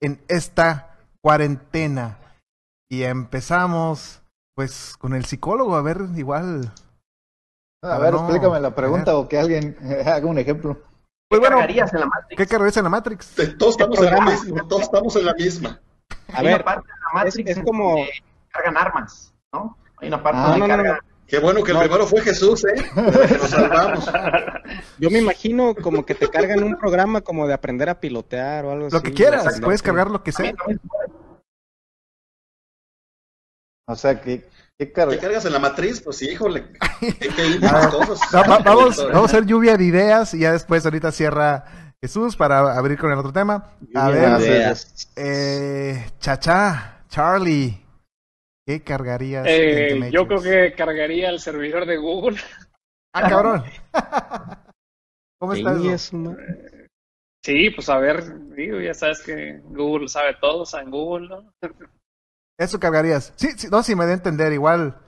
en 0.00 0.22
esta 0.28 0.87
cuarentena? 1.22 2.18
Y 2.90 3.02
empezamos, 3.04 4.22
pues, 4.54 4.96
con 4.98 5.14
el 5.14 5.24
psicólogo, 5.24 5.76
a 5.76 5.82
ver, 5.82 5.98
igual. 6.16 6.72
A 7.82 7.98
ver, 7.98 8.12
no 8.14 8.20
explícame 8.20 8.60
la 8.60 8.74
pregunta 8.74 9.16
o 9.16 9.28
que 9.28 9.38
alguien 9.38 9.76
haga 10.06 10.26
un 10.26 10.38
ejemplo. 10.38 10.80
Pues 11.30 11.40
bueno, 11.40 11.56
cargarías 11.56 11.92
en 11.92 12.00
la 12.00 12.06
Matrix? 12.06 12.36
¿qué 12.38 12.46
cargarías 12.46 12.76
en 12.78 12.84
la 12.84 12.88
Matrix? 12.90 13.38
Eh, 13.38 13.46
Todos 13.58 13.72
estamos, 13.72 13.98
en 13.98 14.04
la 14.14 14.20
misma, 14.22 14.66
todos 14.66 14.82
estamos 14.82 15.14
en 15.16 15.26
la 15.26 15.34
misma. 15.34 15.80
A 16.32 16.38
Hay 16.38 16.46
ver, 16.46 16.54
una 16.56 16.64
parte 16.64 16.86
de 16.88 16.94
la 17.00 17.12
Matrix 17.24 17.50
es 17.50 17.56
en 17.58 17.64
como- 17.64 17.96
cargan 18.50 18.76
armas, 18.78 19.34
¿no? 19.52 19.76
Hay 19.98 20.08
una 20.08 20.22
parte 20.22 20.38
Ah, 20.42 20.50
donde 20.50 20.58
no, 20.60 20.66
no, 20.68 20.76
no. 20.78 20.82
cargan... 20.84 21.00
Qué 21.26 21.38
bueno 21.38 21.62
que 21.62 21.72
el 21.72 21.76
No. 21.76 21.82
primero 21.82 22.06
fue 22.06 22.22
Jesús, 22.22 22.64
¿eh? 22.64 22.82
Nos 22.96 23.50
salvamos. 23.50 24.10
yo 24.98 25.10
me 25.10 25.18
imagino 25.18 25.74
como 25.74 26.06
que 26.06 26.14
te 26.14 26.28
cargan 26.30 26.62
un 26.64 26.78
programa 26.78 27.20
como 27.20 27.46
de 27.46 27.52
aprender 27.52 27.90
a 27.90 28.00
pilotear 28.00 28.64
o 28.64 28.72
algo 28.72 28.86
así. 28.86 28.96
Lo 28.96 29.02
que 29.02 29.12
quieras, 29.12 29.60
puedes 29.60 29.82
cargar 29.82 30.10
lo 30.10 30.22
que 30.22 30.32
sea. 30.32 30.54
O 33.88 33.96
sea, 33.96 34.20
que 34.20 34.40
qué 34.78 34.86
¿Te 34.86 34.92
carga. 34.92 35.18
cargas 35.18 35.44
en 35.46 35.52
la 35.54 35.58
matriz? 35.58 36.00
Pues 36.00 36.18
sí, 36.18 36.28
híjole. 36.30 36.66
Hay 37.00 37.28
que 37.30 37.46
ir 37.46 37.66
A 37.66 37.72
las 37.72 37.92
ver, 37.96 38.06
cosas. 38.06 38.32
no, 38.32 38.38
va- 38.50 38.58
vamos, 38.58 38.96
vamos 38.98 39.22
a 39.22 39.24
hacer 39.24 39.46
lluvia 39.46 39.76
de 39.76 39.84
ideas 39.84 40.34
y 40.34 40.40
ya 40.40 40.52
después 40.52 40.84
ahorita 40.84 41.10
cierra 41.10 41.94
Jesús 42.02 42.36
para 42.36 42.76
abrir 42.76 42.98
con 42.98 43.10
el 43.10 43.18
otro 43.18 43.32
tema. 43.32 43.72
A 43.94 44.10
Lluvia 44.10 44.36
ver, 44.36 44.40
ideas. 44.40 45.10
eh, 45.16 46.06
Chacha, 46.20 47.02
Charlie, 47.08 47.82
¿qué 48.66 48.82
cargarías? 48.82 49.46
en 49.48 50.02
Eh, 50.04 50.10
yo 50.12 50.28
creo 50.28 50.42
que 50.42 50.74
cargaría 50.76 51.30
el 51.30 51.40
servidor 51.40 51.86
de 51.86 51.96
Google. 51.96 52.36
Ah, 53.14 53.26
cabrón. 53.26 53.64
¿Cómo 55.40 55.54
está 55.54 55.74
Sí, 57.42 57.70
pues 57.70 57.88
a 57.88 57.98
ver, 57.98 58.22
digo, 58.54 58.80
ya 58.80 58.92
sabes 58.92 59.22
que 59.22 59.60
Google 59.64 60.08
sabe 60.08 60.36
todo, 60.40 60.66
San 60.66 60.90
Google, 60.90 61.28
¿no? 61.28 61.52
Eso 62.58 62.80
cargarías. 62.80 63.32
Sí, 63.36 63.52
sí, 63.56 63.68
no, 63.70 63.82
si 63.82 63.94
me 63.94 64.04
da 64.04 64.10
a 64.10 64.14
entender, 64.14 64.52
igual 64.52 64.98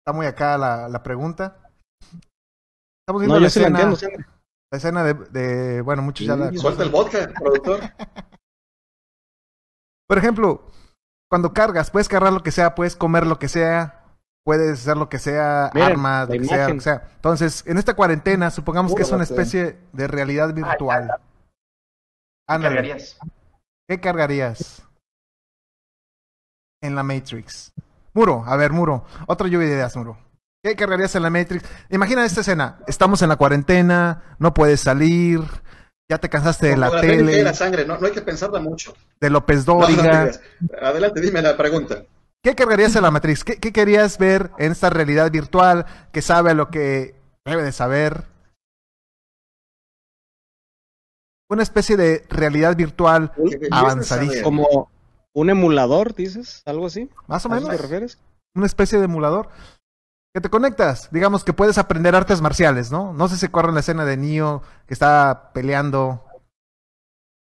está 0.00 0.12
muy 0.12 0.26
acá 0.26 0.58
la, 0.58 0.88
la 0.88 1.02
pregunta. 1.02 1.70
Estamos 3.02 3.20
viendo 3.22 3.34
No, 3.36 3.40
la, 3.40 3.48
sí 3.50 3.60
escena, 3.60 3.80
entiendo. 3.80 3.96
sí. 3.96 4.06
la 4.72 4.76
escena 4.78 5.04
de, 5.04 5.14
de- 5.14 5.80
bueno, 5.82 6.02
muchos 6.02 6.26
ya 6.26 6.36
la 6.36 6.52
Suelta 6.52 6.82
el 6.82 6.90
vodka, 6.90 7.32
productor. 7.38 7.80
Por 10.08 10.18
ejemplo, 10.18 10.64
cuando 11.30 11.52
cargas, 11.52 11.90
puedes 11.90 12.08
cargar 12.08 12.32
lo 12.32 12.42
que 12.42 12.50
sea, 12.52 12.74
puedes 12.74 12.94
comer 12.96 13.26
lo 13.26 13.38
que 13.38 13.48
sea, 13.48 14.04
puedes 14.44 14.80
hacer 14.80 14.96
lo 14.96 15.08
que 15.08 15.18
sea, 15.18 15.70
Miren, 15.74 15.92
armas, 15.92 16.28
lo 16.28 16.34
que 16.34 16.44
sea, 16.44 16.68
lo 16.68 16.74
que 16.74 16.80
sea. 16.80 17.08
Entonces, 17.16 17.64
en 17.66 17.78
esta 17.78 17.94
cuarentena, 17.94 18.50
supongamos 18.50 18.94
que 18.94 19.02
es 19.02 19.10
una 19.10 19.24
especie 19.24 19.78
de 19.92 20.06
realidad 20.08 20.52
virtual. 20.54 21.16
¿Qué 22.48 22.62
cargarías? 22.62 23.18
¿qué 23.88 24.00
cargarías 24.00 24.82
en 26.80 26.94
la 26.94 27.02
Matrix? 27.02 27.72
Muro, 28.12 28.44
a 28.46 28.56
ver, 28.56 28.72
Muro, 28.72 29.04
otra 29.26 29.48
lluvia 29.48 29.68
de 29.68 29.74
ideas, 29.74 29.96
Muro. 29.96 30.18
¿Qué 30.62 30.74
cargarías 30.74 31.14
en 31.14 31.22
la 31.22 31.30
Matrix? 31.30 31.64
Imagina 31.90 32.24
esta 32.24 32.40
escena, 32.40 32.78
estamos 32.86 33.22
en 33.22 33.28
la 33.28 33.36
cuarentena, 33.36 34.36
no 34.38 34.54
puedes 34.54 34.80
salir, 34.80 35.40
ya 36.08 36.18
te 36.18 36.28
cansaste 36.28 36.68
de 36.68 36.76
la 36.76 36.90
fe 36.90 37.00
tele, 37.00 37.22
ligera, 37.24 37.52
sangre, 37.54 37.84
no, 37.84 37.98
no 37.98 38.06
hay 38.06 38.12
que 38.12 38.22
pensarla 38.22 38.60
mucho. 38.60 38.94
de 39.20 39.30
López 39.30 39.66
No, 39.66 39.74
no 39.74 39.80
Dóriga. 39.80 40.30
Adelante, 40.82 41.20
dime 41.20 41.42
la 41.42 41.56
pregunta. 41.56 42.04
¿Qué 42.42 42.54
cargarías 42.54 42.94
en 42.96 43.02
la 43.02 43.10
matriz? 43.10 43.42
¿Qué, 43.42 43.56
qué 43.56 43.72
querías 43.72 44.18
ver 44.18 44.50
en 44.58 44.72
esta 44.72 44.88
realidad 44.88 45.30
virtual 45.30 45.84
que 46.12 46.22
sabe 46.22 46.52
a 46.52 46.54
lo 46.54 46.70
que 46.70 47.14
debe 47.44 47.62
de 47.62 47.72
saber? 47.72 48.24
Una 51.48 51.62
especie 51.62 51.96
de 51.96 52.24
realidad 52.28 52.76
virtual 52.76 53.32
de 53.36 53.68
avanzadísima. 53.70 54.42
Como 54.42 54.90
un 55.36 55.50
emulador, 55.50 56.14
dices, 56.14 56.62
algo 56.64 56.86
así. 56.86 57.10
Más 57.26 57.44
o 57.44 57.52
¿A 57.52 57.56
menos. 57.56 57.68
te 57.70 57.76
refieres? 57.76 58.18
Una 58.54 58.64
especie 58.66 58.98
de 58.98 59.04
emulador. 59.04 59.50
Que 60.34 60.40
te 60.40 60.48
conectas. 60.48 61.10
Digamos 61.12 61.44
que 61.44 61.52
puedes 61.52 61.76
aprender 61.78 62.14
artes 62.14 62.40
marciales, 62.40 62.90
¿no? 62.90 63.12
No 63.12 63.28
sé 63.28 63.36
si 63.36 63.48
corren 63.48 63.74
la 63.74 63.80
escena 63.80 64.04
de 64.06 64.16
Neo 64.16 64.62
que 64.86 64.94
está 64.94 65.50
peleando. 65.52 66.24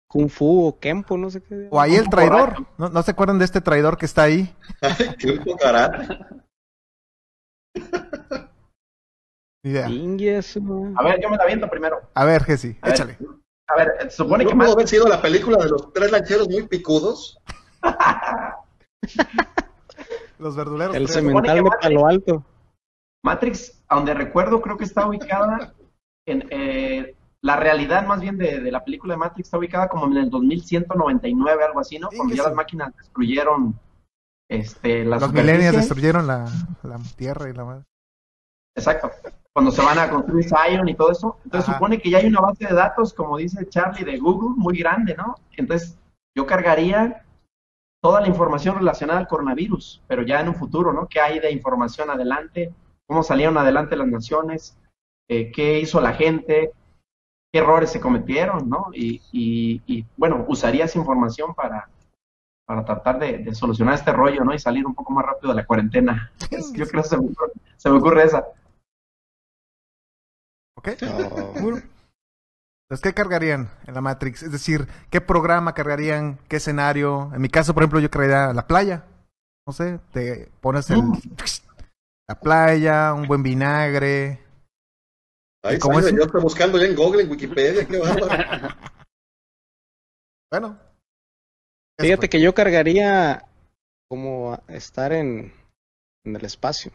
Kung 0.07 0.29
Fu 0.29 0.67
o 0.67 0.79
Kempo, 0.79 1.17
no 1.17 1.29
sé 1.31 1.41
qué. 1.41 1.67
O 1.71 1.81
ahí 1.81 1.95
el 1.95 2.09
traidor. 2.09 2.65
¿No, 2.77 2.89
¿No 2.89 3.01
se 3.03 3.11
acuerdan 3.11 3.39
de 3.39 3.45
este 3.45 3.61
traidor 3.61 3.97
que 3.97 4.05
está 4.05 4.23
ahí? 4.23 4.55
Idea. 9.63 9.87
A 9.87 11.03
ver, 11.03 11.21
yo 11.21 11.29
me 11.29 11.37
la 11.37 11.45
viento 11.45 11.69
primero. 11.69 12.01
A 12.13 12.25
ver, 12.25 12.43
Jesse, 12.43 12.77
A 12.81 12.87
ver. 12.87 12.95
échale. 12.95 13.17
A 13.67 13.75
ver, 13.75 14.11
supone 14.11 14.43
¿No 14.45 14.49
que 14.49 14.55
más... 14.55 14.71
haber 14.71 14.87
sido 14.87 15.07
la 15.07 15.21
película 15.21 15.57
de 15.63 15.69
los 15.69 15.93
tres 15.93 16.11
lancheros 16.11 16.49
muy 16.49 16.67
picudos? 16.67 17.39
Los 20.39 20.55
verduleros. 20.55 20.95
El 20.95 21.07
cemental 21.09 21.55
de 21.55 21.63
Matrix- 21.63 21.81
Palo 21.81 22.07
Alto. 22.07 22.45
Matrix, 23.23 23.83
a 23.89 23.95
donde 23.95 24.13
recuerdo, 24.13 24.61
creo 24.61 24.77
que 24.77 24.85
está 24.85 25.07
ubicada 25.07 25.73
en 26.25 26.47
eh, 26.51 27.15
la 27.41 27.57
realidad 27.57 28.05
más 28.05 28.21
bien 28.21 28.37
de, 28.37 28.59
de 28.61 28.71
la 28.71 28.83
película 28.83 29.13
de 29.13 29.17
Matrix 29.17 29.47
está 29.47 29.57
ubicada 29.57 29.89
como 29.89 30.05
en 30.07 30.17
el 30.17 30.29
2199, 30.29 31.63
algo 31.63 31.79
así, 31.81 31.99
¿no? 31.99 32.09
Cuando 32.15 32.33
ya 32.35 32.43
las 32.43 32.53
máquinas 32.55 32.95
destruyeron 32.95 33.77
este, 34.49 35.03
la 35.05 35.19
Los 35.19 35.33
millennials 35.33 35.75
destruyeron 35.75 36.25
la, 36.27 36.45
la 36.83 36.97
tierra 37.15 37.49
y 37.49 37.53
la 37.53 37.65
madre. 37.65 37.83
Exacto. 38.75 39.11
Cuando 39.53 39.71
se 39.71 39.81
van 39.83 39.99
a 39.99 40.09
construir 40.09 40.45
Zion 40.45 40.87
y 40.87 40.95
todo 40.95 41.11
eso. 41.11 41.37
Entonces 41.43 41.67
Ajá. 41.67 41.77
supone 41.77 41.99
que 41.99 42.09
ya 42.09 42.19
hay 42.19 42.27
una 42.27 42.39
base 42.41 42.65
de 42.65 42.73
datos, 42.73 43.13
como 43.13 43.37
dice 43.37 43.67
Charlie, 43.67 44.05
de 44.05 44.17
Google, 44.17 44.55
muy 44.55 44.77
grande, 44.77 45.15
¿no? 45.15 45.35
Entonces 45.57 45.97
yo 46.35 46.45
cargaría 46.45 47.25
toda 48.01 48.21
la 48.21 48.27
información 48.27 48.75
relacionada 48.75 49.19
al 49.19 49.27
coronavirus, 49.27 50.01
pero 50.07 50.23
ya 50.23 50.39
en 50.39 50.49
un 50.49 50.55
futuro, 50.55 50.93
¿no? 50.93 51.07
¿Qué 51.07 51.19
hay 51.19 51.39
de 51.39 51.51
información 51.51 52.09
adelante? 52.09 52.73
¿Cómo 53.07 53.23
salieron 53.23 53.57
adelante 53.57 53.95
las 53.95 54.07
naciones? 54.07 54.77
Eh, 55.27 55.51
¿Qué 55.51 55.79
hizo 55.79 55.99
la 55.99 56.13
gente? 56.13 56.71
¿Qué 57.51 57.59
errores 57.59 57.91
se 57.91 57.99
cometieron, 57.99 58.69
¿no? 58.69 58.87
Y, 58.93 59.21
y, 59.31 59.81
y, 59.87 60.05
bueno, 60.15 60.45
usaría 60.47 60.85
esa 60.85 60.99
información 60.99 61.53
para, 61.53 61.89
para 62.65 62.85
tratar 62.85 63.19
de, 63.19 63.39
de 63.39 63.55
solucionar 63.55 63.95
este 63.95 64.13
rollo, 64.13 64.43
¿no? 64.43 64.53
Y 64.53 64.59
salir 64.59 64.85
un 64.85 64.93
poco 64.93 65.11
más 65.11 65.25
rápido 65.25 65.49
de 65.49 65.55
la 65.55 65.65
cuarentena. 65.65 66.31
Yo 66.73 66.85
creo 66.87 67.03
que 67.03 67.09
se 67.09 67.17
me 67.17 67.25
ocurre, 67.25 67.51
se 67.77 67.89
me 67.89 67.97
ocurre 67.97 68.23
esa. 68.23 68.45
¿Ok? 70.77 70.89
Oh. 71.01 71.59
Muro. 71.59 71.77
Entonces, 72.89 73.03
¿qué 73.03 73.13
cargarían 73.13 73.69
en 73.85 73.93
la 73.93 74.01
Matrix? 74.01 74.41
Es 74.41 74.51
decir, 74.51 74.87
¿qué 75.11 75.21
programa 75.21 75.75
cargarían? 75.75 76.39
¿Qué 76.47 76.55
escenario? 76.55 77.29
En 77.35 77.41
mi 77.41 77.47
caso, 77.47 77.75
por 77.75 77.83
ejemplo, 77.83 77.99
yo 77.99 78.09
cargaría 78.09 78.51
la 78.51 78.65
playa. 78.65 79.05
No 79.67 79.73
sé, 79.73 79.99
te 80.11 80.49
pones 80.59 80.89
el, 80.89 80.99
la 82.27 82.39
playa, 82.39 83.13
un 83.13 83.27
buen 83.27 83.43
vinagre. 83.43 84.43
Ahí 85.63 85.75
¿Y 85.75 85.79
cómo 85.79 85.99
es? 85.99 86.11
yo 86.11 86.23
estoy 86.23 86.41
buscando 86.41 86.79
ya 86.79 86.85
en 86.85 86.95
Google, 86.95 87.21
en 87.21 87.29
Wikipedia, 87.29 87.87
qué 87.87 87.99
bárbaro. 87.99 88.27
Bueno. 90.51 90.79
Fíjate 91.99 92.27
que 92.27 92.41
yo 92.41 92.55
cargaría 92.55 93.47
como 94.09 94.59
estar 94.67 95.13
en, 95.13 95.53
en 96.25 96.35
el 96.35 96.43
espacio. 96.43 96.91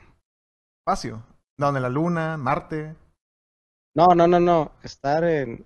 Espacio. 0.81 1.23
¿Dónde? 1.57 1.79
¿La 1.79 1.89
luna? 1.89 2.37
¿Marte? 2.37 2.97
No, 3.95 4.09
no, 4.09 4.27
no, 4.27 4.41
no. 4.41 4.73
Estar 4.83 5.23
en. 5.23 5.65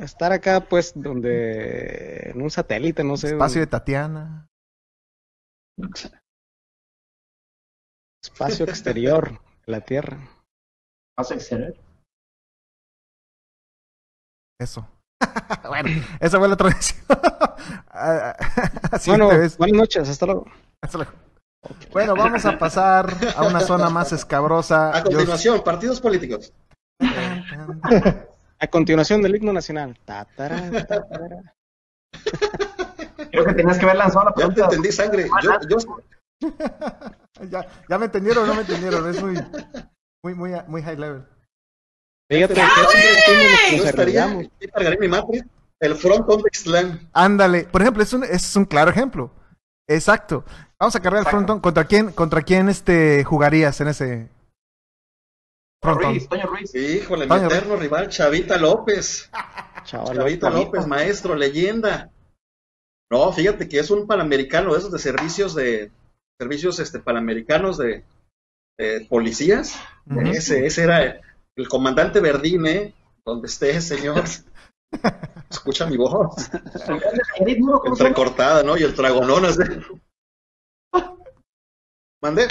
Estar 0.00 0.32
acá, 0.32 0.60
pues, 0.68 0.92
donde. 0.94 2.30
En 2.30 2.40
un 2.42 2.50
satélite, 2.50 3.04
no 3.04 3.16
sé. 3.16 3.28
Espacio 3.28 3.60
de 3.60 3.66
Tatiana. 3.66 4.48
espacio 8.24 8.64
exterior 8.66 9.32
de 9.66 9.72
la 9.72 9.80
Tierra. 9.80 10.16
¿Vas 11.18 11.30
a 11.30 11.34
exterior? 11.34 11.74
Eso. 14.58 14.88
bueno, 15.68 15.88
esa 16.20 16.38
fue 16.38 16.48
la 16.48 16.56
tradición. 16.56 17.04
Ah, 17.94 18.34
Así 18.90 19.10
bueno, 19.10 19.28
buenas 19.28 19.76
noches, 19.76 20.08
hasta 20.08 20.26
luego. 20.26 20.46
Hasta 20.82 20.98
luego. 20.98 21.12
Bueno, 21.92 22.16
vamos 22.16 22.44
a 22.44 22.58
pasar 22.58 23.06
a 23.36 23.44
una 23.46 23.60
zona 23.60 23.88
más 23.88 24.12
escabrosa. 24.12 24.90
A 24.90 24.98
Yo- 24.98 25.10
continuación, 25.10 25.62
partidos 25.62 26.00
políticos. 26.00 26.52
A 28.62 28.68
continuación 28.68 29.22
del 29.22 29.34
himno 29.34 29.52
nacional. 29.52 29.98
Tatara, 30.04 30.56
tatara. 30.86 31.54
Creo 33.32 33.44
que 33.44 33.54
tenías 33.54 33.76
que 33.76 33.84
haber 33.84 33.96
lanzado 33.96 34.26
la 34.26 34.30
Ya 34.30 34.34
te 34.34 34.54
pregunta. 34.54 34.64
entendí, 34.66 34.92
sangre. 34.92 35.28
Yo, 35.42 35.50
yo, 35.68 35.78
ya, 37.50 37.66
ya 37.88 37.98
me 37.98 38.04
entendieron 38.04 38.44
o 38.44 38.46
no 38.46 38.54
me 38.54 38.60
entendieron. 38.60 39.10
Es 39.10 39.20
muy, 39.20 39.34
muy, 40.22 40.34
muy, 40.34 40.52
muy 40.68 40.82
high 40.82 40.96
level. 40.96 41.24
Fíjate 42.30 42.54
que 42.54 42.60
yo 43.76 43.82
nos 43.82 44.70
cargaré 44.70 44.98
mi 45.00 45.08
matriz, 45.08 45.44
el 45.80 45.96
frontón 45.96 46.42
de 46.42 46.48
Ixtlán. 46.48 47.10
Ándale. 47.12 47.64
Por 47.64 47.82
ejemplo, 47.82 48.04
es 48.04 48.12
un, 48.12 48.22
es 48.22 48.54
un 48.54 48.64
claro 48.64 48.92
ejemplo. 48.92 49.32
Exacto. 49.88 50.44
Vamos 50.78 50.94
a 50.94 51.00
cargar 51.00 51.22
el 51.24 51.28
frontón. 51.28 51.58
¿Contra 51.58 51.84
quién, 51.84 52.12
contra 52.12 52.42
quién 52.42 52.68
este, 52.68 53.24
jugarías 53.24 53.80
en 53.80 53.88
ese 53.88 54.28
frontón? 55.82 56.12
Ruiz, 56.12 56.28
Toño 56.28 56.46
Ruiz. 56.46 56.74
Híjole, 56.74 57.26
mi 57.26 57.36
eterno 57.36 57.76
rival, 57.76 58.08
Chavita 58.08 58.56
López. 58.56 59.30
Chavita 59.84 60.50
López, 60.50 60.86
maestro, 60.86 61.34
leyenda. 61.34 62.10
No, 63.10 63.32
fíjate 63.32 63.68
que 63.68 63.78
es 63.78 63.90
un 63.90 64.06
panamericano, 64.06 64.72
de 64.72 64.78
esos 64.78 64.92
de 64.92 64.98
servicios 64.98 65.54
de 65.54 65.90
servicios 66.40 66.78
este 66.78 66.98
panamericanos 66.98 67.76
de, 67.78 68.04
de 68.78 69.06
policías. 69.08 69.78
Ese, 70.24 70.66
ese 70.66 70.84
era 70.84 71.20
el 71.56 71.68
comandante 71.68 72.20
Verdine, 72.20 72.94
donde 73.24 73.48
esté, 73.48 73.80
señor. 73.80 74.24
Escucha 75.50 75.86
mi 75.86 75.96
voz. 75.96 76.50
Entrecortada, 77.84 78.62
¿no? 78.62 78.76
Y 78.76 78.82
el 78.82 78.94
tragonón 78.94 79.44
así. 79.44 79.62
Mandé. 82.22 82.48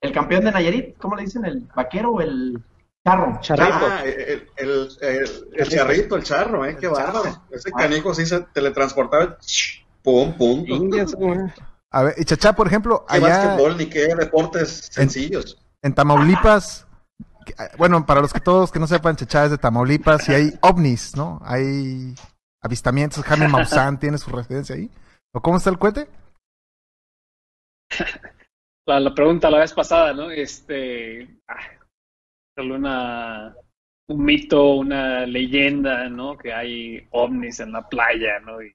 El 0.00 0.12
campeón 0.12 0.44
de 0.44 0.52
Nayarit, 0.52 0.96
¿cómo 0.98 1.16
le 1.16 1.22
dicen? 1.22 1.44
¿El 1.44 1.60
vaquero 1.74 2.10
o 2.12 2.20
el 2.20 2.62
charro? 3.04 3.38
Charrito. 3.40 3.86
Ah, 3.90 4.04
el, 4.04 4.48
el, 4.56 4.88
el, 5.00 5.48
el 5.54 5.68
charrito, 5.68 6.16
el 6.16 6.22
charro, 6.22 6.64
¿eh? 6.64 6.76
Qué 6.78 6.88
bárbaro. 6.88 7.42
Ese 7.50 7.70
canijo 7.72 8.14
sí 8.14 8.26
se 8.26 8.40
teletransportaba. 8.52 9.38
Pum, 10.02 10.36
pum. 10.36 10.64
A 11.90 12.02
ver, 12.02 12.14
y 12.18 12.24
Chachá, 12.24 12.52
por 12.52 12.66
ejemplo, 12.66 13.04
Qué 13.08 13.16
allá 13.16 13.28
básquetbol 13.28 13.76
ni 13.78 13.86
qué 13.86 14.14
deportes 14.14 14.88
sencillos. 14.92 15.58
en 15.82 15.94
Tamaulipas, 15.94 16.86
ah, 17.58 17.68
bueno, 17.78 18.04
para 18.04 18.20
los 18.20 18.32
que 18.32 18.40
todos 18.40 18.70
que 18.70 18.78
no 18.78 18.86
sepan, 18.86 19.16
Chachá 19.16 19.46
es 19.46 19.50
de 19.52 19.58
Tamaulipas 19.58 20.28
y 20.28 20.34
hay 20.34 20.58
ovnis, 20.60 21.16
¿no? 21.16 21.40
Hay 21.44 22.14
avistamientos. 22.60 23.24
Jaime 23.24 23.48
Maussan 23.48 23.98
tiene 24.00 24.18
su 24.18 24.30
residencia 24.30 24.76
ahí. 24.76 24.90
¿O 25.32 25.40
cómo 25.40 25.56
está 25.56 25.70
el 25.70 25.78
cohete? 25.78 26.08
La, 28.86 29.00
la 29.00 29.12
pregunta 29.12 29.50
la 29.50 29.58
vez 29.58 29.72
pasada, 29.72 30.12
¿no? 30.12 30.30
Este, 30.30 31.40
ah, 31.48 31.76
una, 32.56 33.56
un 34.08 34.24
mito, 34.24 34.74
una 34.74 35.26
leyenda, 35.26 36.08
¿no? 36.08 36.38
Que 36.38 36.52
hay 36.52 37.06
ovnis 37.10 37.58
en 37.60 37.72
la 37.72 37.88
playa, 37.88 38.38
¿no? 38.40 38.62
Y 38.62 38.72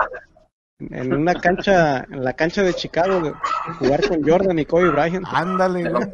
en 0.80 1.12
una 1.14 1.34
cancha 1.34 1.98
en 2.10 2.24
la 2.24 2.32
cancha 2.32 2.62
de 2.64 2.74
Chicago 2.74 3.20
de 3.20 3.32
jugar 3.78 4.08
con 4.08 4.28
Jordan 4.28 4.58
y 4.58 4.64
Kobe 4.66 4.90
Bryant. 4.90 5.24
Ándale, 5.30 5.88
güey. 5.88 6.10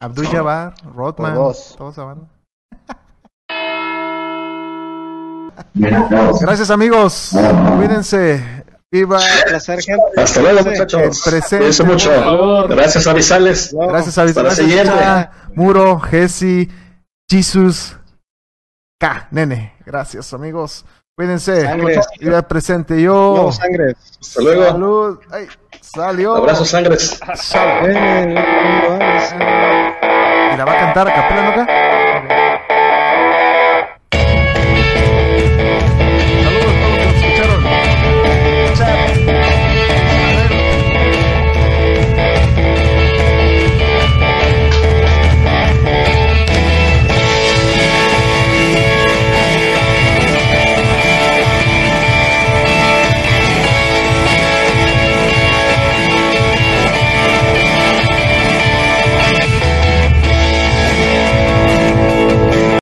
Abdul 0.00 0.26
Jabbar, 0.28 0.74
Rodman, 0.94 1.34
Por 1.34 1.44
dos. 1.44 1.74
toda 1.76 1.90
esa 1.90 2.04
banda. 2.04 2.26
Gracias, 5.74 6.70
amigos. 6.70 7.32
Cuídense. 7.76 8.64
Viva 8.92 9.18
Un 9.18 9.48
placer, 9.50 9.80
gente. 9.82 10.02
Hasta 10.16 10.40
luego, 10.42 10.62
muchachos. 10.68 11.22
presente. 11.24 11.56
Cuídense 11.58 11.84
mucho. 11.84 12.66
Gracias, 12.68 13.06
Avisales. 13.06 13.72
Gracias 13.72 14.18
a 14.18 14.22
Hasta 14.22 14.42
la 14.42 14.48
Gracias, 14.48 14.66
siguiente. 14.66 14.92
Chacha, 14.92 15.30
Muro, 15.54 16.00
Jesse, 16.00 16.68
Jesus, 17.30 17.96
K, 18.98 19.28
Nene. 19.30 19.74
Gracias, 19.86 20.32
amigos. 20.34 20.84
Cuídense. 21.16 21.62
Sangres. 21.62 22.06
Viva 22.18 22.42
presente. 22.42 23.00
Yo. 23.00 23.12
Nuevo 23.34 23.52
sangre. 23.52 23.94
Hasta 24.20 24.42
luego. 24.42 24.64
Salud. 24.64 25.18
Ay, 25.30 25.46
salió. 25.80 26.34
Abrazos, 26.36 26.68
sangres. 26.68 27.20
Salud. 27.34 27.88
Eh, 27.90 27.92
eh, 27.94 28.34
eh, 28.34 28.38
eh, 28.38 29.94
eh. 30.02 30.50
Y 30.54 30.56
la 30.56 30.64
va 30.64 30.72
a 30.72 30.76
cantar 30.78 31.08
a 31.08 31.14
capela, 31.14 31.42
¿no? 31.42 31.62
acá? 31.62 31.66